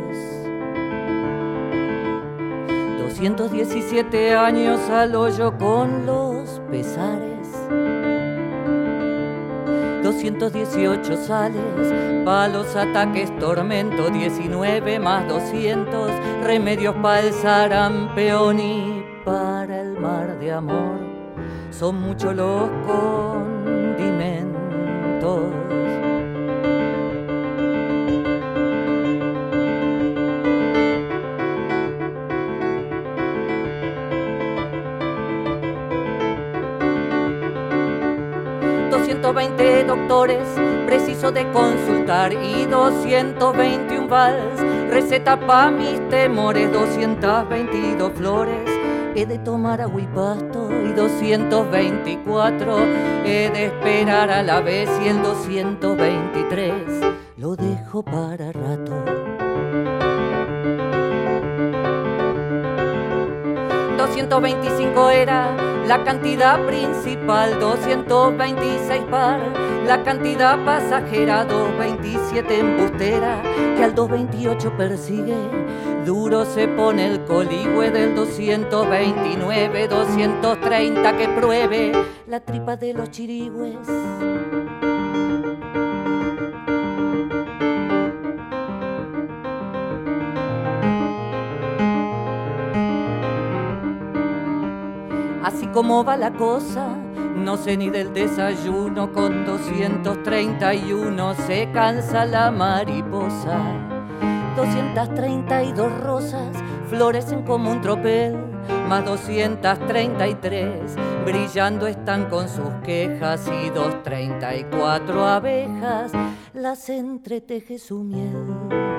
217 3.22 4.34
años 4.34 4.80
al 4.90 5.14
hoyo 5.14 5.56
con 5.56 6.06
los 6.06 6.60
pesares. 6.68 7.46
218 10.02 11.16
sales, 11.18 12.24
palos, 12.24 12.74
ataques, 12.74 13.30
tormento, 13.38 14.10
19 14.10 14.98
más 14.98 15.28
200, 15.28 16.10
remedios 16.42 16.96
para 16.96 17.20
el 17.20 17.32
sarampeón 17.32 18.58
y 18.58 19.04
para 19.24 19.82
el 19.82 20.00
mar 20.00 20.36
de 20.40 20.50
amor. 20.50 20.98
Son 21.70 22.00
muchos 22.00 22.34
los 22.34 22.68
condimentos. 22.84 25.61
220 39.32 39.84
doctores, 39.84 40.46
preciso 40.84 41.32
de 41.32 41.50
consultar 41.52 42.34
y 42.34 42.66
221 42.66 44.06
vals, 44.06 44.60
receta 44.90 45.40
pa' 45.40 45.70
mis 45.70 46.06
temores, 46.10 46.70
222 46.70 48.12
flores, 48.12 48.68
he 49.14 49.24
de 49.24 49.38
tomar 49.38 49.80
agua 49.80 50.02
y 50.02 50.06
pasto 50.08 50.68
y 50.70 50.92
224, 50.92 52.76
he 53.24 53.48
de 53.50 53.66
esperar 53.66 54.30
a 54.30 54.42
la 54.42 54.60
vez 54.60 54.90
y 55.02 55.08
el 55.08 55.22
223 55.22 56.74
lo 57.38 57.56
dejo 57.56 58.02
para 58.02 58.52
rato. 58.52 59.02
225 63.96 65.10
era 65.10 65.71
la 65.86 66.04
cantidad 66.04 66.64
principal 66.66 67.58
226 67.58 69.02
par, 69.10 69.40
la 69.86 70.02
cantidad 70.02 70.64
pasajera 70.64 71.44
227 71.44 72.60
embustera, 72.60 73.42
que 73.76 73.84
al 73.84 73.94
228 73.94 74.76
persigue, 74.76 75.36
duro 76.06 76.44
se 76.44 76.68
pone 76.68 77.06
el 77.06 77.24
coligüe 77.24 77.90
del 77.90 78.14
229, 78.14 79.88
230 79.88 81.16
que 81.16 81.28
pruebe. 81.28 81.92
La 82.26 82.40
tripa 82.40 82.76
de 82.76 82.94
los 82.94 83.10
chirigües. 83.10 83.76
Cómo 95.72 96.04
va 96.04 96.16
la 96.16 96.32
cosa. 96.32 96.88
No 97.34 97.56
sé 97.56 97.76
ni 97.76 97.90
del 97.90 98.12
desayuno, 98.12 99.12
con 99.12 99.44
231 99.44 101.34
se 101.34 101.70
cansa 101.72 102.24
la 102.24 102.50
mariposa. 102.50 103.58
232 104.56 106.00
rosas 106.00 106.56
florecen 106.88 107.42
como 107.42 107.70
un 107.70 107.80
tropel 107.80 108.36
más 108.88 109.04
233, 109.04 110.94
brillando 111.24 111.86
están 111.86 112.28
con 112.28 112.48
sus 112.48 112.68
quejas 112.84 113.48
y 113.48 113.70
234 113.70 115.26
abejas, 115.26 116.12
las 116.52 116.88
entreteje 116.90 117.78
su 117.78 118.02
miel. 118.04 118.91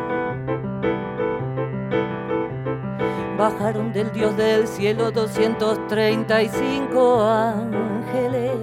Bajaron 3.43 3.91
del 3.91 4.07
Dios 4.13 4.37
del 4.37 4.65
cielo 4.69 5.11
235 5.11 7.25
ángeles. 7.25 8.53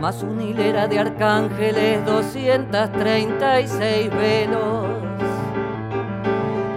Más 0.00 0.22
una 0.22 0.42
hilera 0.42 0.88
de 0.88 1.00
arcángeles, 1.00 2.02
236 2.06 4.10
velos. 4.10 4.86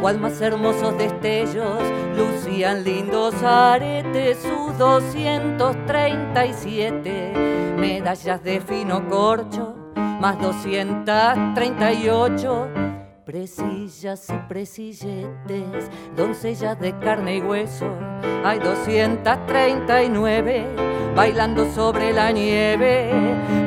Cual 0.02 0.20
más 0.20 0.42
hermosos 0.42 0.98
destellos 0.98 1.80
lucían 2.18 2.84
lindos 2.84 3.42
aretes, 3.42 4.40
sus 4.40 4.78
237 4.78 7.32
medallas 7.78 8.44
de 8.44 8.60
fino 8.60 9.08
corcho, 9.08 9.78
más 9.96 10.38
238 10.42 12.85
presillas 13.36 14.30
y 14.30 14.38
presilletes, 14.48 15.92
doncellas 16.16 16.80
de 16.80 16.98
carne 17.00 17.36
y 17.36 17.42
hueso, 17.42 17.86
hay 18.46 18.60
239 18.60 20.66
bailando 21.14 21.70
sobre 21.74 22.14
la 22.14 22.32
nieve, 22.32 23.12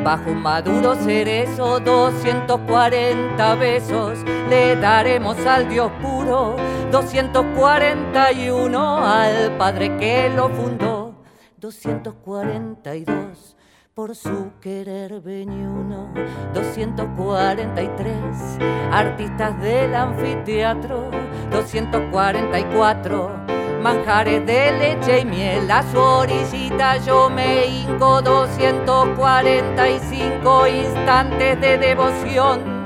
bajo 0.02 0.30
un 0.30 0.40
maduro 0.40 0.94
cerezo, 0.94 1.80
240 1.80 3.54
besos, 3.56 4.18
le 4.48 4.74
daremos 4.76 5.36
al 5.44 5.68
Dios 5.68 5.92
puro, 6.00 6.56
241 6.90 9.06
al 9.06 9.54
Padre 9.58 9.94
que 9.98 10.30
lo 10.30 10.48
fundó, 10.48 11.14
242 11.58 13.57
por 13.98 14.14
su 14.14 14.52
querer 14.60 15.20
veniuno 15.20 16.14
243 16.54 18.14
artistas 18.92 19.60
del 19.60 19.92
anfiteatro. 19.92 21.10
244 21.50 23.30
manjares 23.82 24.46
de 24.46 24.70
leche 24.78 25.22
y 25.22 25.24
miel. 25.24 25.68
A 25.68 25.82
su 25.90 25.98
orillita 25.98 26.98
yo 26.98 27.28
me 27.28 27.66
hinco. 27.66 28.22
245 28.22 30.68
instantes 30.68 31.60
de 31.60 31.78
devoción. 31.78 32.84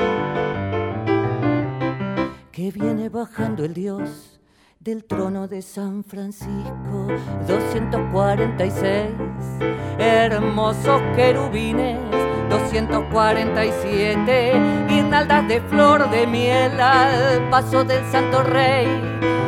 Que 2.50 2.70
viene 2.70 3.10
bajando 3.10 3.66
el 3.66 3.74
Dios 3.74 4.31
del 4.82 5.04
trono 5.04 5.46
de 5.46 5.62
San 5.62 6.02
Francisco. 6.02 7.06
246 7.46 9.10
hermosos 9.98 11.00
querubines. 11.14 12.00
247 12.50 14.86
guirnaldas 14.88 15.46
de 15.46 15.60
flor 15.60 16.10
de 16.10 16.26
miel. 16.26 16.80
Al 16.80 17.48
paso 17.48 17.84
del 17.84 18.04
Santo 18.10 18.42
Rey 18.42 18.88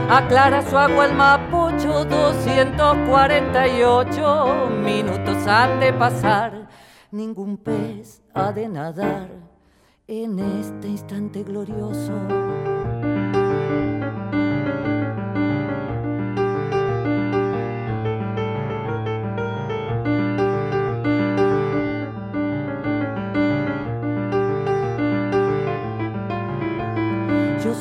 aclara 0.08 0.62
su 0.62 0.78
agua 0.78 1.06
el 1.06 1.14
Mapocho 1.14 2.04
248 2.04 4.70
minutos 4.84 5.48
han 5.48 5.80
de 5.80 5.92
pasar. 5.92 6.68
Ningún 7.10 7.56
pez 7.56 8.22
ha 8.34 8.52
de 8.52 8.68
nadar 8.68 9.30
en 10.06 10.38
este 10.38 10.86
instante 10.88 11.42
glorioso 11.42 12.12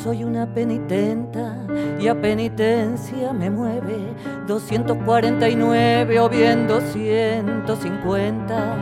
soy 0.04 0.24
una 0.26 0.54
penitenta 0.54 1.56
y 1.98 2.10
a 2.10 2.20
penitencia 2.20 3.32
me 3.32 3.50
mueve. 3.50 4.14
249 4.46 6.20
o 6.20 6.30
bien 6.30 6.68
250. 6.68 8.76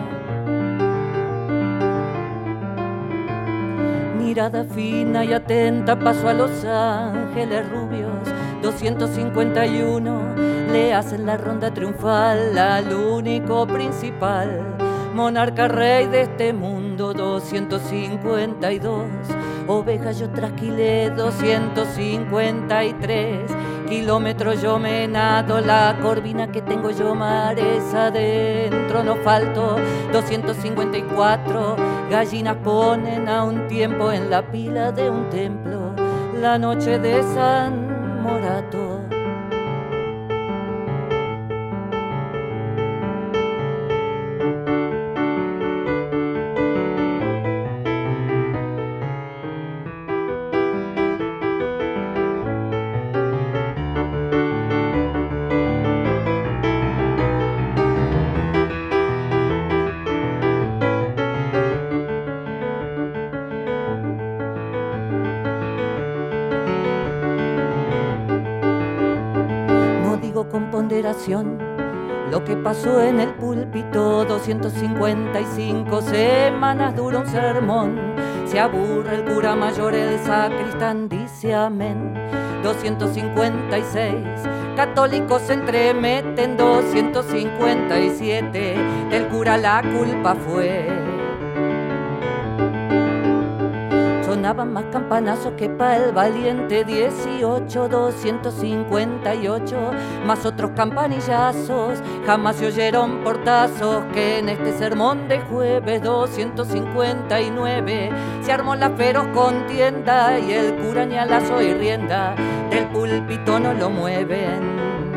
Mirada 4.18 4.64
fina 4.64 5.24
y 5.24 5.34
atenta 5.34 6.00
paso 6.00 6.28
a 6.28 6.34
los 6.34 6.66
ángeles 6.66 7.70
rubios. 7.70 8.18
251 8.64 10.36
le 10.72 10.94
hacen 10.94 11.28
la 11.28 11.38
ronda 11.38 11.72
triunfal 11.72 12.58
al 12.58 12.92
único 12.94 13.68
principal 13.68 14.76
monarca 15.14 15.68
rey 15.68 16.08
de 16.08 16.24
este 16.24 16.52
mundo. 16.54 17.14
252 17.14 19.06
ovejas 19.80 20.20
yo 20.20 20.30
trasquilé 20.30 21.10
253 21.12 23.52
kilómetros 23.88 24.62
yo 24.62 24.78
me 24.80 25.08
nado 25.08 25.62
la 25.62 25.98
corvina 26.02 26.52
que 26.52 26.62
tengo 26.62 26.92
yo 26.92 27.16
mares 27.16 27.94
adentro 27.94 29.02
no 29.04 29.16
falto. 29.18 29.78
254 30.12 31.76
gallinas 32.10 32.58
ponen 32.58 33.30
a 33.30 33.44
un 33.44 33.68
tiempo 33.68 34.12
en 34.12 34.30
la 34.30 34.52
pila 34.52 34.92
de 34.92 35.10
un 35.10 35.30
templo 35.30 35.82
la 36.42 36.58
noche 36.58 36.98
de 36.98 37.22
San 37.22 38.24
Morato 38.24 38.81
pasó 72.72 73.02
en 73.02 73.20
el 73.20 73.34
púlpito, 73.34 74.24
255 74.24 76.02
semanas 76.04 76.96
dura 76.96 77.20
un 77.20 77.28
sermón. 77.28 78.00
Se 78.46 78.62
aburre 78.62 79.16
el 79.16 79.26
cura 79.26 79.58
mayor, 79.58 79.94
el 79.94 80.18
sacristán 80.20 81.10
dice 81.10 81.54
amén. 81.54 82.14
256 82.64 84.14
católicos 84.78 85.42
se 85.42 85.56
entremeten, 85.56 86.56
257 86.56 88.76
el 89.12 89.28
cura 89.28 89.58
la 89.58 89.82
culpa 89.82 90.36
fue. 90.36 91.01
Sonaban 94.42 94.74
más 94.74 94.86
campanazos 94.92 95.54
que 95.54 95.70
para 95.70 95.98
el 95.98 96.14
valiente 96.14 96.84
18, 96.84 97.90
258, 97.90 99.92
más 100.26 100.48
otros 100.48 100.72
campanillazos, 100.72 102.02
jamás 102.26 102.56
se 102.56 102.66
oyeron 102.66 103.24
portazos 103.24 104.04
que 104.14 104.40
en 104.40 104.50
este 104.50 104.74
sermón 104.74 105.28
de 105.28 105.42
jueves 105.42 106.02
259 106.02 108.10
se 108.42 108.52
armó 108.52 108.74
la 108.74 108.90
feroz 108.90 109.28
contienda 109.28 110.40
y 110.40 110.54
el 110.54 110.76
cura 110.78 111.06
lazo 111.06 111.62
y 111.62 111.76
rienda 111.76 112.34
del 112.72 112.88
púlpito 112.88 113.60
no 113.60 113.76
lo 113.76 113.92
mueven. 113.92 115.11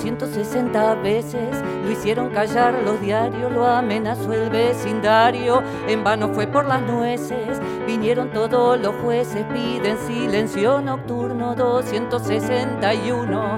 260 0.00 0.94
veces. 0.96 1.62
Lo 1.84 1.90
hicieron 1.90 2.30
callar 2.30 2.74
los 2.84 3.00
diarios, 3.00 3.52
lo 3.52 3.66
amenazó 3.66 4.32
el 4.32 4.48
vecindario, 4.48 5.62
en 5.88 6.02
vano 6.02 6.30
fue 6.30 6.46
por 6.46 6.64
las 6.64 6.80
nueces, 6.82 7.60
vinieron 7.86 8.32
todos 8.32 8.80
los 8.80 8.94
jueces, 8.96 9.44
piden 9.52 9.98
silencio 9.98 10.80
nocturno. 10.80 11.54
261, 11.54 13.56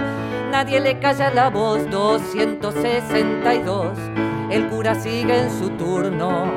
nadie 0.50 0.80
le 0.80 0.98
calla 0.98 1.30
la 1.30 1.48
voz. 1.50 1.88
262, 1.90 3.86
el 4.50 4.68
cura 4.68 4.96
sigue 4.96 5.44
en 5.44 5.50
su 5.50 5.70
turno. 5.70 6.50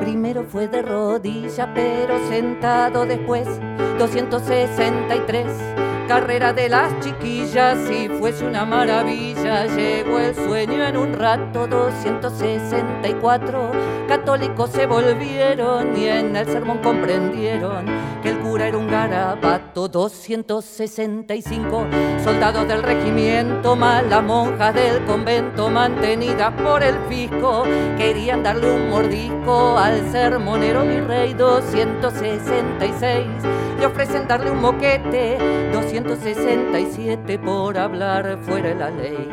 Primero 0.00 0.42
fue 0.42 0.66
de 0.66 0.82
rodilla, 0.82 1.72
pero 1.72 2.18
sentado 2.28 3.06
después. 3.06 3.46
263 3.98 5.89
carrera 6.10 6.52
de 6.52 6.68
las 6.68 6.98
chiquillas, 6.98 7.78
si 7.86 8.08
fuese 8.08 8.44
una 8.44 8.64
maravilla, 8.64 9.66
llegó 9.66 10.18
el 10.18 10.34
sueño 10.34 10.84
en 10.84 10.96
un 10.96 11.12
rato, 11.12 11.68
264. 11.68 13.70
Católicos 14.08 14.70
se 14.70 14.86
volvieron 14.86 15.96
y 15.96 16.06
en 16.06 16.34
el 16.34 16.46
sermón 16.46 16.78
comprendieron 16.78 17.86
que 18.24 18.30
el 18.30 18.40
cura 18.40 18.66
era 18.66 18.76
un 18.76 18.88
garabato, 18.88 19.86
265. 19.86 21.86
Soldados 22.24 22.66
del 22.66 22.82
regimiento, 22.82 23.76
malas 23.76 24.24
monjas 24.24 24.74
del 24.74 25.04
convento, 25.04 25.70
mantenidas 25.70 26.52
por 26.60 26.82
el 26.82 26.96
fisco, 27.08 27.62
querían 27.96 28.42
darle 28.42 28.68
un 28.68 28.90
mordisco 28.90 29.78
al 29.78 30.10
sermonero 30.10 30.84
mi 30.84 30.98
rey, 30.98 31.34
266 31.34 33.60
le 33.80 33.86
ofrecen 33.86 34.28
darle 34.28 34.50
un 34.50 34.60
moquete, 34.60 35.38
267 36.04 37.38
por 37.38 37.76
hablar 37.76 38.38
fuera 38.42 38.70
de 38.70 38.74
la 38.74 38.90
ley. 38.90 39.28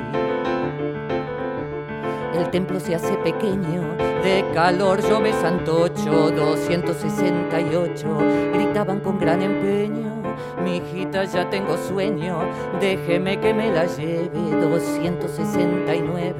El 2.35 2.49
templo 2.51 2.79
se 2.79 2.95
hace 2.95 3.15
pequeño, 3.17 3.95
de 4.23 4.45
calor 4.53 5.01
yo 5.01 5.19
me 5.19 5.33
santocho, 5.33 6.29
268, 6.31 8.07
gritaban 8.53 8.99
con 8.99 9.17
gran 9.17 9.41
empeño. 9.41 10.21
Mi 10.63 10.77
hijita 10.77 11.23
ya 11.23 11.49
tengo 11.49 11.77
sueño, 11.77 12.39
déjeme 12.79 13.39
que 13.39 13.53
me 13.53 13.71
la 13.71 13.85
lleve, 13.85 14.51
269, 14.61 16.33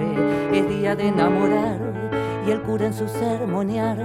es 0.54 0.70
día 0.70 0.96
de 0.96 1.08
enamorar 1.08 1.88
y 2.48 2.52
el 2.52 2.62
cura 2.62 2.86
en 2.86 2.94
su 2.94 3.10
sermonear 3.10 3.98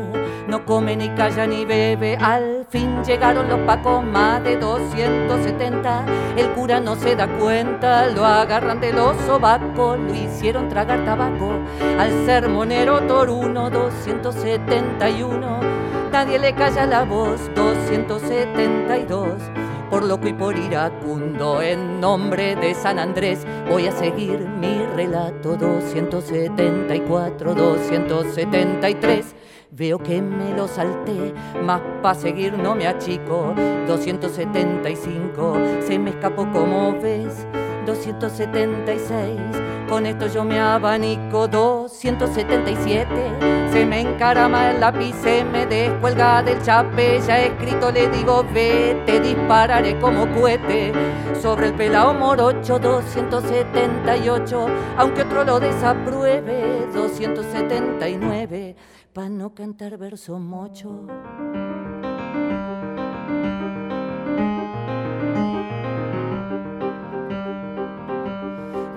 no 0.48 0.66
come 0.66 0.96
ni 0.96 1.08
calla 1.10 1.46
ni 1.46 1.64
bebe. 1.64 2.16
Al 2.16 2.66
fin 2.68 3.02
llegaron 3.04 3.48
los 3.48 3.60
pacos, 3.60 4.04
más 4.04 4.42
de 4.42 4.56
270. 4.56 6.04
El 6.36 6.50
cura 6.50 6.80
no 6.80 6.96
se 6.96 7.14
da 7.14 7.28
cuenta, 7.38 8.08
lo 8.08 8.24
agarran 8.24 8.80
de 8.80 8.92
los 8.92 9.16
sobacos, 9.26 9.98
lo 9.98 10.14
hicieron 10.14 10.68
tragar 10.68 11.04
tabaco. 11.04 11.52
Al 11.98 12.10
sermonero 12.26 13.00
Toruno, 13.02 13.70
271. 13.70 15.60
Nadie 16.10 16.38
le 16.38 16.54
calla 16.54 16.86
la 16.86 17.04
voz, 17.04 17.40
272 17.54 19.61
por 19.92 20.04
loco 20.04 20.26
y 20.26 20.32
por 20.32 20.56
iracundo, 20.56 21.60
en 21.60 22.00
nombre 22.00 22.56
de 22.56 22.72
San 22.72 22.98
Andrés 22.98 23.46
voy 23.68 23.88
a 23.88 23.92
seguir 23.92 24.38
mi 24.38 24.78
relato 24.96 25.54
274, 25.54 27.54
273. 27.54 29.34
Veo 29.70 29.98
que 29.98 30.22
me 30.22 30.56
lo 30.56 30.66
salté, 30.66 31.34
más 31.62 31.82
pa' 32.00 32.14
seguir 32.14 32.56
no 32.56 32.74
me 32.74 32.86
achico. 32.86 33.54
275, 33.86 35.58
se 35.86 35.98
me 35.98 36.08
escapó 36.08 36.50
como 36.50 36.98
ves. 36.98 37.46
276, 37.84 39.40
con 39.88 40.06
esto 40.06 40.26
yo 40.26 40.44
me 40.44 40.58
abanico. 40.58 41.48
277, 41.48 43.08
se 43.72 43.84
me 43.86 44.00
encarama 44.00 44.70
el 44.70 44.80
lápiz, 44.80 45.14
se 45.22 45.44
me 45.44 45.66
descuelga 45.66 46.42
del 46.42 46.62
chape. 46.62 47.20
Ya 47.26 47.40
escrito 47.40 47.90
le 47.90 48.08
digo, 48.08 48.44
vete, 48.52 49.20
dispararé 49.20 49.98
como 49.98 50.26
cohete. 50.32 50.92
Sobre 51.40 51.68
el 51.68 51.74
pelao 51.74 52.14
morocho, 52.14 52.78
278, 52.78 54.66
aunque 54.96 55.22
otro 55.22 55.44
lo 55.44 55.58
desapruebe. 55.60 56.86
279, 56.92 58.76
pa' 59.12 59.28
no 59.28 59.54
cantar 59.54 59.98
verso 59.98 60.38
mocho. 60.38 61.06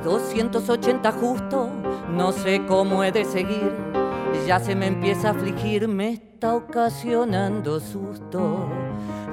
280 0.05 1.11
justo, 1.13 1.69
no 2.11 2.31
sé 2.31 2.61
cómo 2.67 3.03
he 3.03 3.11
de 3.11 3.25
seguir. 3.25 3.73
Ya 4.45 4.59
se 4.59 4.75
me 4.75 4.85
empieza 4.85 5.29
a 5.29 5.31
afligir, 5.31 5.87
me 5.87 6.11
está 6.11 6.53
ocasionando 6.53 7.79
susto. 7.79 8.69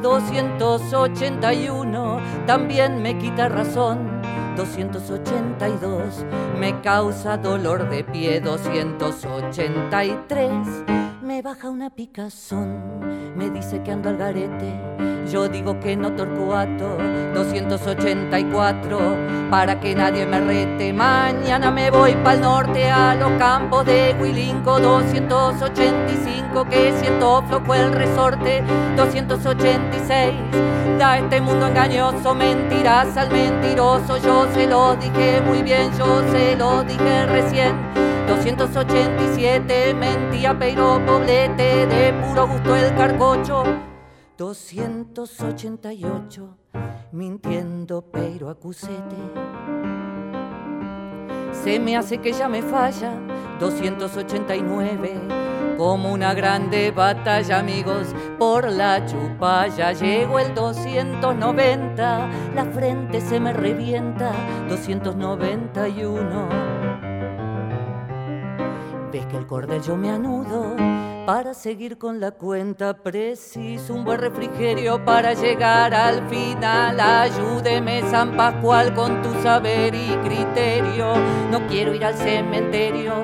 281 0.00 2.20
también 2.46 3.02
me 3.02 3.18
quita 3.18 3.50
razón. 3.50 4.22
282 4.56 6.24
me 6.58 6.80
causa 6.80 7.36
dolor 7.36 7.90
de 7.90 8.04
pie. 8.04 8.40
283 8.40 11.01
me 11.22 11.42
baja 11.42 11.70
una 11.70 11.90
picazón. 11.90 13.00
Me 13.36 13.50
dice 13.50 13.82
que 13.82 13.92
ando 13.92 14.08
al 14.08 14.16
garete 14.16 14.92
yo 15.30 15.48
digo 15.48 15.78
que 15.80 15.96
no 15.96 16.12
Torcuato 16.12 16.98
284 17.34 19.16
para 19.50 19.80
que 19.80 19.94
nadie 19.94 20.26
me 20.26 20.40
rete. 20.40 20.92
Mañana 20.92 21.70
me 21.70 21.90
voy 21.90 22.14
pa'l 22.16 22.40
norte 22.40 22.90
a 22.90 23.14
los 23.14 23.30
campos 23.38 23.86
de 23.86 24.14
Huilinco 24.20 24.78
285 24.80 26.64
que 26.68 26.92
siento 27.00 27.42
flojo 27.48 27.74
el 27.74 27.92
resorte 27.92 28.62
286 28.96 30.34
da 30.98 31.16
este 31.18 31.40
mundo 31.40 31.68
engañoso 31.68 32.34
mentiras 32.34 33.16
al 33.16 33.30
mentiroso 33.30 34.18
yo 34.18 34.46
se 34.52 34.66
lo 34.66 34.94
dije 34.96 35.40
muy 35.40 35.62
bien 35.62 35.90
yo 35.96 36.22
se 36.30 36.54
lo 36.56 36.82
dije 36.84 37.26
recién 37.26 38.11
287 38.32 39.92
mentía 39.92 40.58
pero 40.58 41.04
poblete 41.04 41.86
de 41.86 42.14
puro 42.14 42.48
gusto 42.48 42.74
el 42.74 42.94
carcocho 42.94 43.62
288, 44.38 46.56
mintiendo 47.12 48.10
pero 48.10 48.48
acusete. 48.48 49.16
Se 51.52 51.78
me 51.78 51.98
hace 51.98 52.16
que 52.18 52.32
ya 52.32 52.48
me 52.48 52.62
falla, 52.62 53.12
289, 53.60 55.20
como 55.76 56.10
una 56.10 56.32
grande 56.32 56.90
batalla, 56.90 57.58
amigos, 57.58 58.14
por 58.38 58.72
la 58.72 59.04
chupalla. 59.04 59.92
Llego 59.92 60.38
el 60.38 60.54
290, 60.54 62.30
la 62.54 62.64
frente 62.64 63.20
se 63.20 63.38
me 63.38 63.52
revienta, 63.52 64.32
291. 64.70 66.61
Ves 69.12 69.26
que 69.26 69.36
el 69.36 69.46
cordel 69.46 69.82
yo 69.82 69.94
me 69.94 70.10
anudo 70.10 70.74
para 71.26 71.52
seguir 71.52 71.98
con 71.98 72.18
la 72.18 72.30
cuenta 72.30 72.94
preciso 72.94 73.92
un 73.92 74.06
buen 74.06 74.18
refrigerio 74.18 75.04
para 75.04 75.34
llegar 75.34 75.92
al 75.92 76.26
final. 76.30 76.98
Ayúdeme 76.98 78.00
San 78.10 78.34
Pascual 78.38 78.94
con 78.94 79.20
tu 79.20 79.34
saber 79.42 79.94
y 79.94 80.16
criterio. 80.24 81.12
No 81.50 81.66
quiero 81.66 81.94
ir 81.94 82.06
al 82.06 82.14
cementerio. 82.14 83.22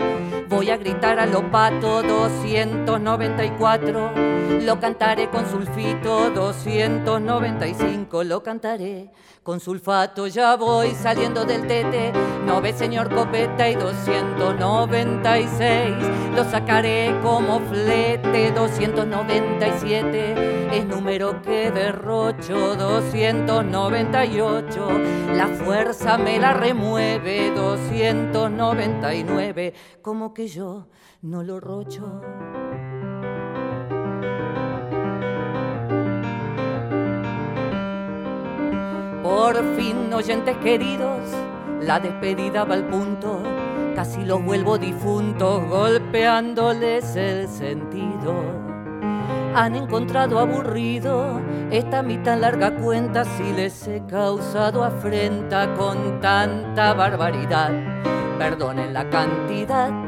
Voy 0.50 0.68
a 0.68 0.76
gritar 0.76 1.18
a 1.18 1.24
los 1.24 1.44
patos 1.44 2.06
294. 2.06 4.12
Lo 4.60 4.78
cantaré 4.78 5.30
con 5.30 5.48
sulfito 5.48 6.28
295. 6.30 8.24
Lo 8.24 8.42
cantaré 8.42 9.10
con 9.48 9.60
sulfato 9.60 10.26
ya 10.26 10.56
voy 10.56 10.90
saliendo 10.90 11.46
del 11.46 11.66
tete. 11.66 12.12
No 12.44 12.60
ve 12.60 12.74
señor 12.74 13.08
copeta 13.08 13.66
y 13.66 13.76
296. 13.76 15.96
Lo 16.36 16.44
sacaré 16.44 17.18
como 17.22 17.58
flete 17.60 18.52
297. 18.52 20.76
Es 20.76 20.84
número 20.84 21.40
que 21.40 21.70
derrocho 21.70 22.76
298. 22.76 24.86
La 25.32 25.46
fuerza 25.46 26.18
me 26.18 26.38
la 26.38 26.52
remueve 26.52 27.50
299. 27.52 29.72
Como 30.02 30.34
que 30.34 30.48
yo 30.48 30.88
no 31.22 31.42
lo 31.42 31.58
rocho. 31.58 32.20
Por 39.38 39.54
fin, 39.76 40.12
oyentes 40.12 40.56
queridos, 40.56 41.20
la 41.80 42.00
despedida 42.00 42.64
va 42.64 42.74
al 42.74 42.84
punto, 42.88 43.40
casi 43.94 44.24
los 44.24 44.44
vuelvo 44.44 44.78
difuntos, 44.78 45.64
golpeándoles 45.68 47.14
el 47.14 47.46
sentido. 47.46 48.34
Han 49.54 49.76
encontrado 49.76 50.40
aburrido 50.40 51.40
esta 51.70 52.02
mi 52.02 52.18
tan 52.18 52.40
larga 52.40 52.74
cuenta 52.78 53.24
si 53.24 53.52
les 53.52 53.86
he 53.86 54.04
causado 54.06 54.82
afrenta 54.82 55.72
con 55.74 56.20
tanta 56.20 56.92
barbaridad. 56.94 57.70
Perdonen 58.40 58.92
la 58.92 59.08
cantidad 59.08 60.07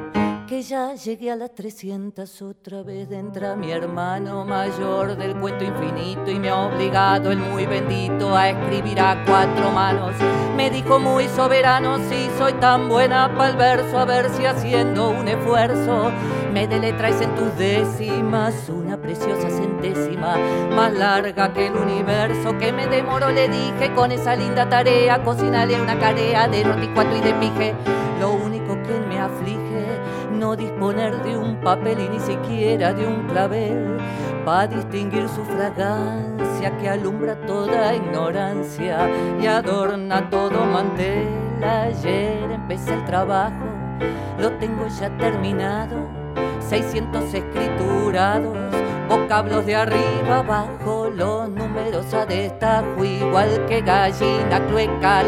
que 0.51 0.63
ya 0.63 0.97
llegué 0.97 1.31
a 1.31 1.37
las 1.37 1.55
300 1.55 2.43
otra 2.43 2.83
vez 2.83 3.09
entra 3.13 3.55
mi 3.55 3.71
hermano 3.71 4.45
mayor 4.45 5.17
del 5.17 5.37
cuento 5.37 5.63
infinito 5.63 6.29
y 6.29 6.41
me 6.41 6.49
ha 6.49 6.67
obligado 6.67 7.31
el 7.31 7.39
muy 7.39 7.67
bendito 7.67 8.35
a 8.35 8.49
escribir 8.49 8.99
a 8.99 9.25
cuatro 9.25 9.71
manos. 9.71 10.17
Me 10.57 10.69
dijo 10.69 10.99
muy 10.99 11.29
soberano 11.29 11.99
si 11.99 12.29
soy 12.37 12.55
tan 12.55 12.89
buena 12.89 13.33
para 13.37 13.51
el 13.51 13.57
verso, 13.57 13.97
a 13.97 14.05
ver 14.05 14.29
si 14.31 14.45
haciendo 14.45 15.11
un 15.11 15.29
esfuerzo 15.29 16.11
me 16.53 16.67
deletráis 16.67 17.21
en 17.21 17.33
tus 17.37 17.57
décimas 17.57 18.69
una 18.69 19.01
preciosa 19.01 19.49
centésima, 19.51 20.37
más 20.75 20.93
larga 20.93 21.53
que 21.53 21.69
el 21.69 21.77
universo 21.77 22.59
que 22.59 22.73
me 22.73 22.89
demoró, 22.89 23.31
le 23.31 23.49
dije 23.49 23.95
con 23.95 24.11
esa 24.11 24.35
linda 24.35 24.69
tarea, 24.69 25.23
cocinarle 25.23 25.81
una 25.81 25.97
carea 25.97 26.49
de 26.49 26.65
roticuato 26.65 27.17
y 27.17 27.21
de 27.21 27.35
pije. 27.35 27.75
Lo 28.19 28.33
único 28.33 28.75
que 28.83 28.99
me 29.09 29.19
aflige, 29.19 29.60
no 30.41 30.57
disponer 30.57 31.23
de 31.23 31.37
un 31.37 31.61
papel 31.61 31.99
y 32.01 32.09
ni 32.09 32.19
siquiera 32.19 32.95
de 32.95 33.07
un 33.07 33.27
clavel, 33.29 33.99
para 34.47 34.67
distinguir 34.67 35.29
su 35.29 35.45
fragancia 35.45 36.77
que 36.79 36.89
alumbra 36.89 37.39
toda 37.43 37.95
ignorancia 37.95 39.07
y 39.39 39.47
adorna 39.47 40.31
todo 40.31 40.65
mantel. 40.65 41.29
Ayer 41.63 42.51
empecé 42.51 42.95
el 42.95 43.05
trabajo, 43.05 43.67
lo 44.39 44.51
tengo 44.53 44.87
ya 44.99 45.15
terminado 45.19 46.20
600 46.69 47.35
escriturados, 47.35 48.57
vocablos 49.09 49.67
de 49.67 49.77
arriba 49.77 50.39
abajo, 50.39 51.11
los 51.15 51.49
números 51.49 52.13
a 52.15 52.27
destajo, 52.27 53.05
igual 53.05 53.67
que 53.67 53.81
gallina 53.81 54.65
clueca, 54.69 55.25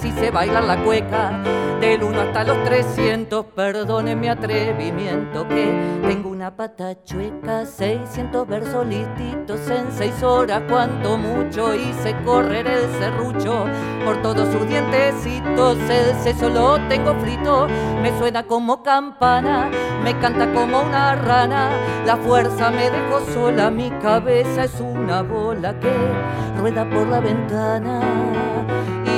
si 0.00 0.10
se 0.12 0.30
baila 0.30 0.60
la 0.60 0.82
cueca, 0.82 1.42
del 1.80 2.02
1 2.02 2.20
hasta 2.20 2.44
los 2.44 2.64
300, 2.64 3.44
perdone 3.54 4.16
mi 4.16 4.28
atrevimiento, 4.28 5.46
que 5.48 5.70
tengo 6.06 6.30
una 6.46 6.56
pata 6.56 6.94
chueca, 7.02 7.66
600 7.66 8.46
versos 8.46 8.86
listitos 8.86 9.68
en 9.68 9.90
6 9.90 10.22
horas, 10.22 10.62
cuanto 10.68 11.18
mucho, 11.18 11.74
hice 11.74 12.14
correr 12.24 12.68
el 12.68 12.88
serrucho. 13.00 13.64
Por 14.04 14.22
todos 14.22 14.52
sus 14.52 14.68
dientecitos, 14.68 15.76
el 15.90 16.14
seso 16.22 16.48
lo 16.48 16.78
tengo 16.86 17.16
frito, 17.16 17.66
me 18.00 18.16
suena 18.16 18.44
como 18.44 18.84
campana, 18.84 19.68
me 20.04 20.16
canta 20.20 20.52
como 20.52 20.82
una 20.82 21.16
rana, 21.16 21.68
la 22.06 22.16
fuerza 22.16 22.70
me 22.70 22.90
dejó 22.90 23.20
sola, 23.34 23.68
mi 23.68 23.90
cabeza 24.00 24.66
es 24.66 24.78
una 24.78 25.22
bola 25.22 25.76
que 25.80 25.90
rueda 26.60 26.88
por 26.88 27.08
la 27.08 27.18
ventana. 27.18 28.35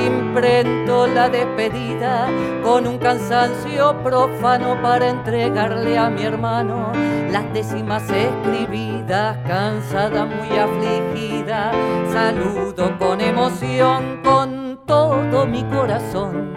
Imprento 0.05 1.07
la 1.07 1.29
despedida 1.29 2.27
con 2.63 2.87
un 2.87 2.97
cansancio 2.97 4.01
profano 4.03 4.81
para 4.81 5.09
entregarle 5.09 5.97
a 5.97 6.09
mi 6.09 6.23
hermano 6.23 6.91
las 7.31 7.51
décimas 7.53 8.03
escribidas, 8.09 9.37
cansada, 9.47 10.25
muy 10.25 10.57
afligida. 10.57 11.71
Saludo 12.11 12.97
con 12.97 13.21
emoción, 13.21 14.21
con 14.23 14.79
todo 14.85 15.45
mi 15.45 15.63
corazón, 15.65 16.53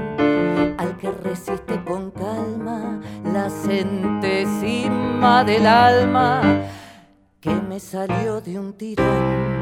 al 0.79 0.97
que 0.97 1.11
resiste 1.11 1.83
con 1.85 2.11
calma 2.11 3.01
la 3.33 3.51
centésima 3.51 5.45
del 5.45 5.67
alma 5.67 6.41
que 7.41 7.51
me 7.51 7.81
salió 7.81 8.41
de 8.41 8.59
un 8.59 8.73
tirón. 8.75 9.62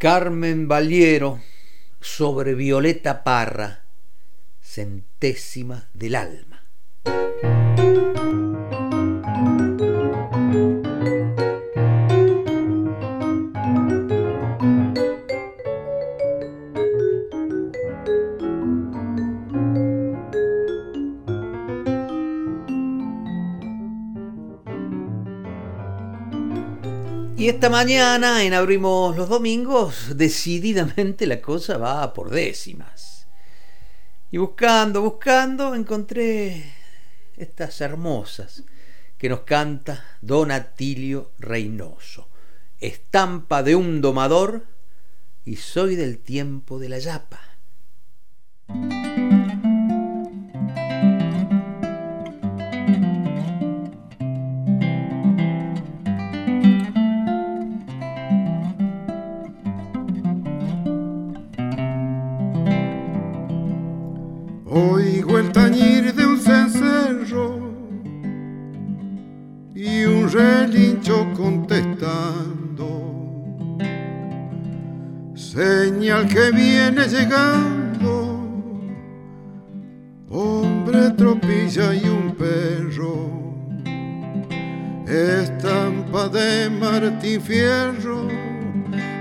Carmen 0.00 0.66
Valiero 0.66 1.42
sobre 2.00 2.54
Violeta 2.54 3.22
Parra, 3.22 3.84
centésima 4.62 5.90
del 5.92 6.14
alma. 6.14 6.49
Esta 27.60 27.68
mañana 27.68 28.42
en 28.42 28.54
Abrimos 28.54 29.14
los 29.18 29.28
Domingos, 29.28 30.16
decididamente 30.16 31.26
la 31.26 31.42
cosa 31.42 31.76
va 31.76 32.14
por 32.14 32.30
décimas. 32.30 33.26
Y 34.30 34.38
buscando, 34.38 35.02
buscando, 35.02 35.74
encontré 35.74 36.64
estas 37.36 37.82
hermosas 37.82 38.64
que 39.18 39.28
nos 39.28 39.40
canta 39.40 40.02
Don 40.22 40.50
Atilio 40.50 41.32
Reynoso. 41.38 42.30
Estampa 42.78 43.62
de 43.62 43.76
un 43.76 44.00
domador 44.00 44.64
y 45.44 45.56
soy 45.56 45.96
del 45.96 46.18
tiempo 46.18 46.78
de 46.78 46.88
la 46.88 46.98
yapa. 46.98 47.40
Hombre 80.30 81.10
tropilla 81.16 81.94
y 81.94 82.04
un 82.04 82.34
perro. 82.34 83.30
Estampa 85.06 86.28
de 86.28 86.70
Martín 86.70 87.40
Fierro 87.40 88.28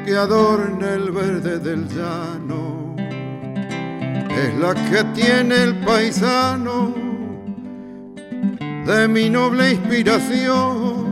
que 0.06 0.16
adorna 0.16 0.94
el 0.94 1.12
verde 1.12 1.60
del 1.60 1.88
llano 1.88 2.96
es 4.30 4.56
la 4.60 4.74
que 4.74 5.04
tiene 5.16 5.64
el 5.64 5.76
paisano 5.80 6.94
de 8.86 9.08
mi 9.08 9.30
noble 9.30 9.72
inspiración. 9.72 11.10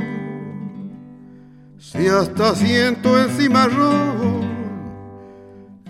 Si 1.80 2.08
hasta 2.08 2.56
siento 2.56 3.20
el 3.20 3.30
cimarrón 3.32 4.47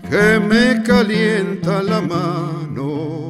que 0.08 0.40
me 0.40 0.82
calienta 0.82 1.82
la 1.82 2.00
mano. 2.00 3.27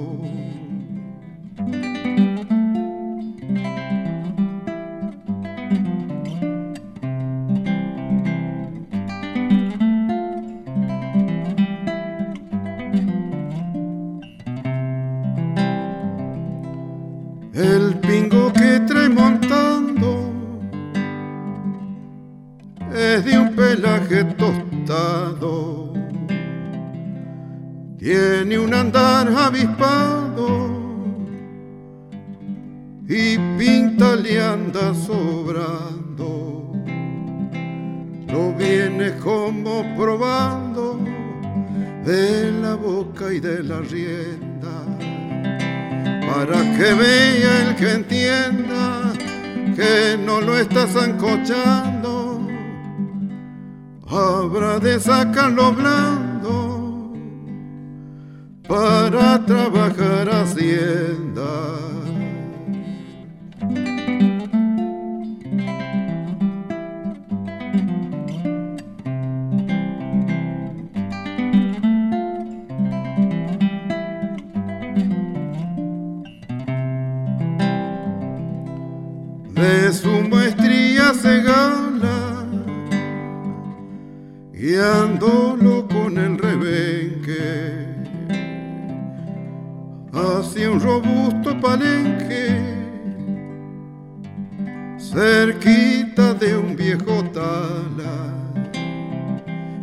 Cerquita 95.12 96.34
de 96.34 96.56
un 96.56 96.76
viejo 96.76 97.24
tala. 97.32 98.16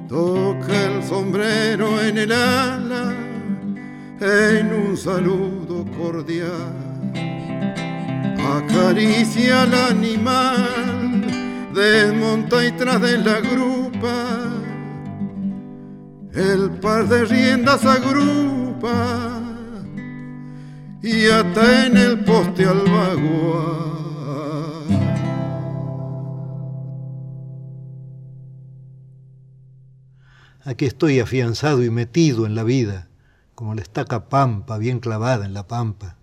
Toca 0.08 0.74
el 0.86 1.04
sombrero 1.04 2.02
en 2.02 2.18
el 2.18 2.32
ala 2.32 3.14
en 4.20 4.74
un 4.74 4.96
saludo 4.96 5.86
cordial. 5.98 6.86
Acaricia 8.58 9.64
al 9.64 9.74
animal 9.74 11.16
desmonta 11.74 12.66
y 12.66 12.72
tras 12.72 13.02
de 13.02 13.18
la 13.18 13.40
grupa. 13.42 14.16
El 16.34 16.70
par 16.82 17.08
de 17.08 17.26
riendas 17.26 17.86
agrupa 17.86 19.42
y 21.02 21.28
ata 21.28 21.86
en 21.86 21.98
el 21.98 22.24
poste 22.24 22.66
al 22.66 22.80
vaguar. 22.80 23.95
Aquí 30.68 30.86
estoy 30.86 31.20
afianzado 31.20 31.84
y 31.84 31.92
metido 31.92 32.48
en 32.48 32.56
la 32.56 32.64
vida, 32.64 33.08
como 33.54 33.76
la 33.76 33.84
estaca 33.84 34.30
pampa 34.30 34.80
bien 34.80 35.00
clavada 35.00 35.46
en 35.46 35.54
la 35.54 35.68
pampa. 35.68 36.18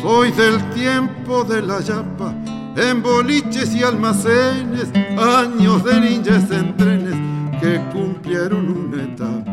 Soy 0.00 0.32
del 0.32 0.70
tiempo 0.70 1.44
de 1.44 1.60
la 1.60 1.80
yapa, 1.80 2.34
en 2.74 3.02
boliches 3.02 3.74
y 3.74 3.82
almacenes, 3.82 4.90
años 5.18 5.84
de 5.84 6.00
ninjas 6.00 6.50
en 6.50 6.74
trenes 6.78 7.60
que 7.60 7.78
cumplieron 7.92 8.66
una 8.66 9.02
etapa. 9.02 9.51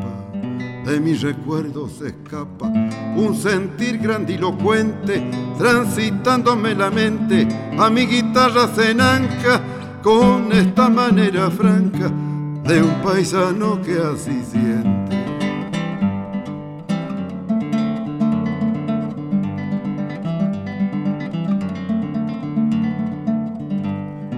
De 0.90 1.00
mis 1.00 1.22
recuerdos 1.22 1.98
se 2.00 2.08
escapa 2.08 2.66
un 2.66 3.36
sentir 3.36 4.00
grandilocuente, 4.00 5.24
transitándome 5.60 6.74
la 6.74 6.90
mente 6.90 7.48
a 7.78 7.92
mi 7.92 8.08
guitarra 8.08 8.68
cenanca 8.70 9.62
con 10.02 10.52
esta 10.52 10.90
manera 10.90 11.52
franca 11.52 12.12
de 12.64 12.82
un 12.82 13.04
paisano 13.04 13.80
que 13.84 14.00
así 14.00 14.42
siente. 14.44 15.20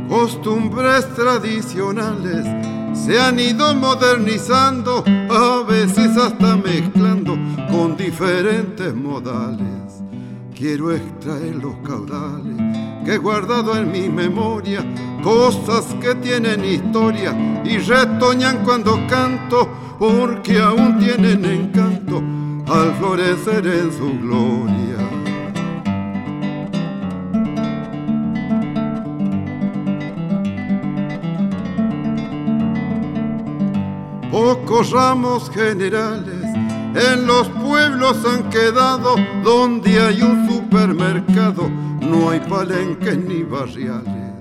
costumbres 0.10 1.08
tradicionales 1.16 2.71
se 3.06 3.20
han 3.20 3.40
ido 3.40 3.74
modernizando, 3.74 5.04
a 5.30 5.64
veces 5.64 6.16
hasta 6.18 6.56
mezclando 6.56 7.38
con 7.70 7.98
diferentes 7.98 8.94
modales. 8.94 10.04
Quiero 10.56 10.92
extraer 10.92 11.56
los 11.56 11.76
caudales 11.78 12.58
que 13.04 13.16
he 13.16 13.18
guardado 13.18 13.76
en 13.76 13.92
mi 13.92 14.08
memoria, 14.10 14.86
cosas 15.24 15.86
que 16.00 16.14
tienen 16.16 16.64
historia 16.64 17.36
y 17.66 17.80
retoñan 17.80 18.64
cuando 18.64 19.00
canto, 19.08 19.68
porque 19.98 20.60
aún 20.60 21.00
tienen 21.00 21.44
encanto 21.44 22.22
al 22.72 22.94
florecer 22.96 23.66
en 23.66 23.92
su 23.92 24.20
gloria. 24.20 25.11
Pocos 34.52 34.92
ramos 34.92 35.50
generales 35.50 36.44
en 36.94 37.26
los 37.26 37.48
pueblos 37.48 38.18
han 38.26 38.50
quedado 38.50 39.16
donde 39.46 39.98
hay 39.98 40.22
un 40.22 40.46
supermercado, 40.46 41.70
no 42.02 42.32
hay 42.32 42.42
palenques 42.42 43.18
ni 43.18 43.44
barriales, 43.44 44.36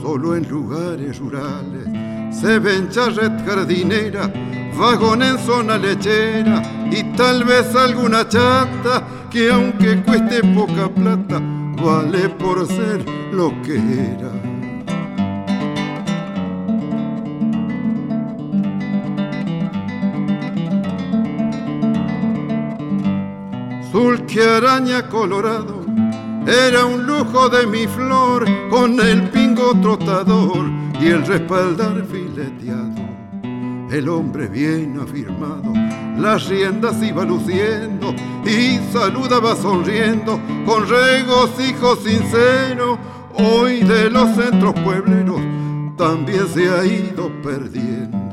solo 0.00 0.34
en 0.34 0.48
lugares 0.48 1.18
rurales 1.18 1.86
se 2.34 2.58
ven 2.58 2.88
charret 2.88 3.44
jardinera, 3.44 4.32
vagón 4.78 5.22
en 5.22 5.38
zona 5.40 5.76
lechera 5.76 6.62
y 6.90 7.02
tal 7.14 7.44
vez 7.44 7.76
alguna 7.76 8.26
chata 8.26 9.06
que 9.30 9.52
aunque 9.52 10.02
cueste 10.04 10.40
poca 10.54 10.88
plata, 10.88 11.38
vale 11.84 12.30
por 12.30 12.66
ser 12.66 13.04
lo 13.30 13.50
que 13.60 13.76
era. 13.76 14.43
Dulce 23.94 24.42
araña 24.42 25.08
colorado 25.08 25.86
era 26.48 26.84
un 26.84 27.06
lujo 27.06 27.48
de 27.48 27.64
mi 27.64 27.86
flor 27.86 28.44
con 28.68 28.98
el 28.98 29.30
pingo 29.30 29.72
trotador 29.80 30.66
y 31.00 31.06
el 31.10 31.24
respaldar 31.24 32.04
fileteado. 32.10 33.08
El 33.92 34.08
hombre 34.08 34.48
bien 34.48 34.98
afirmado, 35.00 35.72
las 36.18 36.48
riendas 36.48 37.00
iba 37.04 37.24
luciendo 37.24 38.12
y 38.44 38.80
saludaba 38.92 39.54
sonriendo 39.54 40.40
con 40.66 40.88
regocijo 40.88 41.94
sincero. 41.94 42.98
Hoy 43.34 43.84
de 43.84 44.10
los 44.10 44.34
centros 44.34 44.74
puebleros 44.80 45.40
también 45.96 46.48
se 46.48 46.68
ha 46.68 46.84
ido 46.84 47.30
perdiendo. 47.44 48.23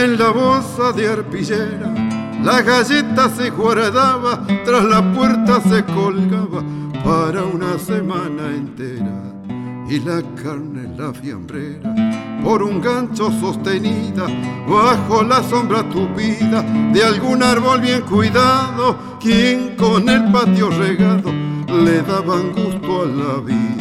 En 0.00 0.18
la 0.18 0.30
bolsa 0.30 0.92
de 0.92 1.06
arpillera 1.06 1.92
la 2.42 2.60
galleta 2.60 3.28
se 3.28 3.50
guardaba, 3.50 4.44
tras 4.64 4.84
la 4.84 5.12
puerta 5.12 5.60
se 5.60 5.84
colgaba 5.84 6.62
para 7.04 7.44
una 7.44 7.78
semana 7.78 8.48
entera. 8.48 9.32
Y 9.88 10.00
la 10.00 10.22
carne 10.42 10.88
la 10.96 11.12
fiambrera, 11.12 11.94
por 12.42 12.62
un 12.62 12.80
gancho 12.80 13.30
sostenida, 13.38 14.26
bajo 14.66 15.22
la 15.22 15.42
sombra 15.44 15.88
tupida 15.88 16.62
de 16.92 17.04
algún 17.04 17.42
árbol 17.42 17.80
bien 17.80 18.00
cuidado, 18.02 19.18
quien 19.20 19.76
con 19.76 20.08
el 20.08 20.32
patio 20.32 20.70
regado 20.70 21.30
le 21.68 22.02
daban 22.02 22.52
gusto 22.52 23.02
a 23.02 23.06
la 23.06 23.40
vida. 23.40 23.71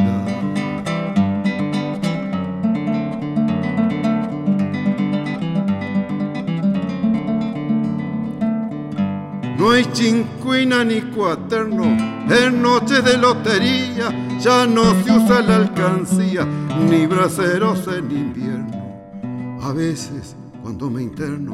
No 9.61 9.69
hay 9.69 9.85
chincuina 9.93 10.83
ni 10.83 11.01
cuaterno, 11.01 11.83
en 11.83 12.63
noche 12.63 13.03
de 13.03 13.15
lotería 13.15 14.09
ya 14.39 14.65
no 14.65 14.81
se 15.03 15.11
usa 15.11 15.39
la 15.43 15.57
alcancía, 15.57 16.47
ni 16.89 17.05
braceros 17.05 17.87
en 17.95 18.09
invierno. 18.09 19.59
A 19.61 19.71
veces, 19.71 20.35
cuando 20.63 20.89
me 20.89 21.03
interno 21.03 21.53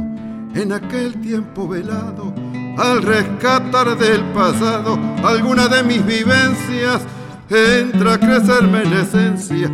en 0.55 0.71
aquel 0.71 1.19
tiempo 1.19 1.67
velado, 1.67 2.33
al 2.77 3.01
rescatar 3.03 3.97
del 3.97 4.23
pasado 4.31 4.97
alguna 5.25 5.67
de 5.67 5.83
mis 5.83 6.05
vivencias, 6.05 7.01
entra 7.49 8.13
a 8.13 8.19
crecerme 8.21 8.85
la 8.85 9.01
esencia 9.01 9.69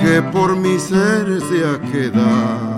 que 0.00 0.22
por 0.32 0.56
mi 0.56 0.78
ser 0.78 1.38
se 1.42 1.66
ha 1.66 1.78
quedado. 1.92 2.77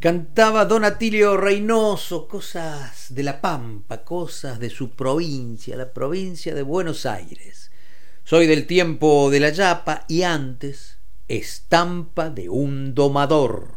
Cantaba 0.00 0.64
Don 0.64 0.86
Atilio 0.86 1.36
Reynoso 1.36 2.26
cosas 2.26 3.14
de 3.14 3.22
la 3.22 3.42
Pampa, 3.42 4.02
cosas 4.02 4.58
de 4.58 4.70
su 4.70 4.92
provincia, 4.92 5.76
la 5.76 5.92
provincia 5.92 6.54
de 6.54 6.62
Buenos 6.62 7.04
Aires. 7.04 7.70
Soy 8.24 8.46
del 8.46 8.66
tiempo 8.66 9.28
de 9.30 9.40
la 9.40 9.50
Yapa 9.50 10.06
y 10.08 10.22
antes, 10.22 10.96
estampa 11.28 12.30
de 12.30 12.48
un 12.48 12.94
domador. 12.94 13.74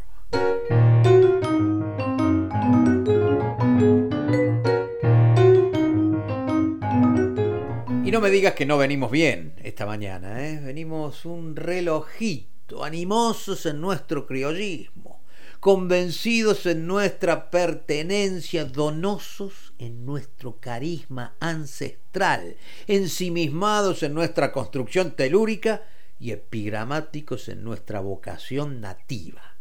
Y 8.05 8.11
no 8.11 8.21
me 8.21 8.29
digas 8.29 8.53
que 8.53 8.65
no 8.65 8.77
venimos 8.77 9.11
bien 9.11 9.55
esta 9.61 9.85
mañana, 9.85 10.47
¿eh? 10.47 10.61
venimos 10.61 11.25
un 11.25 11.57
relojito, 11.57 12.85
animosos 12.85 13.65
en 13.65 13.81
nuestro 13.81 14.25
criollismo 14.25 15.22
convencidos 15.63 16.65
en 16.65 16.87
nuestra 16.87 17.49
pertenencia, 17.49 18.65
donosos 18.65 19.73
en 19.79 20.05
nuestro 20.05 20.57
carisma 20.59 21.37
ancestral, 21.39 22.57
ensimismados 22.85 24.03
en 24.03 24.13
nuestra 24.13 24.51
construcción 24.51 25.15
telúrica 25.15 25.83
y 26.19 26.31
epigramáticos 26.31 27.47
en 27.47 27.63
nuestra 27.63 28.01
vocación 28.01 28.81
nativa. 28.81 29.55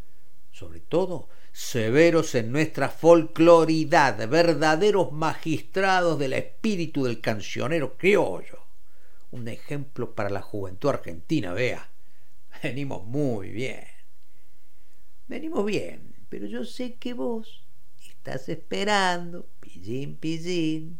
Sobre 0.51 0.81
todo, 0.81 1.29
severos 1.53 2.35
en 2.35 2.51
nuestra 2.51 2.89
folcloridad, 2.89 4.27
verdaderos 4.27 5.13
magistrados 5.13 6.19
del 6.19 6.33
espíritu 6.33 7.05
del 7.05 7.21
cancionero 7.21 7.97
criollo. 7.97 8.65
Un 9.31 9.47
ejemplo 9.47 10.13
para 10.13 10.29
la 10.29 10.41
juventud 10.41 10.89
argentina, 10.89 11.53
vea. 11.53 11.89
Venimos 12.61 13.05
muy 13.05 13.51
bien. 13.51 13.92
Venimos 15.27 15.65
bien, 15.65 16.15
pero 16.29 16.47
yo 16.47 16.65
sé 16.65 16.95
que 16.95 17.13
vos 17.13 17.65
estás 18.05 18.49
esperando, 18.49 19.47
pillín, 19.59 20.17
pillín, 20.17 20.99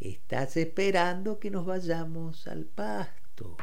estás 0.00 0.56
esperando 0.56 1.38
que 1.38 1.50
nos 1.50 1.64
vayamos 1.64 2.46
al 2.48 2.64
pasto. 2.64 3.56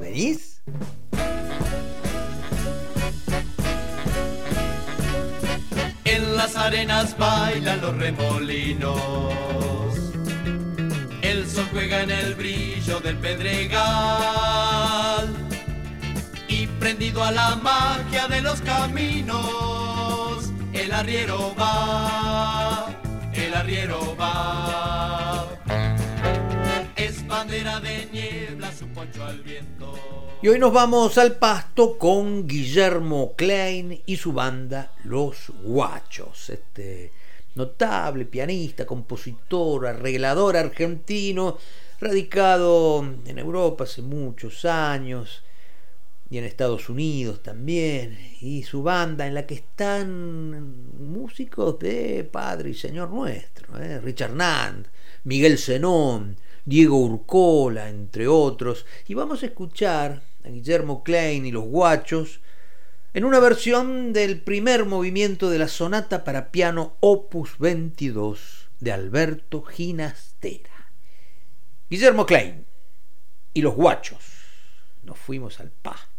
¿Venís? 0.00 0.62
En 6.04 6.36
las 6.36 6.56
arenas 6.56 7.18
bailan 7.18 7.80
los 7.80 7.96
remolinos. 7.98 9.75
Juega 11.72 12.02
en 12.02 12.10
el 12.10 12.34
brillo 12.34 13.00
del 13.00 13.16
pedregal. 13.16 13.76
Y 16.48 16.66
prendido 16.66 17.24
a 17.24 17.30
la 17.32 17.56
magia 17.56 18.28
de 18.28 18.42
los 18.42 18.60
caminos, 18.60 20.52
el 20.74 20.92
arriero 20.92 21.54
va, 21.58 22.94
el 23.32 23.54
arriero 23.54 24.14
va. 24.20 25.48
Es 26.94 27.26
bandera 27.26 27.80
de 27.80 28.06
niebla, 28.12 28.70
su 28.72 28.86
poncho 28.88 29.24
al 29.24 29.40
viento. 29.40 29.94
Y 30.42 30.48
hoy 30.48 30.58
nos 30.58 30.74
vamos 30.74 31.16
al 31.16 31.36
pasto 31.36 31.96
con 31.96 32.46
Guillermo 32.46 33.34
Klein 33.34 34.02
y 34.04 34.16
su 34.16 34.34
banda 34.34 34.92
Los 35.04 35.50
Guachos. 35.62 36.50
Este 36.50 37.12
notable 37.56 38.26
pianista, 38.26 38.86
compositor, 38.86 39.86
arreglador 39.86 40.56
argentino, 40.56 41.58
radicado 41.98 43.04
en 43.26 43.38
Europa 43.38 43.84
hace 43.84 44.02
muchos 44.02 44.64
años 44.64 45.42
y 46.28 46.38
en 46.38 46.44
Estados 46.44 46.88
Unidos 46.88 47.42
también. 47.42 48.18
Y 48.40 48.62
su 48.62 48.82
banda 48.82 49.26
en 49.26 49.34
la 49.34 49.46
que 49.46 49.54
están 49.54 50.92
músicos 50.98 51.78
de 51.78 52.28
Padre 52.30 52.70
y 52.70 52.74
Señor 52.74 53.10
Nuestro, 53.10 53.78
¿eh? 53.82 54.00
Richard 54.00 54.34
Nand, 54.34 54.88
Miguel 55.24 55.58
Zenón, 55.58 56.36
Diego 56.64 56.98
Urcola, 56.98 57.88
entre 57.88 58.28
otros. 58.28 58.84
Y 59.08 59.14
vamos 59.14 59.42
a 59.42 59.46
escuchar 59.46 60.22
a 60.44 60.48
Guillermo 60.48 61.02
Klein 61.02 61.46
y 61.46 61.52
los 61.52 61.64
Guachos 61.64 62.40
en 63.16 63.24
una 63.24 63.40
versión 63.40 64.12
del 64.12 64.42
primer 64.42 64.84
movimiento 64.84 65.48
de 65.48 65.58
la 65.58 65.68
sonata 65.68 66.22
para 66.22 66.52
piano 66.52 66.98
Opus 67.00 67.56
22 67.58 68.68
de 68.78 68.92
Alberto 68.92 69.62
Ginastera. 69.62 70.92
Guillermo 71.88 72.26
Klein 72.26 72.66
y 73.54 73.62
los 73.62 73.74
Guachos. 73.74 74.22
Nos 75.02 75.18
fuimos 75.18 75.60
al 75.60 75.70
pasto. 75.70 76.15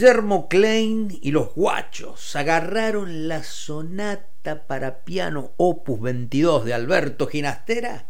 Guillermo 0.00 0.48
Klein 0.48 1.18
y 1.20 1.30
los 1.30 1.52
guachos 1.54 2.34
agarraron 2.34 3.28
la 3.28 3.42
sonata 3.42 4.66
para 4.66 5.04
piano 5.04 5.52
opus 5.58 6.00
22 6.00 6.64
de 6.64 6.72
Alberto 6.72 7.26
Ginastera 7.26 8.06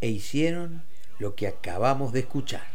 e 0.00 0.08
hicieron 0.08 0.82
lo 1.20 1.36
que 1.36 1.46
acabamos 1.46 2.12
de 2.12 2.18
escuchar. 2.18 2.66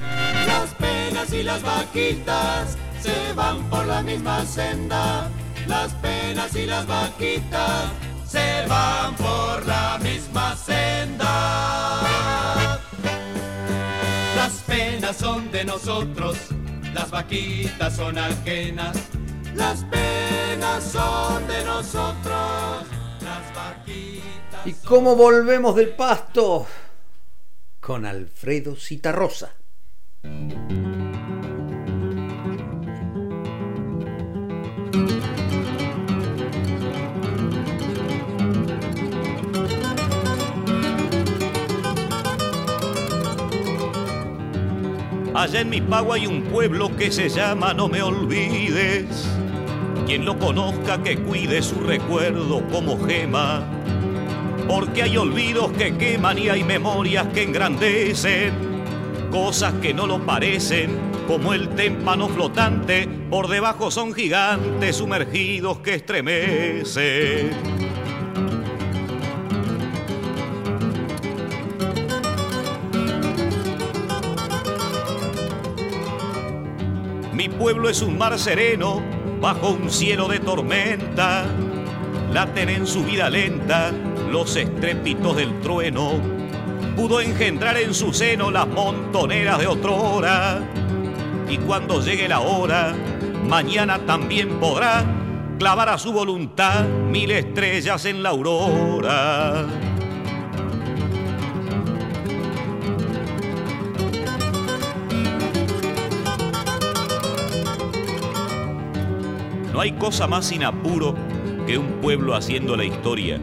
Las 0.00 0.74
penas 0.74 1.32
y 1.32 1.44
las 1.44 1.62
vaquitas 1.62 2.76
se 3.00 3.32
van 3.34 3.62
por 3.70 3.86
la 3.86 4.02
misma 4.02 4.44
senda. 4.44 5.30
Las 5.68 5.92
penas 5.92 6.56
y 6.56 6.66
las 6.66 6.84
vaquitas 6.88 7.84
se 8.26 8.66
van 8.66 9.14
por 9.14 9.64
la 9.64 10.00
misma 10.02 10.56
senda. 10.56 12.00
Las 14.34 14.54
penas 14.66 15.16
son 15.16 15.52
de 15.52 15.64
nosotros 15.64 16.36
las 16.94 17.10
vaquitas 17.10 17.96
son 17.96 18.16
ajenas, 18.16 18.96
las 19.54 19.84
penas 19.84 20.84
son 20.84 21.46
de 21.48 21.64
nosotros, 21.64 22.86
las 23.20 23.54
vaquitas. 23.54 24.66
¿Y 24.66 24.72
cómo 24.74 25.16
volvemos 25.16 25.74
del 25.74 25.90
pasto? 25.90 26.66
Con 27.80 28.06
Alfredo 28.06 28.76
Citarrosa. 28.76 29.52
Allá 45.34 45.62
en 45.62 45.68
mi 45.68 45.80
pago 45.80 46.12
hay 46.12 46.28
un 46.28 46.42
pueblo 46.42 46.94
que 46.96 47.10
se 47.10 47.28
llama 47.28 47.74
No 47.74 47.88
me 47.88 48.00
olvides. 48.02 49.28
Quien 50.06 50.24
lo 50.24 50.38
conozca 50.38 51.02
que 51.02 51.16
cuide 51.16 51.60
su 51.60 51.80
recuerdo 51.80 52.62
como 52.68 53.04
gema. 53.04 53.64
Porque 54.68 55.02
hay 55.02 55.16
olvidos 55.16 55.72
que 55.72 55.96
queman 55.96 56.38
y 56.38 56.50
hay 56.50 56.62
memorias 56.62 57.26
que 57.34 57.42
engrandecen. 57.42 58.52
Cosas 59.32 59.74
que 59.82 59.92
no 59.92 60.06
lo 60.06 60.24
parecen, 60.24 60.96
como 61.26 61.52
el 61.52 61.68
témpano 61.70 62.28
flotante, 62.28 63.08
por 63.28 63.48
debajo 63.48 63.90
son 63.90 64.14
gigantes 64.14 64.94
sumergidos 64.94 65.78
que 65.80 65.94
estremecen. 65.94 67.50
Mi 77.44 77.50
pueblo 77.50 77.90
es 77.90 78.00
un 78.00 78.16
mar 78.16 78.38
sereno 78.38 79.02
bajo 79.38 79.72
un 79.72 79.90
cielo 79.90 80.28
de 80.28 80.40
tormenta. 80.40 81.44
Laten 82.32 82.70
en 82.70 82.86
su 82.86 83.04
vida 83.04 83.28
lenta 83.28 83.92
los 84.30 84.56
estrépitos 84.56 85.36
del 85.36 85.60
trueno. 85.60 86.12
Pudo 86.96 87.20
engendrar 87.20 87.76
en 87.76 87.92
su 87.92 88.14
seno 88.14 88.50
las 88.50 88.66
montoneras 88.66 89.58
de 89.58 89.66
otrora. 89.66 90.62
Y 91.46 91.58
cuando 91.58 92.00
llegue 92.00 92.28
la 92.28 92.40
hora, 92.40 92.94
mañana 93.46 93.98
también 94.06 94.58
podrá 94.58 95.04
clavar 95.58 95.90
a 95.90 95.98
su 95.98 96.14
voluntad 96.14 96.86
mil 96.88 97.30
estrellas 97.30 98.06
en 98.06 98.22
la 98.22 98.30
aurora. 98.30 99.66
No 109.74 109.80
hay 109.80 109.90
cosa 109.90 110.28
más 110.28 110.46
sin 110.46 110.62
apuro 110.62 111.16
que 111.66 111.76
un 111.78 112.00
pueblo 112.00 112.36
haciendo 112.36 112.76
la 112.76 112.84
historia. 112.84 113.40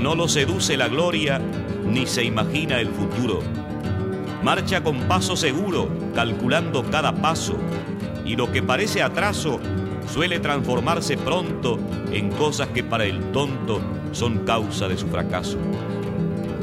No 0.00 0.14
lo 0.14 0.28
seduce 0.28 0.76
la 0.76 0.86
gloria 0.86 1.40
ni 1.84 2.06
se 2.06 2.22
imagina 2.22 2.78
el 2.78 2.86
futuro. 2.86 3.40
Marcha 4.44 4.84
con 4.84 5.00
paso 5.08 5.34
seguro, 5.34 5.88
calculando 6.14 6.88
cada 6.88 7.16
paso, 7.16 7.56
y 8.24 8.36
lo 8.36 8.52
que 8.52 8.62
parece 8.62 9.02
atraso 9.02 9.58
suele 10.06 10.38
transformarse 10.38 11.16
pronto 11.16 11.80
en 12.12 12.30
cosas 12.30 12.68
que 12.68 12.84
para 12.84 13.04
el 13.04 13.32
tonto 13.32 13.80
son 14.12 14.44
causa 14.44 14.86
de 14.86 14.96
su 14.96 15.08
fracaso. 15.08 15.58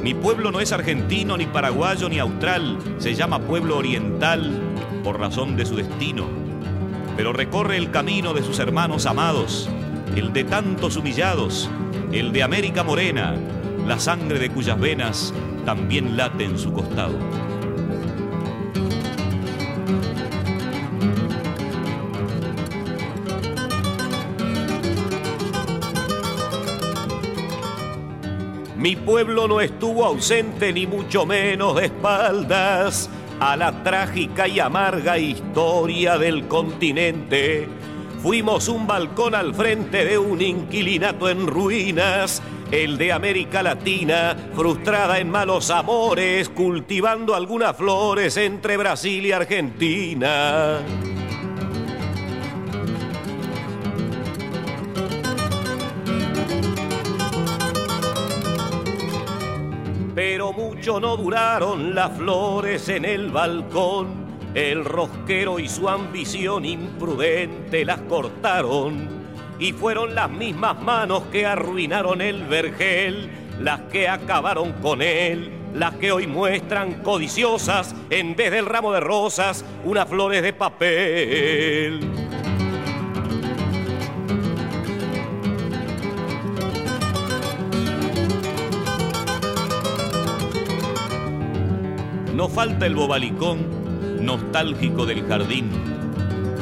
Mi 0.01 0.13
pueblo 0.13 0.49
no 0.49 0.61
es 0.61 0.71
argentino, 0.71 1.35
ni 1.35 1.45
paraguayo, 1.45 2.07
ni 2.07 2.19
austral, 2.19 2.77
se 2.99 3.15
llama 3.15 3.39
pueblo 3.39 3.75
oriental 3.77 4.49
por 5.03 5.19
razón 5.19 5.57
de 5.57 5.65
su 5.65 5.75
destino 5.75 6.40
pero 7.15 7.33
recorre 7.33 7.77
el 7.77 7.91
camino 7.91 8.33
de 8.33 8.43
sus 8.43 8.59
hermanos 8.59 9.05
amados, 9.05 9.69
el 10.15 10.33
de 10.33 10.43
tantos 10.43 10.97
humillados, 10.97 11.69
el 12.11 12.31
de 12.31 12.43
América 12.43 12.83
Morena, 12.83 13.35
la 13.87 13.99
sangre 13.99 14.39
de 14.39 14.49
cuyas 14.49 14.79
venas 14.79 15.33
también 15.65 16.17
late 16.17 16.45
en 16.45 16.57
su 16.57 16.71
costado. 16.73 17.17
Mi 28.77 28.95
pueblo 28.95 29.47
no 29.47 29.61
estuvo 29.61 30.05
ausente 30.05 30.73
ni 30.73 30.87
mucho 30.87 31.27
menos 31.27 31.75
de 31.75 31.85
espaldas 31.85 33.11
a 33.41 33.57
la 33.57 33.83
trágica 33.83 34.47
y 34.47 34.59
amarga 34.59 35.17
historia 35.17 36.19
del 36.19 36.47
continente. 36.47 37.67
Fuimos 38.21 38.67
un 38.67 38.85
balcón 38.85 39.33
al 39.33 39.55
frente 39.55 40.05
de 40.05 40.19
un 40.19 40.39
inquilinato 40.39 41.27
en 41.27 41.47
ruinas, 41.47 42.39
el 42.69 42.99
de 42.99 43.11
América 43.11 43.63
Latina, 43.63 44.37
frustrada 44.53 45.17
en 45.17 45.31
malos 45.31 45.71
amores, 45.71 46.49
cultivando 46.49 47.33
algunas 47.33 47.75
flores 47.75 48.37
entre 48.37 48.77
Brasil 48.77 49.25
y 49.25 49.31
Argentina. 49.31 50.77
Pero 60.41 60.53
mucho 60.53 60.99
no 60.99 61.17
duraron 61.17 61.93
las 61.93 62.17
flores 62.17 62.89
en 62.89 63.05
el 63.05 63.29
balcón. 63.29 64.07
El 64.55 64.83
rosquero 64.83 65.59
y 65.59 65.69
su 65.69 65.87
ambición 65.87 66.65
imprudente 66.65 67.85
las 67.85 67.99
cortaron 68.01 69.07
y 69.59 69.71
fueron 69.71 70.15
las 70.15 70.31
mismas 70.31 70.81
manos 70.81 71.25
que 71.31 71.45
arruinaron 71.45 72.21
el 72.21 72.43
vergel, 72.45 73.29
las 73.59 73.81
que 73.81 74.09
acabaron 74.09 74.73
con 74.81 75.03
él, 75.03 75.51
las 75.75 75.93
que 75.97 76.11
hoy 76.11 76.25
muestran 76.25 77.03
codiciosas 77.03 77.93
en 78.09 78.35
vez 78.35 78.49
del 78.49 78.65
ramo 78.65 78.93
de 78.93 78.99
rosas 78.99 79.63
unas 79.85 80.09
flores 80.09 80.41
de 80.41 80.53
papel. 80.53 82.40
No 92.41 92.49
falta 92.49 92.87
el 92.87 92.95
bobalicón 92.95 93.59
nostálgico 94.25 95.05
del 95.05 95.27
jardín, 95.27 95.69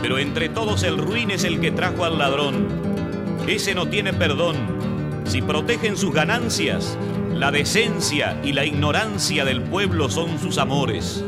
pero 0.01 0.17
entre 0.17 0.49
todos 0.49 0.83
el 0.83 0.97
ruin 0.97 1.31
es 1.31 1.45
el 1.45 1.61
que 1.61 1.71
trajo 1.71 2.03
al 2.03 2.17
ladrón. 2.17 2.67
Ese 3.47 3.73
no 3.73 3.87
tiene 3.87 4.11
perdón. 4.11 4.57
Si 5.23 5.41
protegen 5.41 5.95
sus 5.95 6.13
ganancias, 6.13 6.97
la 7.33 7.49
decencia 7.51 8.37
y 8.43 8.51
la 8.51 8.65
ignorancia 8.65 9.45
del 9.45 9.61
pueblo 9.61 10.09
son 10.09 10.37
sus 10.37 10.57
amores. 10.57 11.23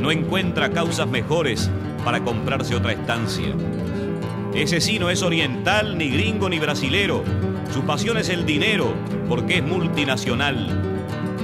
No 0.00 0.12
encuentra 0.12 0.70
causas 0.70 1.08
mejores 1.08 1.68
para 2.04 2.22
comprarse 2.22 2.76
otra 2.76 2.92
estancia. 2.92 3.52
Ese 4.54 4.80
sí 4.80 5.00
no 5.00 5.10
es 5.10 5.22
oriental, 5.22 5.98
ni 5.98 6.10
gringo, 6.10 6.48
ni 6.48 6.60
brasilero. 6.60 7.24
Su 7.74 7.82
pasión 7.82 8.18
es 8.18 8.28
el 8.28 8.46
dinero, 8.46 8.94
porque 9.28 9.56
es 9.56 9.64
multinacional. 9.64 10.95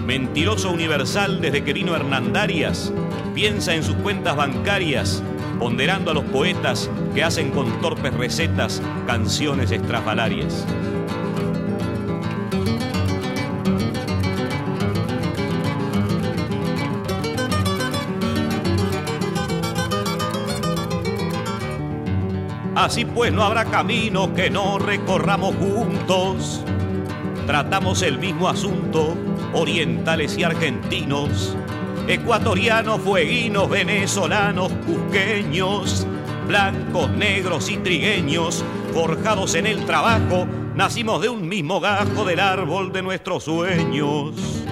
Mentiroso 0.07 0.73
universal 0.73 1.41
desde 1.41 1.63
que 1.63 1.73
vino 1.73 1.95
Hernandarias, 1.95 2.93
piensa 3.35 3.75
en 3.75 3.85
sus 3.85 3.95
cuentas 3.97 4.35
bancarias, 4.35 5.23
ponderando 5.61 6.11
a 6.11 6.15
los 6.15 6.25
poetas 6.25 6.91
que 7.15 7.23
hacen 7.23 7.51
con 7.51 7.81
torpes 7.81 8.13
recetas 8.13 8.83
canciones 9.07 9.71
estrafalarias. 9.71 10.67
Así 22.75 23.05
pues 23.05 23.33
no 23.33 23.45
habrá 23.45 23.67
camino 23.67 24.35
que 24.35 24.51
no 24.51 24.81
recorramos 24.81 25.55
juntos. 25.55 26.65
Tratamos 27.47 28.03
el 28.03 28.19
mismo 28.19 28.49
asunto, 28.49 29.17
orientales 29.53 30.37
y 30.39 30.45
argentinos, 30.45 31.57
ecuatorianos, 32.09 33.01
fueguinos, 33.01 33.69
venezolanos, 33.69 34.73
cusqueños, 34.87 36.07
blancos, 36.47 37.11
negros 37.11 37.71
y 37.71 37.77
trigueños, 37.79 38.65
forjados 38.93 39.55
en 39.55 39.67
el 39.67 39.85
trabajo, 39.85 40.47
nacimos 40.75 41.23
de 41.23 41.29
un 41.29 41.49
mismo 41.49 41.81
gajo 41.81 42.25
del 42.25 42.41
árbol 42.41 42.93
de 42.93 43.03
nuestros 43.03 43.45
sueños. 43.45 44.63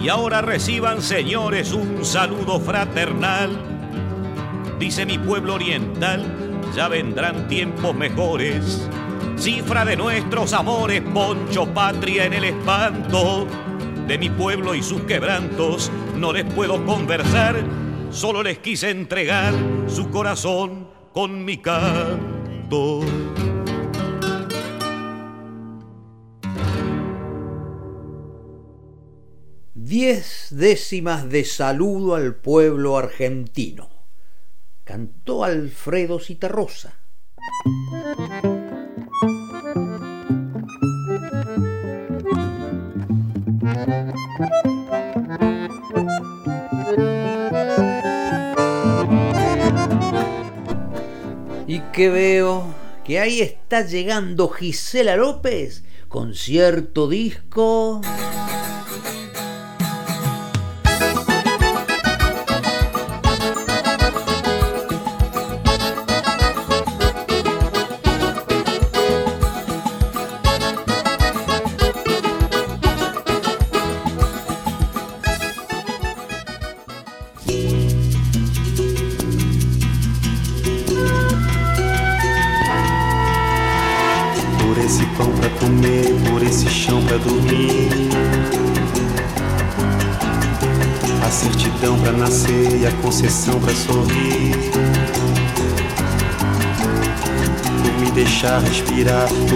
Y 0.00 0.10
ahora 0.10 0.40
reciban, 0.40 1.02
señores, 1.02 1.72
un 1.72 2.04
saludo 2.04 2.60
fraternal. 2.60 3.77
Dice 4.78 5.04
mi 5.04 5.18
pueblo 5.18 5.54
oriental, 5.54 6.24
ya 6.74 6.86
vendrán 6.86 7.48
tiempos 7.48 7.96
mejores. 7.96 8.88
Cifra 9.36 9.84
de 9.84 9.96
nuestros 9.96 10.52
amores, 10.52 11.02
poncho 11.02 11.66
patria 11.74 12.26
en 12.26 12.32
el 12.32 12.44
espanto. 12.44 13.46
De 14.06 14.18
mi 14.18 14.30
pueblo 14.30 14.76
y 14.76 14.82
sus 14.82 15.02
quebrantos 15.02 15.90
no 16.16 16.32
les 16.32 16.44
puedo 16.44 16.84
conversar, 16.86 17.56
solo 18.10 18.44
les 18.44 18.58
quise 18.60 18.90
entregar 18.90 19.52
su 19.88 20.10
corazón 20.10 20.88
con 21.12 21.44
mi 21.44 21.58
canto. 21.58 23.00
Diez 29.74 30.48
décimas 30.50 31.28
de 31.28 31.44
saludo 31.44 32.14
al 32.14 32.36
pueblo 32.36 32.96
argentino. 32.96 33.97
Cantó 34.88 35.44
Alfredo 35.44 36.18
Citarrosa. 36.18 36.98
Y 51.66 51.80
que 51.92 52.08
veo 52.08 52.64
que 53.04 53.20
ahí 53.20 53.42
está 53.42 53.82
llegando 53.82 54.48
Gisela 54.48 55.16
López 55.16 55.84
con 56.08 56.34
cierto 56.34 57.08
disco. 57.08 58.00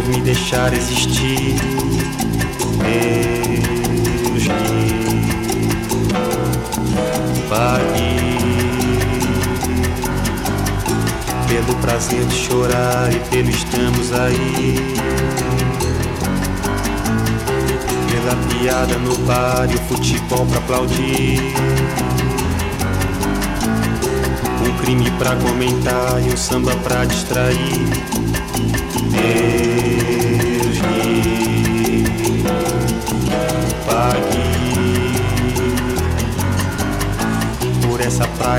Por 0.02 0.08
me 0.08 0.20
deixar 0.20 0.72
existir. 0.72 1.54
Deus 4.22 4.48
me 4.48 4.62
pague 7.48 8.12
pelo 11.48 11.74
prazer 11.80 12.24
de 12.24 12.34
chorar 12.34 13.12
e 13.12 13.20
pelo 13.30 13.50
estamos 13.50 14.12
aí. 14.12 14.76
Pela 18.10 18.36
piada 18.48 18.98
no 18.98 19.16
bar 19.26 19.68
e 19.70 19.74
o 19.74 19.78
futebol 19.88 20.46
pra 20.46 20.58
aplaudir. 20.58 21.40
Um 24.66 24.78
crime 24.78 25.10
pra 25.12 25.36
comentar 25.36 26.20
e 26.24 26.32
um 26.32 26.36
samba 26.36 26.74
pra 26.76 27.04
distrair. 27.04 28.12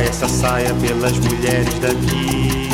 Essa 0.02 0.28
saia, 0.28 0.74
pelas 0.76 1.18
mulheres 1.20 1.74
daqui. 1.80 2.70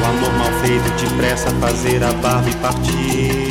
O 0.00 0.04
amor 0.06 0.32
mal 0.38 0.52
feito 0.62 0.88
depressa, 1.00 1.50
fazer 1.60 2.02
a 2.02 2.12
barba 2.14 2.48
e 2.48 2.54
partir. 2.56 3.48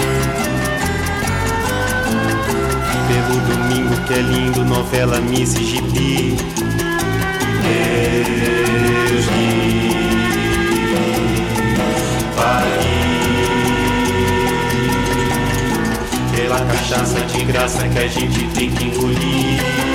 Pelo 3.08 3.40
domingo 3.48 3.96
que 4.08 4.14
é 4.14 4.22
lindo, 4.22 4.66
novela 4.66 5.20
Miss 5.22 5.54
Gibi. 5.54 6.38
Deus 7.62 9.26
me 9.38 9.96
pague 12.36 12.96
pela 16.36 16.60
cachaça 16.66 17.20
de 17.22 17.44
graça 17.46 17.88
que 17.88 18.00
a 18.00 18.08
gente 18.08 18.48
tem 18.50 18.72
que 18.72 18.86
engolir. 18.86 19.95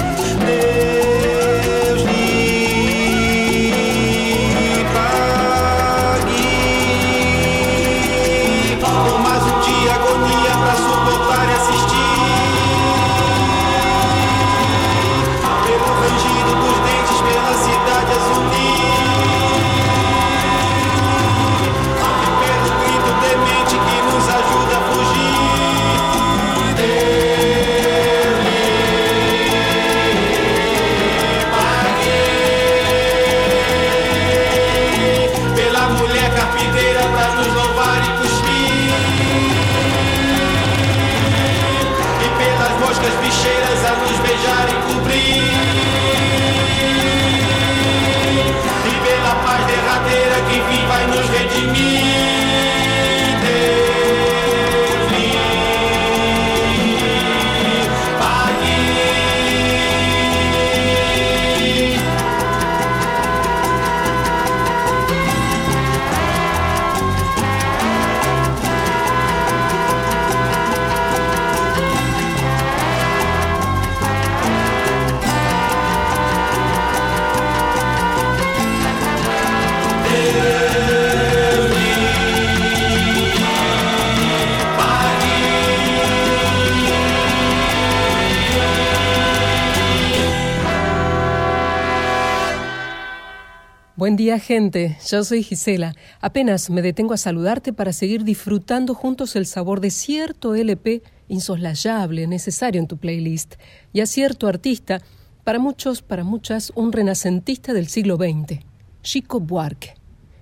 Buen 94.01 94.15
día 94.15 94.39
gente, 94.39 94.97
yo 95.07 95.23
soy 95.23 95.43
Gisela. 95.43 95.93
Apenas 96.21 96.71
me 96.71 96.81
detengo 96.81 97.13
a 97.13 97.17
saludarte 97.17 97.71
para 97.71 97.93
seguir 97.93 98.23
disfrutando 98.23 98.95
juntos 98.95 99.35
el 99.35 99.45
sabor 99.45 99.79
de 99.79 99.91
cierto 99.91 100.55
LP 100.55 101.03
insoslayable, 101.27 102.25
necesario 102.25 102.81
en 102.81 102.87
tu 102.87 102.97
playlist, 102.97 103.57
y 103.93 103.99
a 103.99 104.07
cierto 104.07 104.47
artista, 104.47 105.03
para 105.43 105.59
muchos, 105.59 106.01
para 106.01 106.23
muchas, 106.23 106.71
un 106.73 106.91
renacentista 106.91 107.73
del 107.73 107.89
siglo 107.89 108.15
XX, 108.15 108.61
Chico 109.03 109.39
Buarque. 109.39 109.93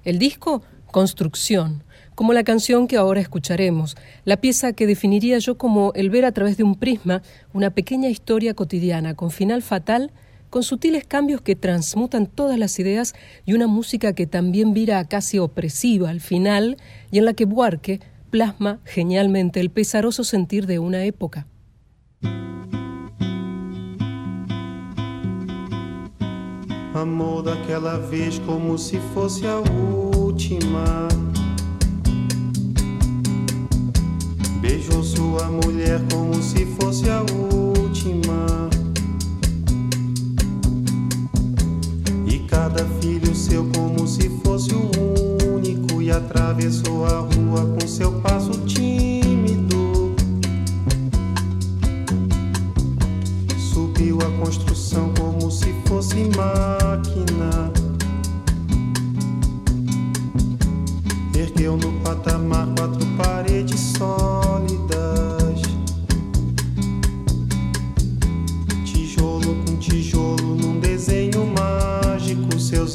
El 0.05 0.19
disco, 0.19 0.61
Construcción, 0.89 1.83
como 2.15 2.31
la 2.31 2.45
canción 2.45 2.87
que 2.87 2.95
ahora 2.95 3.19
escucharemos, 3.19 3.97
la 4.23 4.37
pieza 4.37 4.71
que 4.71 4.87
definiría 4.87 5.37
yo 5.39 5.57
como 5.57 5.91
el 5.95 6.09
ver 6.09 6.23
a 6.23 6.31
través 6.31 6.55
de 6.55 6.63
un 6.63 6.75
prisma 6.75 7.23
una 7.51 7.71
pequeña 7.71 8.07
historia 8.07 8.53
cotidiana 8.53 9.15
con 9.15 9.31
final 9.31 9.61
fatal 9.61 10.13
con 10.49 10.63
sutiles 10.63 11.05
cambios 11.05 11.41
que 11.41 11.55
transmutan 11.55 12.27
todas 12.27 12.57
las 12.57 12.79
ideas 12.79 13.13
y 13.45 13.53
una 13.53 13.67
música 13.67 14.13
que 14.13 14.27
también 14.27 14.73
vira 14.73 15.03
casi 15.07 15.39
opresiva 15.39 16.09
al 16.09 16.21
final 16.21 16.77
y 17.11 17.19
en 17.19 17.25
la 17.25 17.33
que 17.33 17.45
Buarque 17.45 17.99
plasma 18.29 18.79
genialmente 18.85 19.59
el 19.59 19.69
pesaroso 19.69 20.23
sentir 20.23 20.65
de 20.67 20.79
una 20.79 21.03
época. 21.03 21.47
Amor 26.93 27.43
daquela 27.43 27.97
vez 27.97 28.39
como 28.45 28.77
se 28.77 28.99
fosse 29.13 29.47
a 29.47 29.59
última. 29.59 31.07
Beijou 34.59 35.01
sua 35.03 35.49
mulher 35.49 36.01
como 36.11 36.33
se 36.41 36.65
fosse 36.65 37.09
a 37.09 37.21
última. 37.21 38.68
Cada 42.49 42.83
filho 42.99 43.35
seu 43.35 43.69
como 43.75 44.07
se 44.07 44.29
fosse 44.43 44.71
o 44.73 44.89
único 45.55 46.01
e 46.01 46.09
atravessou 46.09 47.05
a 47.05 47.19
rua 47.19 47.77
com 47.79 47.87
seu 47.87 48.11
passo 48.21 48.51
tímido. 48.65 50.15
Subiu 53.57 54.17
a 54.21 54.43
construção 54.43 55.13
como 55.17 55.51
se 55.51 55.73
fosse 55.85 56.29
máquina. 56.35 57.71
Ergueu 61.35 61.77
no 61.77 61.91
patamar 62.01 62.67
quatro 62.75 63.05
paredes 63.15 63.28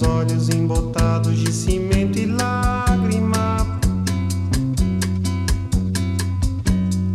olhos 0.06 0.48
embotados 0.48 1.36
de 1.39 1.52
cimento 1.52 2.18
e 2.18 2.26
lágrima. 2.26 3.78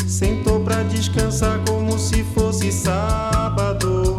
Sentou 0.07 0.59
pra 0.61 0.83
descansar 0.83 1.59
como 1.67 1.97
se 1.97 2.23
fosse 2.23 2.71
sábado. 2.71 4.18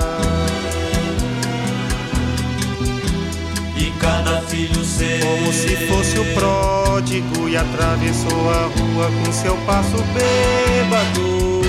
Cada 4.01 4.41
filho 4.41 4.83
seu 4.83 5.19
como 5.19 5.53
se 5.53 5.75
fosse 5.87 6.19
o 6.19 6.25
pródigo 6.33 7.47
e 7.47 7.55
atravessou 7.55 8.49
a 8.49 8.63
rua 8.63 9.11
com 9.23 9.31
seu 9.31 9.55
passo 9.57 9.97
bêbado. 10.13 11.61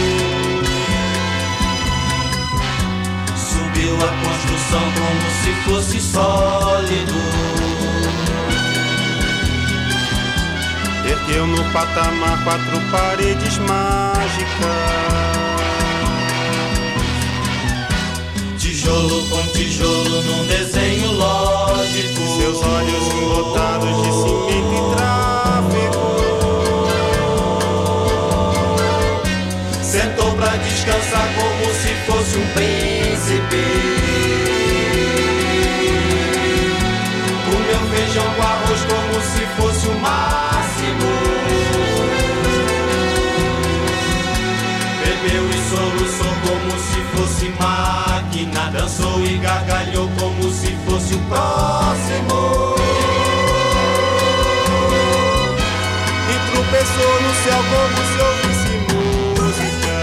Subiu 3.36 3.94
a 3.96 4.08
construção 4.24 4.82
como 4.98 5.30
se 5.42 5.52
fosse 5.64 6.00
sólido. 6.00 7.20
Ergueu 11.04 11.46
no 11.46 11.62
patamar 11.72 12.42
quatro 12.44 12.80
paredes 12.90 13.58
mágicas. 13.58 15.51
Tijolo 18.82 19.22
com 19.28 19.46
tijolo 19.52 20.22
num 20.22 20.44
desenho 20.44 21.12
lógico. 21.12 22.20
Seus 22.36 22.60
olhos 22.62 23.06
embotados 23.14 24.02
de 24.02 24.10
cimento 24.10 24.74
e 24.74 24.80
tráfego. 24.96 26.02
Sentou 29.84 30.34
pra 30.34 30.56
descansar 30.56 31.28
como 31.36 31.64
se 31.74 31.94
fosse 32.06 32.36
um 32.38 32.46
príncipe. 32.54 34.21
Fosse 50.92 51.14
o 51.14 51.18
próximo. 51.20 52.74
E 56.28 56.34
tropeçou 56.50 57.14
no 57.22 57.32
céu 57.42 57.60
como 57.70 57.96
se 58.08 58.18
ouvisse 58.28 58.74
música. 58.92 59.96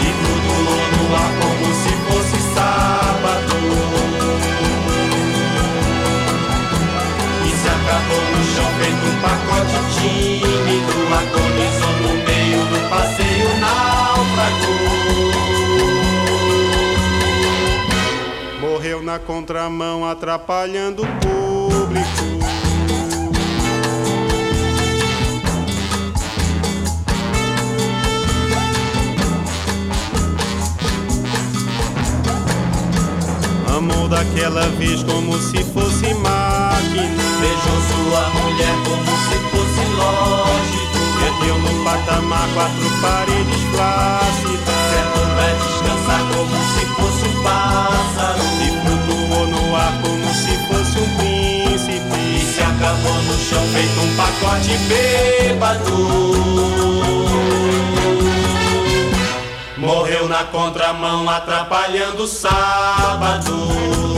E 0.00 0.08
flutuou 0.18 0.82
no 0.94 1.04
ar 1.16 1.30
como 1.40 1.66
se 1.74 1.92
fosse 2.06 2.38
sábado. 2.54 3.56
acabou 7.68 8.24
no 8.32 8.42
chão 8.44 8.68
feito 8.80 9.04
um 9.06 9.16
pacote 9.20 9.76
tímido 9.94 10.94
Agonizou 11.14 11.94
no 12.02 12.12
meio 12.24 12.60
do 12.66 12.78
passeio 12.88 13.48
náufrago 13.60 15.37
Morreu 18.88 19.02
na 19.02 19.18
contramão 19.18 20.08
atrapalhando 20.08 21.02
o 21.02 21.06
público. 21.20 22.08
Amou 33.76 34.08
daquela 34.08 34.62
vez 34.78 35.02
como 35.02 35.36
se 35.36 35.62
fosse 35.64 36.14
máquina. 36.14 37.22
Beijou 37.42 37.80
sua 37.90 38.30
mulher 38.40 38.74
como 38.86 39.04
se 39.28 39.36
fosse 39.50 39.84
lógico. 39.96 40.98
Perdeu 41.20 41.58
no 41.58 41.84
patamar 41.84 42.48
quatro 42.54 42.90
paredes 43.02 43.62
flácidas. 43.70 44.78
Certo 44.90 45.77
descansar 46.08 46.20
como 46.32 46.56
se 46.74 46.86
fosse 46.96 47.28
um 47.28 47.42
pássaro. 47.42 48.40
E 48.62 48.68
flutuou 48.80 49.46
no 49.46 49.76
ar 49.76 49.92
como 50.02 50.34
se 50.34 50.56
fosse 50.66 50.98
um 50.98 51.16
príncipe. 51.16 52.18
E 52.18 52.40
se 52.40 52.60
acabou 52.60 53.22
no 53.22 53.38
chão 53.38 53.62
feito 53.72 54.00
um 54.00 54.16
pacote 54.16 54.76
bêbado. 54.88 55.98
Morreu 59.76 60.28
na 60.28 60.44
contramão 60.44 61.28
atrapalhando 61.28 62.24
o 62.24 62.26
sábado 62.26 64.17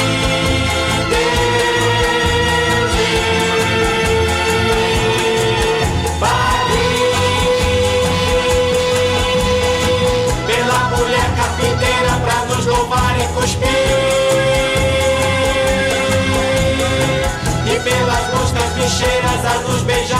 bicheiras 18.91 19.45
a 19.45 19.59
nos 19.61 19.81
beijar 19.83 20.10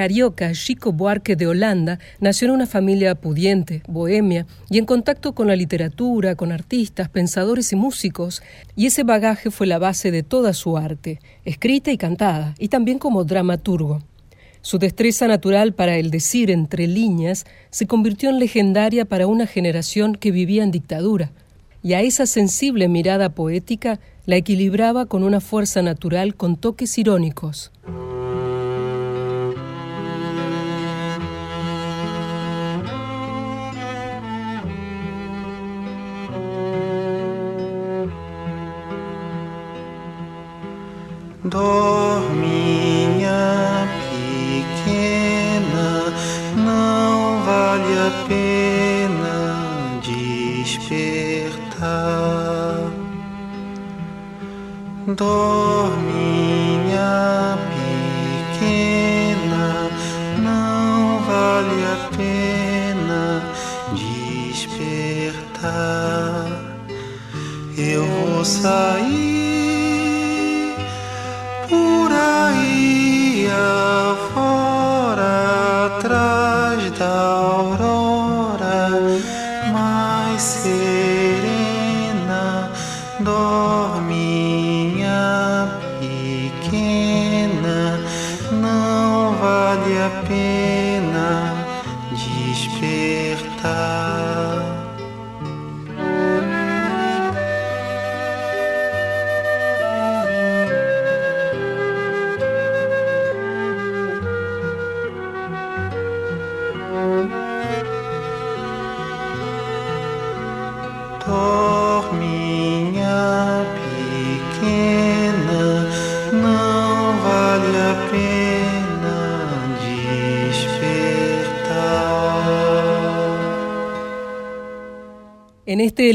carioca 0.00 0.52
Chico 0.52 0.94
Buarque 0.94 1.36
de 1.36 1.46
Holanda 1.46 1.98
nació 2.20 2.48
en 2.48 2.54
una 2.54 2.66
familia 2.66 3.14
pudiente, 3.16 3.82
bohemia, 3.86 4.46
y 4.70 4.78
en 4.78 4.86
contacto 4.86 5.34
con 5.34 5.46
la 5.46 5.56
literatura, 5.56 6.36
con 6.36 6.52
artistas, 6.52 7.10
pensadores 7.10 7.70
y 7.74 7.76
músicos, 7.76 8.42
y 8.74 8.86
ese 8.86 9.02
bagaje 9.02 9.50
fue 9.50 9.66
la 9.66 9.78
base 9.78 10.10
de 10.10 10.22
toda 10.22 10.54
su 10.54 10.78
arte, 10.78 11.20
escrita 11.44 11.92
y 11.92 11.98
cantada, 11.98 12.54
y 12.58 12.68
también 12.68 12.98
como 12.98 13.24
dramaturgo. 13.24 14.02
Su 14.62 14.78
destreza 14.78 15.28
natural 15.28 15.74
para 15.74 15.98
el 15.98 16.10
decir 16.10 16.50
entre 16.50 16.86
líneas 16.86 17.44
se 17.68 17.86
convirtió 17.86 18.30
en 18.30 18.38
legendaria 18.38 19.04
para 19.04 19.26
una 19.26 19.46
generación 19.46 20.14
que 20.14 20.30
vivía 20.30 20.62
en 20.62 20.70
dictadura, 20.70 21.30
y 21.82 21.92
a 21.92 22.00
esa 22.00 22.24
sensible 22.24 22.88
mirada 22.88 23.34
poética 23.34 24.00
la 24.24 24.36
equilibraba 24.36 25.04
con 25.04 25.24
una 25.24 25.40
fuerza 25.40 25.82
natural 25.82 26.36
con 26.36 26.56
toques 26.56 26.96
irónicos. 26.96 27.70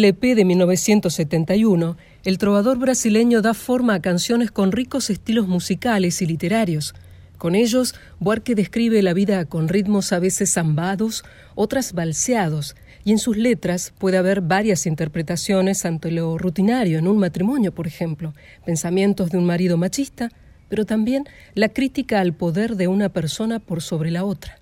LP 0.06 0.36
de 0.36 0.46
1971, 0.46 1.98
el 2.26 2.38
trovador 2.38 2.78
brasileño 2.78 3.42
da 3.42 3.56
forma 3.56 3.96
a 3.96 4.02
canciones 4.02 4.52
con 4.52 4.72
ricos 4.72 5.10
estilos 5.10 5.48
musicales 5.48 6.22
y 6.22 6.28
literarios, 6.28 6.94
Con 7.40 7.56
ellos, 7.56 7.96
Buarque 8.20 8.54
describe 8.54 9.02
la 9.02 9.14
vida 9.14 9.46
con 9.46 9.68
ritmos 9.68 10.14
a 10.14 10.20
veces 10.20 10.54
zambados, 10.54 11.24
otras 11.56 11.94
balseados, 11.94 12.76
y 13.04 13.14
en 13.14 13.18
sus 13.18 13.36
letras 13.36 13.94
puede 13.98 14.18
haber 14.18 14.42
varias 14.42 14.86
interpretaciones 14.86 15.86
ante 15.86 16.12
lo 16.12 16.38
rutinario 16.38 17.00
en 17.00 17.08
un 17.08 17.18
matrimonio, 17.18 17.74
por 17.74 17.88
ejemplo, 17.88 18.36
pensamientos 18.64 19.32
de 19.32 19.40
un 19.40 19.46
marido 19.46 19.76
machista, 19.76 20.30
pero 20.70 20.86
también 20.86 21.26
la 21.56 21.70
crítica 21.70 22.20
al 22.20 22.34
poder 22.34 22.76
de 22.76 22.88
una 22.88 23.10
persona 23.10 23.60
por 23.60 23.82
sobre 23.82 24.12
la 24.12 24.24
otra. 24.24 24.62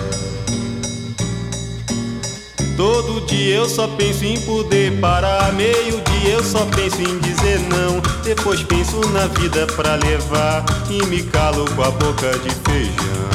Todo 2.81 3.21
dia 3.27 3.57
eu 3.57 3.69
só 3.69 3.87
penso 3.89 4.25
em 4.25 4.41
poder 4.41 4.99
parar. 4.99 5.53
Meio 5.53 6.01
dia 6.01 6.31
eu 6.31 6.43
só 6.43 6.65
penso 6.75 6.99
em 6.99 7.19
dizer 7.19 7.59
não. 7.69 8.01
Depois 8.23 8.63
penso 8.63 8.99
na 9.09 9.27
vida 9.39 9.67
pra 9.75 9.97
levar. 9.97 10.65
E 10.89 11.05
me 11.05 11.21
calo 11.21 11.69
com 11.75 11.83
a 11.83 11.91
boca 11.91 12.31
de 12.39 12.49
feijão. 12.65 13.29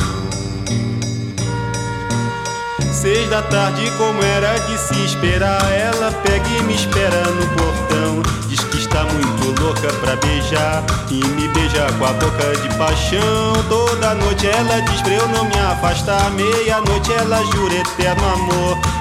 Seis 2.92 3.30
da 3.30 3.40
tarde, 3.42 3.88
como 3.96 4.20
era 4.20 4.58
de 4.58 4.76
se 4.78 5.04
esperar. 5.04 5.62
Ela 5.70 6.10
pega 6.24 6.48
e 6.48 6.62
me 6.64 6.74
espera 6.74 7.22
no 7.30 7.46
portão. 7.50 8.22
Diz 8.48 8.58
que 8.64 8.78
está 8.78 9.04
muito 9.04 9.62
louca 9.62 9.92
pra 10.00 10.16
beijar. 10.16 10.82
E 11.08 11.24
me 11.24 11.46
beija 11.46 11.86
com 12.00 12.04
a 12.04 12.12
boca 12.14 12.56
de 12.56 12.76
paixão. 12.76 13.52
Toda 13.68 14.12
noite 14.16 14.48
ela 14.48 14.80
diz 14.80 15.00
pra 15.02 15.12
eu 15.12 15.28
não 15.28 15.44
me 15.44 15.56
afastar. 15.56 16.32
Meia-noite 16.32 17.12
ela 17.12 17.44
jura 17.44 17.74
eterno 17.74 18.28
amor. 18.28 18.95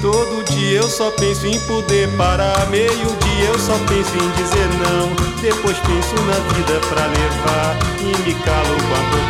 Todo 0.00 0.42
dia 0.44 0.78
eu 0.78 0.88
só 0.88 1.10
penso 1.10 1.46
em 1.46 1.60
poder 1.66 2.08
parar. 2.16 2.68
Meio 2.70 2.88
dia 2.88 3.48
eu 3.48 3.58
só 3.58 3.78
penso 3.80 4.16
em 4.16 4.30
dizer 4.30 4.68
não. 4.80 5.14
Depois 5.42 5.76
penso 5.78 6.14
na 6.24 6.38
vida 6.54 6.80
pra 6.88 7.06
levar. 7.06 7.76
E 8.00 8.22
me 8.26 8.34
calo 8.42 8.76
com 8.88 8.94
a 8.94 9.29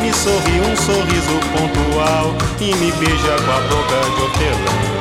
Me 0.00 0.12
sorri 0.12 0.60
um 0.60 0.76
sorriso 0.76 1.40
pontual 1.52 2.34
e 2.60 2.74
me 2.76 2.92
beija 2.92 3.36
com 3.44 3.50
a 3.50 3.60
boca 3.60 4.10
de 4.14 4.22
hortelã. 4.22 4.95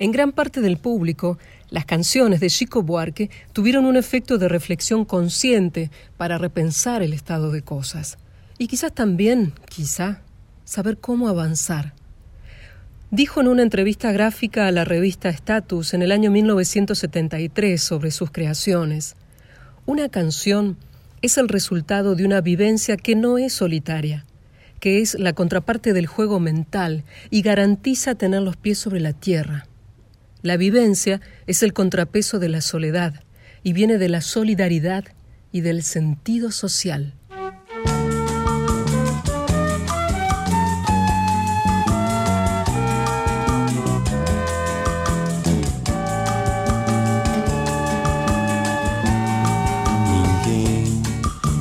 En 0.00 0.12
gran 0.12 0.30
parte 0.30 0.60
del 0.60 0.76
público, 0.76 1.38
las 1.70 1.84
canciones 1.84 2.38
de 2.38 2.50
Chico 2.50 2.82
Buarque 2.82 3.30
tuvieron 3.52 3.84
un 3.84 3.96
efecto 3.96 4.38
de 4.38 4.48
reflexión 4.48 5.04
consciente 5.04 5.90
para 6.16 6.38
repensar 6.38 7.02
el 7.02 7.12
estado 7.12 7.50
de 7.50 7.62
cosas. 7.62 8.16
Y 8.58 8.68
quizás 8.68 8.92
también, 8.92 9.54
quizá, 9.68 10.22
saber 10.64 10.98
cómo 10.98 11.28
avanzar. 11.28 11.94
Dijo 13.10 13.40
en 13.40 13.48
una 13.48 13.62
entrevista 13.62 14.12
gráfica 14.12 14.68
a 14.68 14.72
la 14.72 14.84
revista 14.84 15.30
Status 15.30 15.94
en 15.94 16.02
el 16.02 16.12
año 16.12 16.30
1973 16.30 17.82
sobre 17.82 18.12
sus 18.12 18.30
creaciones, 18.30 19.16
una 19.84 20.08
canción 20.10 20.76
es 21.22 21.38
el 21.38 21.48
resultado 21.48 22.14
de 22.14 22.24
una 22.24 22.40
vivencia 22.40 22.96
que 22.96 23.16
no 23.16 23.38
es 23.38 23.52
solitaria, 23.52 24.26
que 24.78 25.00
es 25.00 25.14
la 25.18 25.32
contraparte 25.32 25.92
del 25.92 26.06
juego 26.06 26.38
mental 26.38 27.02
y 27.30 27.42
garantiza 27.42 28.14
tener 28.14 28.42
los 28.42 28.56
pies 28.56 28.78
sobre 28.78 29.00
la 29.00 29.12
tierra. 29.12 29.66
La 30.42 30.56
vivencia 30.56 31.20
es 31.46 31.62
el 31.62 31.72
contrapeso 31.72 32.38
de 32.38 32.48
la 32.48 32.60
soledad 32.60 33.24
y 33.64 33.72
viene 33.72 33.98
de 33.98 34.08
la 34.08 34.20
solidaridad 34.20 35.04
y 35.50 35.62
del 35.62 35.82
sentido 35.82 36.52
social. 36.52 37.14
Ninguém, 50.06 51.02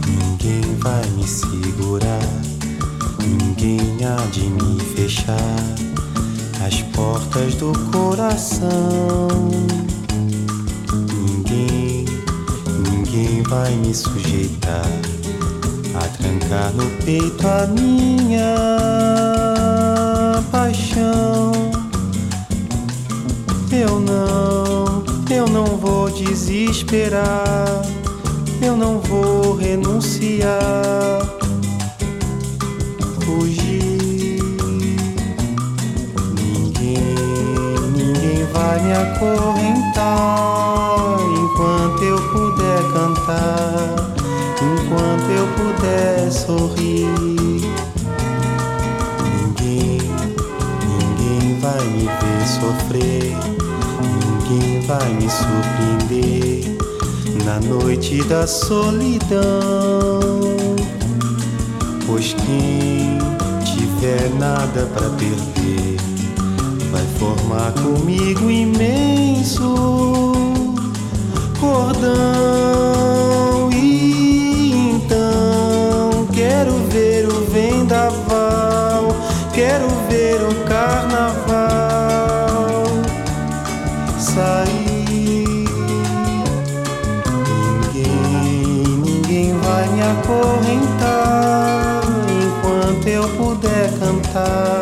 ninguém 0.06 0.76
vai 0.78 1.10
me 1.12 1.28
segurar, 1.28 2.20
ninguém 3.20 4.06
há 4.06 4.16
de 4.30 4.42
me 4.42 4.80
fechar 4.96 5.87
as 6.68 6.82
portas 6.82 7.56
do 7.56 7.72
coração. 7.92 9.30
Ninguém, 11.14 12.06
ninguém 12.92 13.42
vai 13.44 13.74
me 13.76 13.94
sujeitar 13.96 14.86
a 15.96 16.08
trancar 16.18 16.74
no 16.74 16.86
peito 17.06 17.48
a 17.48 17.68
minha 17.68 18.56
paixão. 20.52 21.54
Eu 23.72 24.02
não, 24.02 25.04
eu 25.30 25.48
não 25.48 25.78
vou 25.78 26.10
desesperar, 26.10 27.82
eu 28.62 28.76
não 28.76 29.00
vou 29.00 29.56
renunciar, 29.56 30.58
fugir. 33.22 33.97
Vai 38.68 38.82
me 38.82 38.92
acorrentar 38.92 40.04
enquanto 41.42 42.04
eu 42.04 42.18
puder 42.34 42.84
cantar, 42.92 43.96
enquanto 44.62 45.30
eu 45.32 45.48
puder 45.56 46.30
sorrir. 46.30 47.08
Ninguém, 49.24 50.00
ninguém 50.84 51.60
vai 51.62 51.82
me 51.86 52.04
ver 52.04 52.46
sofrer, 52.46 53.38
ninguém 54.50 54.82
vai 54.82 55.14
me 55.14 55.30
surpreender 55.30 56.78
na 57.46 57.60
noite 57.62 58.22
da 58.26 58.46
solidão. 58.46 59.40
Pois 62.06 62.34
quem 62.34 63.18
tiver 63.64 64.30
nada 64.38 64.86
para 64.94 65.10
perder, 65.12 65.98
vai 66.92 67.06
formar 67.20 67.72
comigo 67.74 68.50
imenso 68.50 69.76
cordão. 71.60 72.08
E 73.74 74.92
então 74.96 76.26
quero 76.34 76.72
ver 76.90 77.28
o 77.28 77.46
vendaval, 77.52 79.14
quero 79.54 79.88
ver 80.10 80.42
o 80.42 80.56
carnaval 80.66 81.68
sair. 84.20 85.68
Ninguém, 87.94 88.84
ninguém 89.04 89.54
vai 89.60 89.88
me 89.90 90.02
acorrentar 90.02 92.02
enquanto 92.44 93.08
eu 93.08 93.28
puder 93.30 93.92
cantar, 94.00 94.77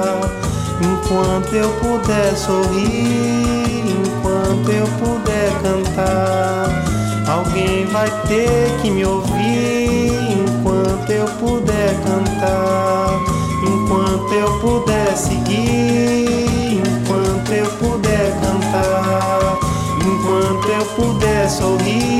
enquanto 1.06 1.54
eu 1.54 1.70
puder 1.74 2.36
sorrir, 2.36 3.84
enquanto 3.88 4.72
eu 4.72 4.88
puder 4.98 5.52
cantar. 5.62 6.84
Alguém 7.28 7.86
vai 7.86 8.10
ter 8.28 8.72
que 8.82 8.90
me 8.90 9.06
ouvir 9.06 10.12
enquanto 10.32 11.10
eu 11.12 11.26
puder 11.40 11.96
cantar, 12.04 13.20
enquanto 13.64 14.34
eu 14.34 14.60
puder 14.60 15.16
seguir, 15.16 16.82
enquanto 16.84 17.52
eu 17.52 17.68
puder 17.78 18.32
cantar, 18.42 19.60
enquanto 20.02 20.70
eu 20.70 20.86
puder 20.96 21.50
sorrir, 21.50 22.15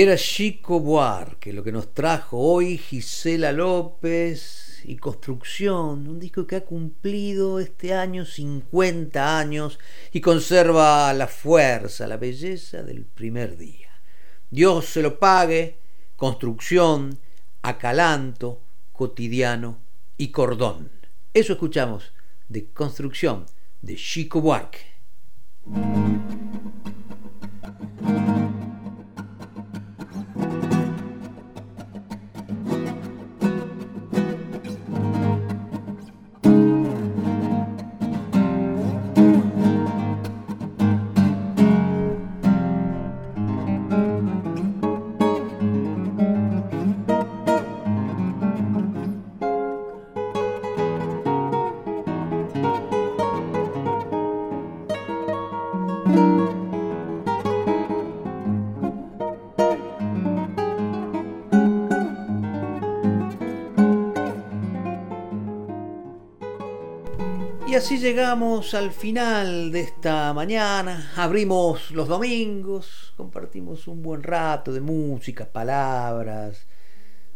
Era 0.00 0.16
Chico 0.16 0.78
Buarque 0.78 1.52
lo 1.52 1.64
que 1.64 1.72
nos 1.72 1.92
trajo 1.92 2.38
hoy 2.38 2.78
Gisela 2.78 3.50
López 3.50 4.80
y 4.84 4.96
Construcción, 4.96 6.06
un 6.06 6.20
disco 6.20 6.46
que 6.46 6.54
ha 6.54 6.64
cumplido 6.64 7.58
este 7.58 7.92
año 7.92 8.24
50 8.24 9.40
años 9.40 9.80
y 10.12 10.20
conserva 10.20 11.12
la 11.14 11.26
fuerza, 11.26 12.06
la 12.06 12.16
belleza 12.16 12.84
del 12.84 13.06
primer 13.06 13.56
día. 13.56 13.88
Dios 14.48 14.84
se 14.84 15.02
lo 15.02 15.18
pague, 15.18 15.80
Construcción, 16.14 17.18
Acalanto, 17.62 18.62
Cotidiano 18.92 19.80
y 20.16 20.28
Cordón. 20.28 20.92
Eso 21.34 21.54
escuchamos 21.54 22.12
de 22.48 22.66
Construcción 22.66 23.46
de 23.82 23.96
Chico 23.96 24.40
Buarque. 24.40 24.78
Así 67.78 67.98
llegamos 67.98 68.74
al 68.74 68.90
final 68.90 69.70
de 69.70 69.82
esta 69.82 70.32
mañana. 70.32 71.12
Abrimos 71.14 71.92
los 71.92 72.08
domingos, 72.08 73.14
compartimos 73.16 73.86
un 73.86 74.02
buen 74.02 74.24
rato 74.24 74.72
de 74.72 74.80
música, 74.80 75.44
palabras, 75.46 76.66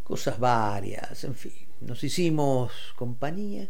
cosas 0.02 0.40
varias, 0.40 1.22
en 1.22 1.36
fin. 1.36 1.68
Nos 1.80 2.02
hicimos 2.02 2.72
compañía 2.96 3.68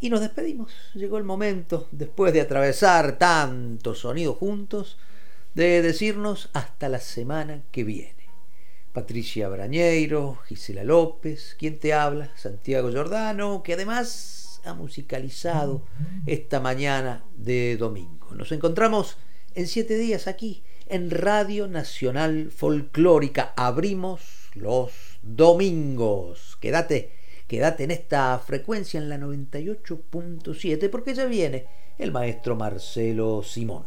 y 0.00 0.10
nos 0.10 0.20
despedimos. 0.20 0.72
Llegó 0.94 1.16
el 1.16 1.22
momento, 1.22 1.86
después 1.92 2.32
de 2.32 2.40
atravesar 2.40 3.16
tantos 3.16 4.00
sonidos 4.00 4.36
juntos, 4.36 4.98
de 5.54 5.80
decirnos 5.80 6.50
hasta 6.54 6.88
la 6.88 6.98
semana 6.98 7.62
que 7.70 7.84
viene. 7.84 8.26
Patricia 8.92 9.48
Brañeiro, 9.48 10.40
Gisela 10.48 10.82
López, 10.82 11.54
quien 11.56 11.78
te 11.78 11.94
habla, 11.94 12.32
Santiago 12.34 12.90
Giordano, 12.90 13.62
que 13.62 13.74
además 13.74 14.47
ha 14.64 14.74
musicalizado 14.74 15.82
esta 16.26 16.60
mañana 16.60 17.24
de 17.36 17.76
domingo. 17.76 18.34
Nos 18.34 18.52
encontramos 18.52 19.16
en 19.54 19.66
siete 19.66 19.96
días 19.96 20.26
aquí 20.26 20.62
en 20.86 21.10
Radio 21.10 21.68
Nacional 21.68 22.50
Folclórica. 22.50 23.52
Abrimos 23.56 24.50
los 24.54 24.92
domingos. 25.22 26.56
Quédate, 26.60 27.12
quédate 27.46 27.84
en 27.84 27.90
esta 27.90 28.38
frecuencia 28.38 28.98
en 28.98 29.08
la 29.08 29.18
98.7 29.18 30.90
porque 30.90 31.14
ya 31.14 31.26
viene 31.26 31.66
el 31.98 32.12
maestro 32.12 32.56
Marcelo 32.56 33.42
Simón. 33.42 33.84